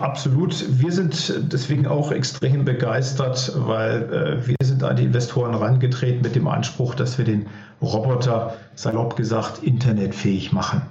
Absolut. 0.00 0.64
Wir 0.68 0.92
sind 0.92 1.32
deswegen 1.52 1.86
auch 1.86 2.12
extrem 2.12 2.64
begeistert, 2.64 3.52
weil 3.56 4.02
äh, 4.12 4.46
wir 4.46 4.56
sind 4.62 4.82
an 4.82 4.96
die 4.96 5.04
Investoren 5.04 5.52
herangetreten 5.52 6.20
mit 6.22 6.34
dem 6.34 6.46
Anspruch, 6.46 6.94
dass 6.94 7.16
wir 7.16 7.24
den 7.24 7.46
Roboter, 7.82 8.54
salopp 8.74 9.16
gesagt, 9.16 9.62
internetfähig 9.62 10.52
machen. 10.52 10.82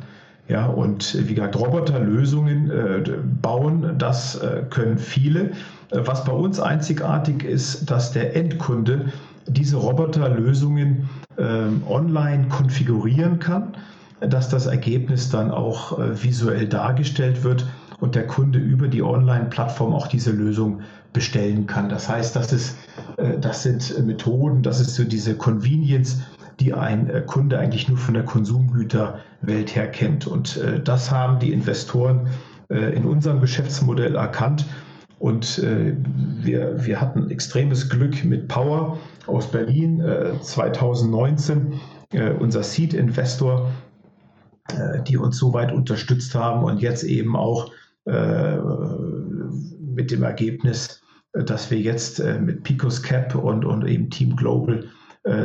Ja, 0.48 0.68
und 0.68 1.28
wie 1.28 1.34
gesagt, 1.34 1.56
Roboterlösungen 1.56 2.70
äh, 2.70 3.04
bauen, 3.42 3.96
das 3.98 4.36
äh, 4.36 4.64
können 4.70 5.00
viele. 5.00 5.52
Was 5.92 6.24
bei 6.24 6.34
uns 6.34 6.60
einzigartig 6.60 7.44
ist, 7.44 7.90
dass 7.90 8.12
der 8.12 8.36
Endkunde 8.36 9.12
diese 9.48 9.78
Roboterlösungen 9.78 11.10
äh, 11.38 11.44
online 11.90 12.48
konfigurieren 12.50 13.40
kann, 13.40 13.76
dass 14.20 14.50
das 14.50 14.68
Ergebnis 14.68 15.30
dann 15.30 15.52
auch 15.52 16.00
äh, 16.00 16.24
visuell 16.24 16.68
dargestellt 16.68 17.44
wird 17.44 17.66
und 18.00 18.16
der 18.16 18.28
Kunde 18.28 18.60
über 18.60 18.88
die 18.88 19.02
Online-Plattform 19.02 19.94
auch 19.94 20.08
diese 20.08 20.32
Lösung 20.32 20.82
bestellen 21.14 21.66
kann. 21.66 21.90
Das 21.90 22.10
heißt, 22.10 22.36
das, 22.36 22.52
ist, 22.54 22.78
äh, 23.18 23.40
das 23.40 23.64
sind 23.64 24.06
Methoden, 24.06 24.62
das 24.62 24.80
ist 24.80 24.96
so 24.96 25.04
diese 25.04 25.36
Convenience, 25.36 26.22
die 26.60 26.74
ein 26.74 27.10
äh, 27.10 27.22
Kunde 27.22 27.60
eigentlich 27.60 27.88
nur 27.88 27.98
von 27.98 28.14
der 28.14 28.24
Konsumgüterwelt 28.24 29.76
her 29.76 29.88
kennt. 29.88 30.28
Und 30.28 30.58
äh, 30.58 30.82
das 30.82 31.12
haben 31.12 31.40
die 31.40 31.52
Investoren 31.52 32.28
in 32.68 33.06
unserem 33.06 33.42
Geschäftsmodell 33.42 34.16
erkannt. 34.16 34.66
Und 35.20 35.62
wir, 35.62 36.84
wir 36.84 37.00
hatten 37.00 37.30
extremes 37.30 37.92
Glück 37.92 38.26
mit 38.26 38.48
Power 38.48 38.98
aus 39.28 39.52
Berlin 39.52 40.04
2019, 40.42 41.80
unser 42.40 42.64
Seed-Investor, 42.64 43.70
die 45.08 45.16
uns 45.16 45.38
so 45.38 45.54
weit 45.54 45.72
unterstützt 45.72 46.34
haben 46.34 46.64
und 46.64 46.82
jetzt 46.82 47.04
eben 47.04 47.36
auch 47.36 47.72
mit 48.04 50.10
dem 50.10 50.24
Ergebnis, 50.24 51.04
dass 51.34 51.70
wir 51.70 51.80
jetzt 51.80 52.20
mit 52.42 52.64
Picos 52.64 53.04
Cap 53.04 53.36
und, 53.36 53.64
und 53.64 53.86
eben 53.86 54.10
Team 54.10 54.36
Global 54.36 54.80
äh, 54.80 54.88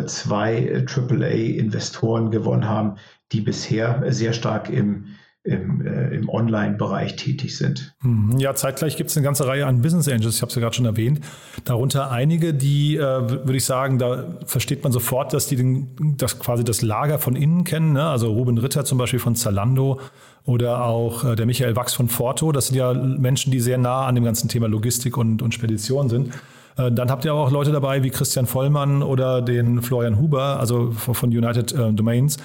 zwei 0.06 0.84
AAA-Investoren 0.86 2.30
gewonnen 2.30 2.68
haben, 2.68 2.96
die 3.32 3.40
bisher 3.40 4.04
sehr 4.12 4.32
stark 4.32 4.68
im, 4.68 5.06
im, 5.42 5.86
äh, 5.86 6.14
im 6.14 6.28
Online-Bereich 6.28 7.16
tätig 7.16 7.56
sind. 7.56 7.94
Mhm. 8.02 8.38
Ja, 8.38 8.54
zeitgleich 8.54 8.96
gibt 8.96 9.08
es 9.10 9.16
eine 9.16 9.24
ganze 9.24 9.46
Reihe 9.46 9.66
an 9.66 9.80
Business 9.80 10.06
Angels, 10.06 10.36
ich 10.36 10.42
habe 10.42 10.50
es 10.50 10.54
ja 10.54 10.60
gerade 10.60 10.76
schon 10.76 10.84
erwähnt. 10.84 11.20
Darunter 11.64 12.10
einige, 12.10 12.52
die, 12.52 12.96
äh, 12.96 13.00
würde 13.00 13.56
ich 13.56 13.64
sagen, 13.64 13.98
da 13.98 14.38
versteht 14.44 14.82
man 14.82 14.92
sofort, 14.92 15.32
dass 15.32 15.46
die 15.46 15.56
den, 15.56 16.16
das 16.18 16.38
quasi 16.38 16.62
das 16.62 16.82
Lager 16.82 17.18
von 17.18 17.36
innen 17.36 17.64
kennen. 17.64 17.94
Ne? 17.94 18.04
Also 18.04 18.30
Ruben 18.30 18.58
Ritter 18.58 18.84
zum 18.84 18.98
Beispiel 18.98 19.18
von 19.18 19.34
Zalando 19.34 20.00
oder 20.44 20.84
auch 20.84 21.24
äh, 21.24 21.36
der 21.36 21.46
Michael 21.46 21.74
Wachs 21.74 21.94
von 21.94 22.08
Forto. 22.08 22.52
Das 22.52 22.66
sind 22.66 22.76
ja 22.76 22.92
Menschen, 22.92 23.50
die 23.50 23.60
sehr 23.60 23.78
nah 23.78 24.06
an 24.06 24.16
dem 24.16 24.24
ganzen 24.24 24.48
Thema 24.48 24.68
Logistik 24.68 25.16
und, 25.16 25.40
und 25.40 25.54
Spedition 25.54 26.10
sind. 26.10 26.34
Äh, 26.80 26.92
dann 26.92 27.10
habt 27.10 27.24
ihr 27.24 27.32
aber 27.32 27.40
auch 27.40 27.50
Leute 27.50 27.72
dabei 27.72 28.02
wie 28.02 28.10
Christian 28.10 28.46
Vollmann 28.46 29.02
oder 29.02 29.42
den 29.42 29.82
Florian 29.82 30.18
Huber, 30.18 30.58
also 30.58 30.92
von 30.92 31.30
United 31.30 31.72
äh, 31.72 31.92
Domains. 31.92 32.38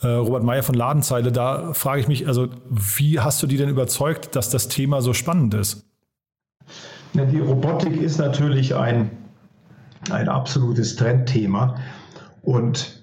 Äh, 0.00 0.08
Robert 0.08 0.44
Meyer 0.44 0.62
von 0.62 0.74
Ladenzeile, 0.74 1.32
da 1.32 1.72
frage 1.72 2.00
ich 2.00 2.08
mich, 2.08 2.28
also 2.28 2.48
wie 2.70 3.18
hast 3.18 3.42
du 3.42 3.46
die 3.46 3.56
denn 3.56 3.68
überzeugt, 3.68 4.36
dass 4.36 4.50
das 4.50 4.68
Thema 4.68 5.02
so 5.02 5.12
spannend 5.12 5.54
ist? 5.54 5.84
Ja, 7.14 7.24
die 7.24 7.40
Robotik 7.40 8.00
ist 8.00 8.18
natürlich 8.18 8.76
ein, 8.76 9.10
ein 10.10 10.28
absolutes 10.28 10.94
Trendthema 10.94 11.76
und 12.42 13.02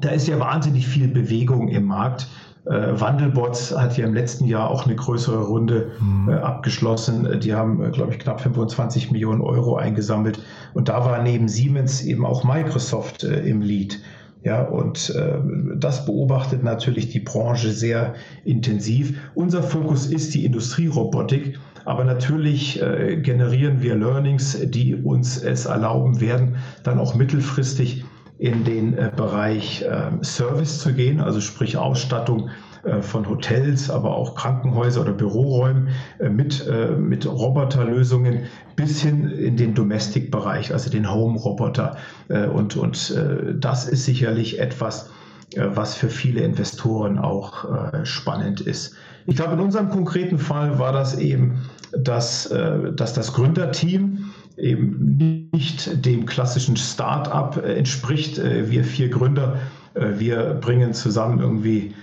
da 0.00 0.10
ist 0.10 0.28
ja 0.28 0.38
wahnsinnig 0.38 0.86
viel 0.86 1.08
Bewegung 1.08 1.68
im 1.68 1.84
Markt. 1.84 2.28
Äh, 2.68 3.00
Wandelbots 3.00 3.74
hat 3.76 3.96
ja 3.96 4.06
im 4.06 4.14
letzten 4.14 4.44
Jahr 4.44 4.70
auch 4.70 4.84
eine 4.84 4.94
größere 4.94 5.44
Runde 5.44 5.92
mhm. 6.00 6.28
äh, 6.28 6.34
abgeschlossen. 6.34 7.40
Die 7.40 7.54
haben, 7.54 7.82
äh, 7.82 7.90
glaube 7.90 8.12
ich, 8.12 8.18
knapp 8.18 8.40
25 8.40 9.10
Millionen 9.10 9.40
Euro 9.40 9.76
eingesammelt. 9.76 10.42
Und 10.74 10.88
da 10.88 11.04
war 11.04 11.22
neben 11.22 11.48
Siemens 11.48 12.02
eben 12.02 12.26
auch 12.26 12.44
Microsoft 12.44 13.22
im 13.22 13.62
Lead. 13.62 14.00
Ja, 14.44 14.62
und 14.62 15.10
äh, 15.10 15.38
das 15.76 16.06
beobachtet 16.06 16.62
natürlich 16.62 17.10
die 17.10 17.20
Branche 17.20 17.70
sehr 17.70 18.14
intensiv. 18.44 19.18
Unser 19.34 19.62
Fokus 19.62 20.06
ist 20.06 20.32
die 20.34 20.44
Industrierobotik, 20.44 21.58
aber 21.84 22.04
natürlich 22.04 22.80
äh, 22.80 23.16
generieren 23.16 23.82
wir 23.82 23.96
Learnings, 23.96 24.56
die 24.62 24.94
uns 24.94 25.42
es 25.42 25.66
erlauben 25.66 26.20
werden, 26.20 26.56
dann 26.84 26.98
auch 26.98 27.14
mittelfristig 27.14 28.04
in 28.38 28.64
den 28.64 28.96
äh, 28.96 29.10
Bereich 29.14 29.84
ähm, 29.88 30.22
Service 30.22 30.78
zu 30.78 30.94
gehen, 30.94 31.20
also 31.20 31.40
sprich 31.40 31.76
Ausstattung 31.76 32.50
äh, 32.84 33.02
von 33.02 33.28
Hotels, 33.28 33.90
aber 33.90 34.14
auch 34.14 34.36
Krankenhäuser 34.36 35.00
oder 35.00 35.12
Büroräumen 35.12 35.88
äh, 36.20 36.28
mit, 36.28 36.64
mit 36.98 37.26
Roboterlösungen 37.26 38.44
bis 38.76 39.02
hin 39.02 39.28
in 39.30 39.56
den 39.56 39.74
Domestic-Bereich, 39.74 40.72
also 40.72 40.88
den 40.88 41.12
Home-Roboter. 41.12 41.96
Und, 42.28 42.76
und 42.76 43.18
das 43.54 43.88
ist 43.88 44.04
sicherlich 44.04 44.60
etwas, 44.60 45.10
was 45.56 45.94
für 45.94 46.10
viele 46.10 46.42
Investoren 46.42 47.18
auch 47.18 47.64
spannend 48.04 48.60
ist. 48.60 48.94
Ich 49.26 49.34
glaube, 49.34 49.54
in 49.54 49.60
unserem 49.60 49.88
konkreten 49.88 50.38
Fall 50.38 50.78
war 50.78 50.92
das 50.92 51.18
eben, 51.18 51.62
dass, 51.90 52.48
dass 52.94 53.14
das 53.14 53.32
Gründerteam 53.32 54.27
eben 54.58 55.48
nicht 55.52 56.04
dem 56.04 56.26
klassischen 56.26 56.76
Start-up 56.76 57.56
äh, 57.56 57.74
entspricht. 57.74 58.38
Äh, 58.38 58.70
wir 58.70 58.84
vier 58.84 59.08
Gründer, 59.08 59.56
äh, 59.94 60.18
wir 60.18 60.58
bringen 60.60 60.92
zusammen 60.92 61.40
irgendwie, 61.40 61.94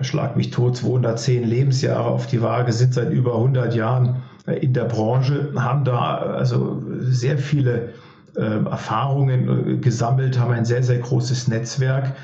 schlag 0.00 0.34
mich 0.34 0.50
tot, 0.50 0.78
210 0.78 1.44
Lebensjahre 1.44 2.08
auf 2.08 2.26
die 2.26 2.40
Waage, 2.40 2.72
sind 2.72 2.94
seit 2.94 3.12
über 3.12 3.34
100 3.34 3.74
Jahren 3.74 4.22
in 4.46 4.72
der 4.72 4.84
Branche, 4.84 5.52
haben 5.56 5.84
da 5.84 6.16
also 6.16 6.82
sehr 7.00 7.36
viele 7.36 7.90
Erfahrungen 8.34 9.82
gesammelt, 9.82 10.38
haben 10.38 10.52
ein 10.52 10.64
sehr, 10.64 10.82
sehr 10.82 11.00
großes 11.00 11.48
Netzwerk 11.48 12.14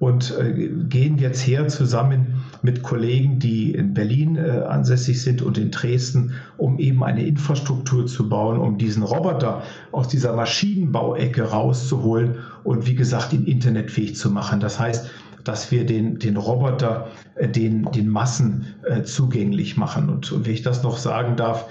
und 0.00 0.34
äh, 0.38 0.68
gehen 0.88 1.18
jetzt 1.18 1.46
her 1.46 1.68
zusammen 1.68 2.42
mit 2.62 2.82
Kollegen, 2.82 3.38
die 3.38 3.72
in 3.74 3.92
Berlin 3.92 4.36
äh, 4.36 4.62
ansässig 4.66 5.22
sind 5.22 5.42
und 5.42 5.58
in 5.58 5.70
Dresden, 5.70 6.32
um 6.56 6.78
eben 6.78 7.04
eine 7.04 7.24
Infrastruktur 7.24 8.06
zu 8.06 8.28
bauen, 8.28 8.58
um 8.58 8.78
diesen 8.78 9.02
Roboter 9.02 9.62
aus 9.92 10.08
dieser 10.08 10.34
Maschinenbauecke 10.34 11.42
rauszuholen 11.42 12.36
und 12.64 12.86
wie 12.86 12.94
gesagt, 12.94 13.34
ihn 13.34 13.44
internetfähig 13.44 14.16
zu 14.16 14.30
machen. 14.30 14.58
Das 14.58 14.80
heißt, 14.80 15.10
dass 15.44 15.70
wir 15.70 15.84
den, 15.84 16.18
den 16.18 16.38
Roboter 16.38 17.08
äh, 17.34 17.46
den, 17.46 17.84
den 17.92 18.08
Massen 18.08 18.74
zugänglich 19.04 19.76
machen. 19.76 20.08
Und, 20.08 20.46
wie 20.46 20.52
ich 20.52 20.62
das 20.62 20.82
noch 20.82 20.96
sagen 20.96 21.36
darf, 21.36 21.66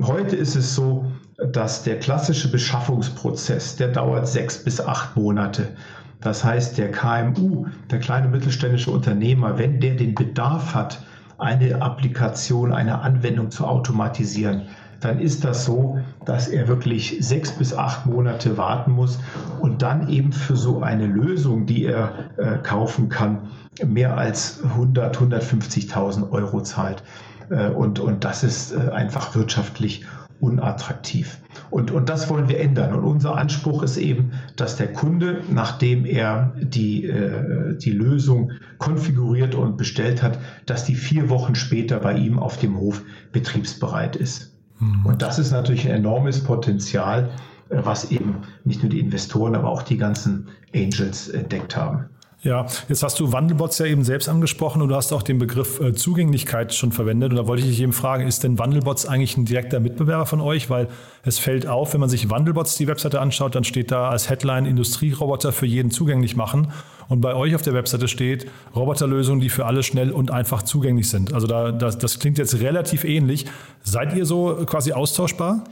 heute 0.00 0.36
ist 0.36 0.54
es 0.54 0.74
so, 0.74 1.04
dass 1.52 1.82
der 1.82 1.98
klassische 1.98 2.50
Beschaffungsprozess, 2.50 3.76
der 3.76 3.88
dauert 3.88 4.28
sechs 4.28 4.62
bis 4.62 4.80
acht 4.80 5.16
Monate. 5.16 5.68
Das 6.24 6.42
heißt, 6.42 6.78
der 6.78 6.90
KMU, 6.90 7.66
der 7.90 8.00
kleine 8.00 8.28
mittelständische 8.28 8.90
Unternehmer, 8.90 9.58
wenn 9.58 9.78
der 9.78 9.94
den 9.94 10.14
Bedarf 10.14 10.74
hat, 10.74 11.04
eine 11.36 11.82
Applikation, 11.82 12.72
eine 12.72 13.00
Anwendung 13.00 13.50
zu 13.50 13.66
automatisieren, 13.66 14.62
dann 15.00 15.20
ist 15.20 15.44
das 15.44 15.66
so, 15.66 15.98
dass 16.24 16.48
er 16.48 16.66
wirklich 16.66 17.18
sechs 17.20 17.52
bis 17.52 17.74
acht 17.74 18.06
Monate 18.06 18.56
warten 18.56 18.92
muss 18.92 19.18
und 19.60 19.82
dann 19.82 20.08
eben 20.08 20.32
für 20.32 20.56
so 20.56 20.82
eine 20.82 21.06
Lösung, 21.06 21.66
die 21.66 21.84
er 21.84 22.30
äh, 22.38 22.56
kaufen 22.62 23.10
kann, 23.10 23.50
mehr 23.84 24.16
als 24.16 24.64
100, 24.64 25.18
150.000 25.18 26.30
Euro 26.30 26.62
zahlt. 26.62 27.02
Äh, 27.50 27.68
und, 27.68 28.00
und 28.00 28.24
das 28.24 28.44
ist 28.44 28.72
äh, 28.72 28.90
einfach 28.92 29.34
wirtschaftlich 29.34 30.06
unattraktiv. 30.44 31.38
Und, 31.70 31.90
und 31.90 32.08
das 32.08 32.28
wollen 32.28 32.48
wir 32.48 32.60
ändern. 32.60 32.94
Und 32.94 33.04
unser 33.04 33.36
Anspruch 33.36 33.82
ist 33.82 33.96
eben, 33.96 34.32
dass 34.56 34.76
der 34.76 34.92
Kunde, 34.92 35.42
nachdem 35.50 36.04
er 36.04 36.52
die, 36.60 37.06
äh, 37.06 37.76
die 37.76 37.90
Lösung 37.90 38.52
konfiguriert 38.78 39.54
und 39.54 39.76
bestellt 39.76 40.22
hat, 40.22 40.38
dass 40.66 40.84
die 40.84 40.94
vier 40.94 41.28
Wochen 41.30 41.54
später 41.54 41.98
bei 41.98 42.16
ihm 42.16 42.38
auf 42.38 42.58
dem 42.58 42.78
Hof 42.78 43.02
betriebsbereit 43.32 44.16
ist. 44.16 44.54
Mhm. 44.78 45.06
Und 45.06 45.22
das 45.22 45.38
ist 45.38 45.50
natürlich 45.50 45.86
ein 45.88 45.96
enormes 45.96 46.42
Potenzial, 46.44 47.30
was 47.70 48.10
eben 48.10 48.42
nicht 48.64 48.82
nur 48.82 48.90
die 48.90 49.00
Investoren, 49.00 49.54
aber 49.54 49.68
auch 49.68 49.82
die 49.82 49.96
ganzen 49.96 50.48
Angels 50.74 51.28
entdeckt 51.28 51.76
haben. 51.76 52.06
Ja, 52.44 52.66
jetzt 52.90 53.02
hast 53.02 53.18
du 53.20 53.32
Wandelbots 53.32 53.78
ja 53.78 53.86
eben 53.86 54.04
selbst 54.04 54.28
angesprochen 54.28 54.82
und 54.82 54.90
du 54.90 54.94
hast 54.94 55.14
auch 55.14 55.22
den 55.22 55.38
Begriff 55.38 55.80
äh, 55.80 55.94
Zugänglichkeit 55.94 56.74
schon 56.74 56.92
verwendet. 56.92 57.30
Und 57.30 57.36
da 57.36 57.46
wollte 57.46 57.62
ich 57.62 57.70
dich 57.70 57.80
eben 57.80 57.94
fragen, 57.94 58.28
ist 58.28 58.44
denn 58.44 58.58
Wandelbots 58.58 59.06
eigentlich 59.06 59.38
ein 59.38 59.46
direkter 59.46 59.80
Mitbewerber 59.80 60.26
von 60.26 60.42
euch? 60.42 60.68
Weil 60.68 60.88
es 61.22 61.38
fällt 61.38 61.66
auf, 61.66 61.94
wenn 61.94 62.00
man 62.00 62.10
sich 62.10 62.28
Wandelbots 62.28 62.76
die 62.76 62.86
Webseite 62.86 63.22
anschaut, 63.22 63.54
dann 63.54 63.64
steht 63.64 63.90
da 63.90 64.10
als 64.10 64.28
Headline 64.28 64.66
Industrieroboter 64.66 65.52
für 65.52 65.64
jeden 65.64 65.90
zugänglich 65.90 66.36
machen. 66.36 66.70
Und 67.08 67.22
bei 67.22 67.34
euch 67.34 67.54
auf 67.54 67.62
der 67.62 67.72
Webseite 67.72 68.08
steht 68.08 68.46
Roboterlösungen, 68.76 69.40
die 69.40 69.48
für 69.48 69.64
alle 69.64 69.82
schnell 69.82 70.10
und 70.10 70.30
einfach 70.30 70.62
zugänglich 70.62 71.08
sind. 71.08 71.32
Also 71.32 71.46
da, 71.46 71.72
das, 71.72 71.96
das 71.96 72.18
klingt 72.18 72.36
jetzt 72.36 72.60
relativ 72.60 73.04
ähnlich. 73.04 73.46
Seid 73.82 74.14
ihr 74.14 74.26
so 74.26 74.64
quasi 74.66 74.92
austauschbar? 74.92 75.64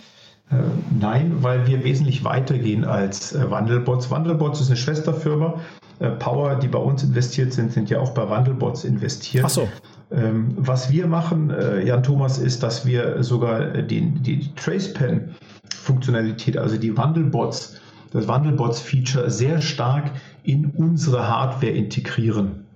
Äh, 0.50 0.56
nein, 0.98 1.36
weil 1.40 1.66
wir 1.66 1.84
wesentlich 1.84 2.24
weitergehen 2.24 2.84
als 2.84 3.34
äh, 3.34 3.50
Wandelbots. 3.50 4.10
Wandelbots 4.10 4.60
ist 4.62 4.68
eine 4.68 4.76
Schwesterfirma 4.76 5.54
äh, 5.56 5.81
Power, 6.18 6.56
die 6.56 6.68
bei 6.68 6.78
uns 6.78 7.02
investiert 7.02 7.52
sind, 7.52 7.72
sind 7.72 7.90
ja 7.90 8.00
auch 8.00 8.12
bei 8.12 8.28
Wandelbots 8.28 8.84
investiert. 8.84 9.44
Ach 9.46 9.50
so. 9.50 9.68
Ähm, 10.10 10.54
was 10.56 10.90
wir 10.90 11.06
machen, 11.06 11.50
äh, 11.50 11.86
Jan 11.86 12.02
Thomas, 12.02 12.38
ist, 12.38 12.62
dass 12.62 12.84
wir 12.84 13.22
sogar 13.22 13.82
die, 13.82 14.10
die 14.10 14.54
Tracepen-Funktionalität, 14.54 16.58
also 16.58 16.76
die 16.76 16.96
Wandelbots, 16.96 17.80
das 18.12 18.28
Wandelbots-Feature 18.28 19.30
sehr 19.30 19.62
stark 19.62 20.10
in 20.42 20.66
unsere 20.66 21.28
Hardware 21.28 21.72
integrieren. 21.72 22.66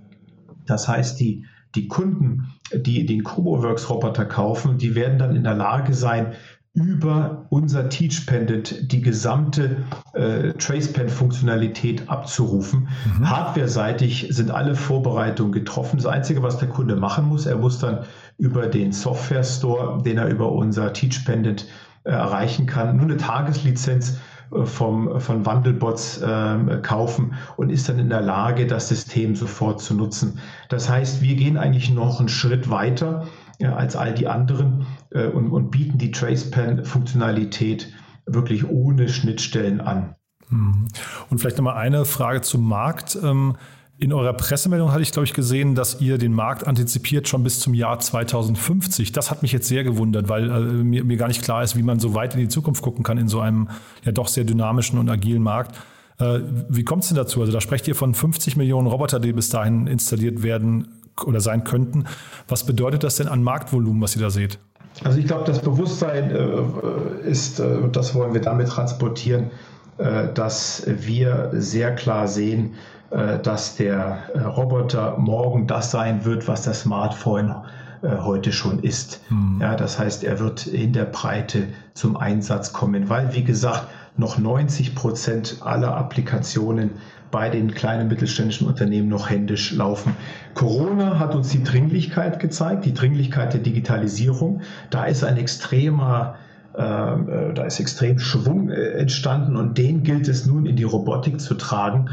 Das 0.67 0.89
heißt, 0.89 1.21
die, 1.21 1.45
die 1.75 1.89
Kunden, 1.89 2.55
die 2.75 3.05
den 3.05 3.23
CoboWorks-Roboter 3.23 4.25
kaufen, 4.25 4.79
die 4.79 4.95
werden 4.95 5.19
dann 5.19 5.37
in 5.37 5.45
der 5.45 5.55
Lage 5.55 5.93
sein, 5.93 6.33
über 6.77 7.47
unser 7.49 7.89
Teach 7.89 8.27
Pendant 8.27 8.93
die 8.93 9.01
gesamte 9.01 9.79
äh, 10.13 10.53
TracePen-Funktionalität 10.53 12.09
abzurufen. 12.09 12.89
Mhm. 13.19 13.31
Hardware-seitig 13.31 14.29
sind 14.31 14.51
alle 14.51 14.75
Vorbereitungen 14.75 15.53
getroffen. 15.53 15.97
Das 15.97 16.05
Einzige, 16.05 16.43
was 16.43 16.59
der 16.59 16.69
Kunde 16.69 16.95
machen 16.95 17.25
muss, 17.25 17.47
er 17.47 17.57
muss 17.57 17.79
dann 17.79 18.01
über 18.37 18.67
den 18.67 18.93
Software 18.93 19.43
Store, 19.43 20.03
den 20.03 20.19
er 20.19 20.29
über 20.29 20.53
unser 20.53 20.93
Teach 20.93 21.25
Pendant 21.25 21.67
äh, 22.05 22.11
erreichen 22.11 22.67
kann, 22.67 22.99
nur 22.99 23.07
eine 23.07 23.17
Tageslizenz 23.17 24.19
äh, 24.53 24.67
vom, 24.67 25.19
von 25.19 25.47
Wandelbots 25.47 26.21
äh, 26.21 26.79
kaufen 26.83 27.33
und 27.57 27.71
ist 27.71 27.89
dann 27.89 27.99
in 27.99 28.11
der 28.11 28.21
Lage, 28.21 28.67
das 28.67 28.91
System 28.91 29.35
sofort 29.35 29.81
zu 29.81 29.95
nutzen. 29.95 30.41
Das 30.69 30.91
heißt, 30.91 31.23
wir 31.23 31.37
gehen 31.37 31.57
eigentlich 31.57 31.91
noch 31.91 32.21
einen 32.21 32.29
Schritt 32.29 32.69
weiter 32.69 33.25
ja, 33.59 33.75
als 33.75 33.97
all 33.97 34.13
die 34.13 34.29
anderen 34.29 34.87
äh, 35.17 35.27
und, 35.29 35.51
und 35.51 35.71
bieten 35.71 35.99
die 35.99 36.11
TracePen-Funktionalität 36.11 37.93
wirklich 38.27 38.69
ohne 38.69 39.09
Schnittstellen 39.09 39.81
an. 39.81 40.15
Mhm. 40.51 40.89
Und 41.31 41.39
vielleicht 41.39 41.57
nochmal 41.57 41.77
eine 41.77 42.05
Frage 42.05 42.43
zum 42.43 42.67
Markt. 42.69 43.19
Ähm, 43.23 43.57
in 43.99 44.13
eurer 44.13 44.35
Pressemeldung 44.35 44.93
hatte 44.93 45.01
ich, 45.01 45.11
glaube 45.11 45.25
ich, 45.25 45.33
gesehen, 45.33 45.75
dass 45.75 46.03
ihr 46.03 46.19
den 46.19 46.35
Markt 46.35 46.67
antizipiert 46.67 47.29
schon 47.29 47.43
bis 47.43 47.61
zum 47.61 47.73
Jahr 47.73 47.99
2050. 47.99 49.13
Das 49.13 49.31
hat 49.31 49.41
mich 49.41 49.53
jetzt 49.53 49.69
sehr 49.69 49.85
gewundert, 49.85 50.29
weil 50.29 50.51
äh, 50.51 50.61
mir, 50.61 51.03
mir, 51.03 51.17
gar 51.17 51.29
nicht 51.29 51.43
klar 51.43 51.63
ist, 51.63 51.77
wie 51.77 51.83
man 51.83 51.99
so 51.99 52.15
weit 52.15 52.35
in 52.35 52.41
die 52.41 52.49
Zukunft 52.49 52.83
gucken 52.83 53.05
kann 53.05 53.17
in 53.17 53.29
so 53.29 53.41
einem 53.41 53.69
ja 54.05 54.13
doch 54.13 54.29
sehr 54.29 54.45
dynamischen 54.45 54.99
und 54.99 55.09
agilen 55.09 55.43
Markt. 55.43 55.77
Äh, 56.19 56.41
wie 56.69 56.85
kommt 56.85 57.05
es 57.05 57.09
denn 57.09 57.17
dazu? 57.17 57.41
Also 57.41 57.53
da 57.53 57.61
sprecht 57.63 57.89
ihr 57.89 57.95
von 57.95 58.13
50 58.13 58.57
Millionen 58.57 58.87
Roboter, 58.87 59.19
die 59.19 59.33
bis 59.33 59.49
dahin 59.49 59.87
installiert 59.87 60.43
werden 60.43 60.89
oder 61.25 61.41
sein 61.41 61.65
könnten. 61.65 62.05
Was 62.49 62.67
bedeutet 62.67 63.03
das 63.03 63.17
denn 63.17 63.29
an 63.29 63.43
Marktvolumen, 63.43 64.03
was 64.03 64.15
ihr 64.15 64.21
da 64.21 64.29
seht? 64.29 64.59
Also 65.05 65.19
ich 65.19 65.27
glaube, 65.27 65.45
das 65.45 65.61
Bewusstsein 65.61 66.31
äh, 66.31 67.29
ist, 67.29 67.61
äh, 67.61 67.65
und 67.65 67.97
das 67.97 68.15
wollen 68.15 68.35
wir 68.35 68.41
damit 68.41 68.69
transportieren, 68.69 69.51
äh, 69.99 70.33
dass 70.33 70.85
wir 70.87 71.51
sehr 71.53 71.95
klar 71.95 72.29
sehen, 72.29 72.75
äh, 73.11 73.39
dass 73.39 73.77
der 73.77 74.19
äh, 74.35 74.41
Roboter 74.41 75.17
morgen 75.19 75.67
das 75.67 75.91
sein 75.91 76.25
wird, 76.25 76.49
was 76.49 76.63
das 76.63 76.81
Smartphone 76.83 77.55
äh, 78.03 78.17
heute 78.19 78.53
schon 78.53 78.83
ist. 78.83 79.21
Hm. 79.29 79.59
Ja, 79.61 79.77
das 79.77 79.99
heißt, 79.99 80.25
er 80.25 80.41
wird 80.41 80.67
in 80.67 80.93
der 80.93 81.05
Breite 81.05 81.69
zum 81.95 82.17
Einsatz 82.17 82.73
kommen, 82.73 83.09
weil, 83.09 83.35
wie 83.35 83.45
gesagt, 83.45 83.89
noch 84.17 84.39
90 84.39 84.95
Prozent 84.95 85.59
aller 85.61 85.95
Applikationen 85.97 86.93
bei 87.31 87.51
den 87.51 87.73
kleinen 87.73 88.09
mittelständischen 88.09 88.67
Unternehmen 88.67 89.09
noch 89.09 89.31
händisch 89.31 89.73
laufen. 89.73 90.15
Corona 90.55 91.19
hat 91.19 91.35
uns 91.35 91.49
die 91.51 91.63
Dringlichkeit 91.63 92.41
gezeigt, 92.41 92.85
die 92.85 92.95
Dringlichkeit 92.95 93.53
der 93.53 93.61
Digitalisierung. 93.61 94.63
Da 94.91 95.05
ist 95.05 95.25
ein 95.25 95.37
extremer 95.37 96.37
äh, 96.77 97.55
da 97.55 97.65
ist 97.65 97.81
extrem 97.81 98.19
Schwung 98.19 98.69
äh, 98.69 98.91
entstanden 98.99 99.57
und 99.57 99.79
den 99.79 100.03
gilt 100.03 100.29
es 100.29 100.45
nun 100.45 100.67
in 100.67 100.77
die 100.77 100.85
Robotik 100.85 101.41
zu 101.41 101.55
tragen. 101.55 102.11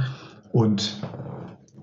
Und, 0.53 1.01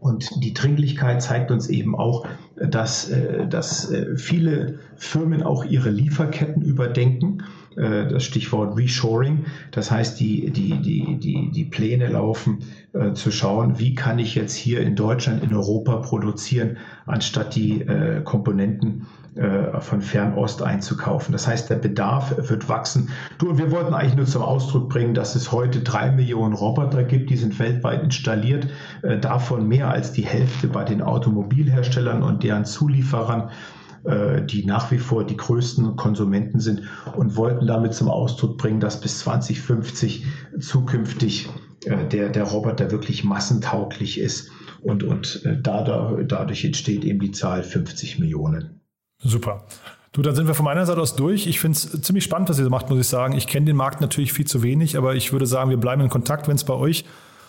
und 0.01 0.43
die 0.43 0.55
Dringlichkeit 0.55 1.21
zeigt 1.21 1.51
uns 1.51 1.69
eben 1.69 1.95
auch, 1.95 2.27
dass, 2.57 3.11
äh, 3.11 3.47
dass 3.47 3.93
viele 4.17 4.79
Firmen 4.97 5.43
auch 5.43 5.65
ihre 5.67 5.91
Lieferketten 5.91 6.63
überdenken 6.63 7.43
äh, 7.77 8.09
das 8.09 8.25
Stichwort 8.25 8.77
Reshoring. 8.77 9.45
Das 9.71 9.91
heißt, 9.91 10.19
die, 10.21 10.51
die, 10.51 10.79
die, 10.79 11.19
die, 11.19 11.51
die 11.51 11.65
Pläne 11.65 12.09
laufen, 12.09 12.59
äh, 12.93 13.13
zu 13.13 13.31
schauen, 13.31 13.79
wie 13.79 13.95
kann 13.95 14.19
ich 14.19 14.35
jetzt 14.35 14.55
hier 14.55 14.81
in 14.81 14.97
Deutschland, 14.97 15.43
in 15.43 15.55
Europa 15.55 15.97
produzieren, 15.97 16.77
anstatt 17.07 17.55
die 17.55 17.83
äh, 17.83 18.23
Komponenten 18.23 19.07
äh, 19.37 19.81
von 19.81 20.03
Fernost 20.03 20.61
einzukaufen. 20.61 21.31
Das 21.31 21.47
heißt, 21.47 21.71
der 21.71 21.77
Bedarf 21.77 22.35
wird 22.51 22.69
wachsen. 22.69 23.11
Du, 23.39 23.57
wir 23.57 23.71
wollten 23.71 23.95
eigentlich 23.95 24.17
nur 24.17 24.27
zum 24.27 24.43
Ausdruck 24.43 24.89
bringen, 24.89 25.15
dass 25.15 25.37
es 25.37 25.53
heute 25.53 25.81
drei 25.81 26.11
Millionen 26.11 26.53
Roboter 26.53 27.05
gibt, 27.05 27.31
die 27.31 27.37
sind 27.37 27.57
weltweit 27.61 28.03
installiert, 28.03 28.67
äh, 29.03 29.19
davon 29.19 29.69
mehr 29.69 29.89
als 29.89 30.11
die 30.11 30.27
Hälfte 30.27 30.67
bei 30.67 30.83
den 30.83 31.01
Automobilherstellern 31.01 32.25
und 32.25 32.43
deren 32.43 32.65
Zulieferern. 32.65 33.51
Äh, 34.05 34.47
die 34.47 34.65
nach 34.65 34.91
wie 34.91 34.99
vor 34.99 35.25
die 35.25 35.37
größten 35.37 35.95
Konsumenten 35.97 36.59
sind 36.59 36.85
und 37.17 37.37
wollten 37.37 37.67
damit 37.67 37.93
zum 37.93 38.09
Ausdruck 38.09 38.57
bringen, 38.57 38.81
dass 38.81 38.99
bis 38.99 39.19
2050 39.19 40.25
zukünftig 40.59 41.51
äh, 41.85 42.09
der, 42.09 42.31
der 42.31 42.45
Roboter 42.45 42.91
wirklich 42.91 43.25
massentauglich 43.25 44.19
ist 44.19 44.51
und, 44.81 45.03
und 45.03 45.45
äh, 45.45 45.61
dadurch 45.61 46.65
entsteht 46.65 47.05
eben 47.05 47.21
die 47.21 47.33
Zahl 47.33 47.63
50 47.63 48.19
Millionen. 48.19 48.81
Super. 49.23 49.67
Du, 50.13 50.23
dann 50.23 50.35
sind 50.35 50.47
wir 50.47 50.55
von 50.55 50.65
meiner 50.65 50.87
Seite 50.87 51.03
aus 51.03 51.15
durch. 51.15 51.47
Ich 51.47 51.61
finde 51.61 51.77
es 51.77 52.01
ziemlich 52.01 52.25
spannend, 52.25 52.49
was 52.49 52.59
ihr 52.59 52.69
macht, 52.71 52.89
muss 52.89 53.01
ich 53.01 53.07
sagen. 53.07 53.37
Ich 53.37 53.47
kenne 53.47 53.67
den 53.67 53.77
Markt 53.77 54.01
natürlich 54.01 54.33
viel 54.33 54.47
zu 54.47 54.63
wenig, 54.63 54.97
aber 54.97 55.15
ich 55.15 55.31
würde 55.33 55.45
sagen, 55.45 55.69
wir 55.69 55.77
bleiben 55.77 56.01
in 56.01 56.09
Kontakt, 56.09 56.49
wenn 56.49 56.57
es 56.57 56.65
bei 56.65 56.75
euch 56.75 57.05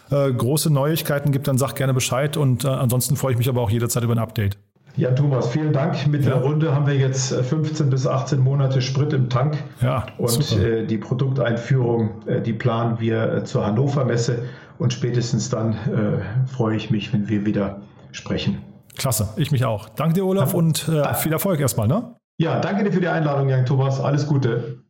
äh, 0.10 0.30
große 0.32 0.70
Neuigkeiten 0.70 1.32
gibt, 1.32 1.48
dann 1.48 1.58
sagt 1.58 1.78
gerne 1.78 1.94
Bescheid 1.94 2.36
und 2.36 2.66
äh, 2.66 2.68
ansonsten 2.68 3.16
freue 3.16 3.32
ich 3.32 3.38
mich 3.38 3.48
aber 3.48 3.62
auch 3.62 3.70
jederzeit 3.70 4.04
über 4.04 4.14
ein 4.14 4.20
Update. 4.20 4.58
Ja, 4.98 5.12
Thomas, 5.12 5.48
vielen 5.50 5.74
Dank. 5.74 6.08
Mit 6.08 6.26
ja. 6.26 6.32
der 6.32 6.42
Runde 6.42 6.76
haben 6.76 6.86
wir 6.86 6.96
jetzt 6.96 7.34
15 7.34 7.88
äh, 7.88 7.90
bis 7.90 8.06
18 8.06 8.40
Monate 8.40 8.82
Sprit 8.82 9.14
im 9.14 9.30
Tank. 9.30 9.58
Ja, 9.82 10.06
und 10.18 10.58
äh, 10.58 10.86
die 10.86 10.98
Produkteinführung, 10.98 12.28
äh, 12.28 12.42
die 12.42 12.54
planen 12.54 13.00
wir 13.00 13.34
äh, 13.34 13.44
zur 13.44 13.66
Hannover 13.66 14.06
Messe. 14.06 14.44
und 14.80 14.92
spätestens 14.94 15.50
dann 15.50 15.74
äh, 15.74 16.48
freue 16.48 16.76
ich 16.76 16.92
mich, 16.92 17.14
wenn 17.14 17.30
wir 17.30 17.46
wieder 17.46 17.82
sprechen. 18.12 18.62
Klasse, 18.98 19.30
ich 19.38 19.52
mich 19.52 19.64
auch. 19.66 19.90
Danke 19.90 20.16
dir, 20.16 20.26
Olaf, 20.26 20.54
und 20.54 20.88
äh, 20.90 21.14
viel 21.14 21.32
Erfolg 21.32 21.60
erstmal. 21.60 21.88
Ne? 21.88 22.16
Ja, 22.38 22.60
danke 22.60 22.84
dir 22.84 22.92
für 22.92 23.00
die 23.00 23.08
Einladung, 23.08 23.48
Jan 23.50 23.66
Thomas. 23.66 24.00
Alles 24.00 24.28
Gute. 24.28 24.84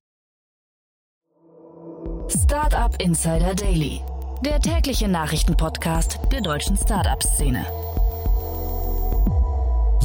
Startup 2.28 2.96
Insider 3.02 3.54
Daily, 3.54 4.02
der 4.44 4.60
tägliche 4.60 5.08
Nachrichtenpodcast 5.08 6.20
der 6.32 6.42
deutschen 6.42 6.78
Startup-Szene. 6.78 7.66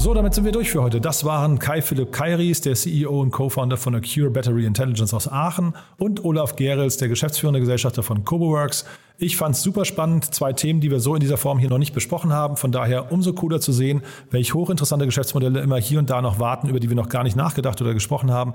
So, 0.06 0.14
damit 0.14 0.34
sind 0.34 0.44
wir 0.44 0.52
durch 0.52 0.70
für 0.70 0.84
heute. 0.84 1.00
Das 1.00 1.24
waren 1.24 1.58
Kai 1.58 1.82
Philipp 1.82 2.12
Kairis, 2.12 2.60
der 2.60 2.76
CEO 2.76 3.20
und 3.20 3.32
Co-Founder 3.32 3.76
von 3.76 3.92
Acure 3.92 4.30
Battery 4.30 4.64
Intelligence 4.64 5.12
aus 5.12 5.26
Aachen 5.26 5.74
und 5.98 6.24
Olaf 6.24 6.54
Gerels, 6.54 6.96
der 6.96 7.08
geschäftsführende 7.08 7.58
Gesellschafter 7.58 8.04
von 8.04 8.24
CoboWorks. 8.24 8.86
Ich 9.18 9.36
fand 9.36 9.56
es 9.56 9.64
super 9.64 9.84
spannend, 9.84 10.32
zwei 10.32 10.52
Themen, 10.52 10.80
die 10.80 10.92
wir 10.92 11.00
so 11.00 11.16
in 11.16 11.20
dieser 11.20 11.36
Form 11.36 11.58
hier 11.58 11.68
noch 11.70 11.78
nicht 11.78 11.92
besprochen 11.92 12.32
haben. 12.32 12.56
Von 12.56 12.70
daher 12.70 13.10
umso 13.10 13.32
cooler 13.32 13.60
zu 13.60 13.72
sehen, 13.72 14.02
welche 14.30 14.54
hochinteressante 14.54 15.06
Geschäftsmodelle 15.06 15.58
immer 15.58 15.78
hier 15.78 15.98
und 15.98 16.08
da 16.08 16.22
noch 16.22 16.38
warten, 16.38 16.68
über 16.68 16.78
die 16.78 16.88
wir 16.88 16.94
noch 16.94 17.08
gar 17.08 17.24
nicht 17.24 17.34
nachgedacht 17.34 17.82
oder 17.82 17.92
gesprochen 17.92 18.30
haben. 18.30 18.52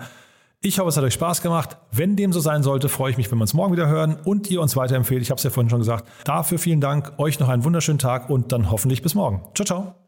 Ich 0.62 0.80
hoffe, 0.80 0.88
es 0.88 0.96
hat 0.96 1.04
euch 1.04 1.16
Spaß 1.16 1.42
gemacht. 1.42 1.76
Wenn 1.92 2.16
dem 2.16 2.32
so 2.32 2.40
sein 2.40 2.64
sollte, 2.64 2.88
freue 2.88 3.12
ich 3.12 3.18
mich, 3.18 3.30
wenn 3.30 3.40
wir 3.40 3.42
uns 3.44 3.54
morgen 3.54 3.74
wieder 3.74 3.90
hören 3.90 4.16
und 4.24 4.50
ihr 4.50 4.62
uns 4.62 4.78
weiterempfehlt. 4.78 5.22
Ich 5.22 5.32
habe 5.32 5.38
es 5.38 5.44
ja 5.44 5.50
vorhin 5.50 5.70
schon 5.70 5.80
gesagt. 5.80 6.08
Dafür 6.24 6.60
vielen 6.60 6.80
Dank, 6.80 7.12
euch 7.18 7.42
noch 7.42 7.50
einen 7.50 7.66
wunderschönen 7.66 8.00
Tag 8.00 8.30
und 8.30 8.54
dann 8.54 8.72
hoffentlich 8.72 9.02
bis 9.02 9.16
morgen. 9.16 9.42
Ciao, 9.54 9.66
ciao. 9.66 10.01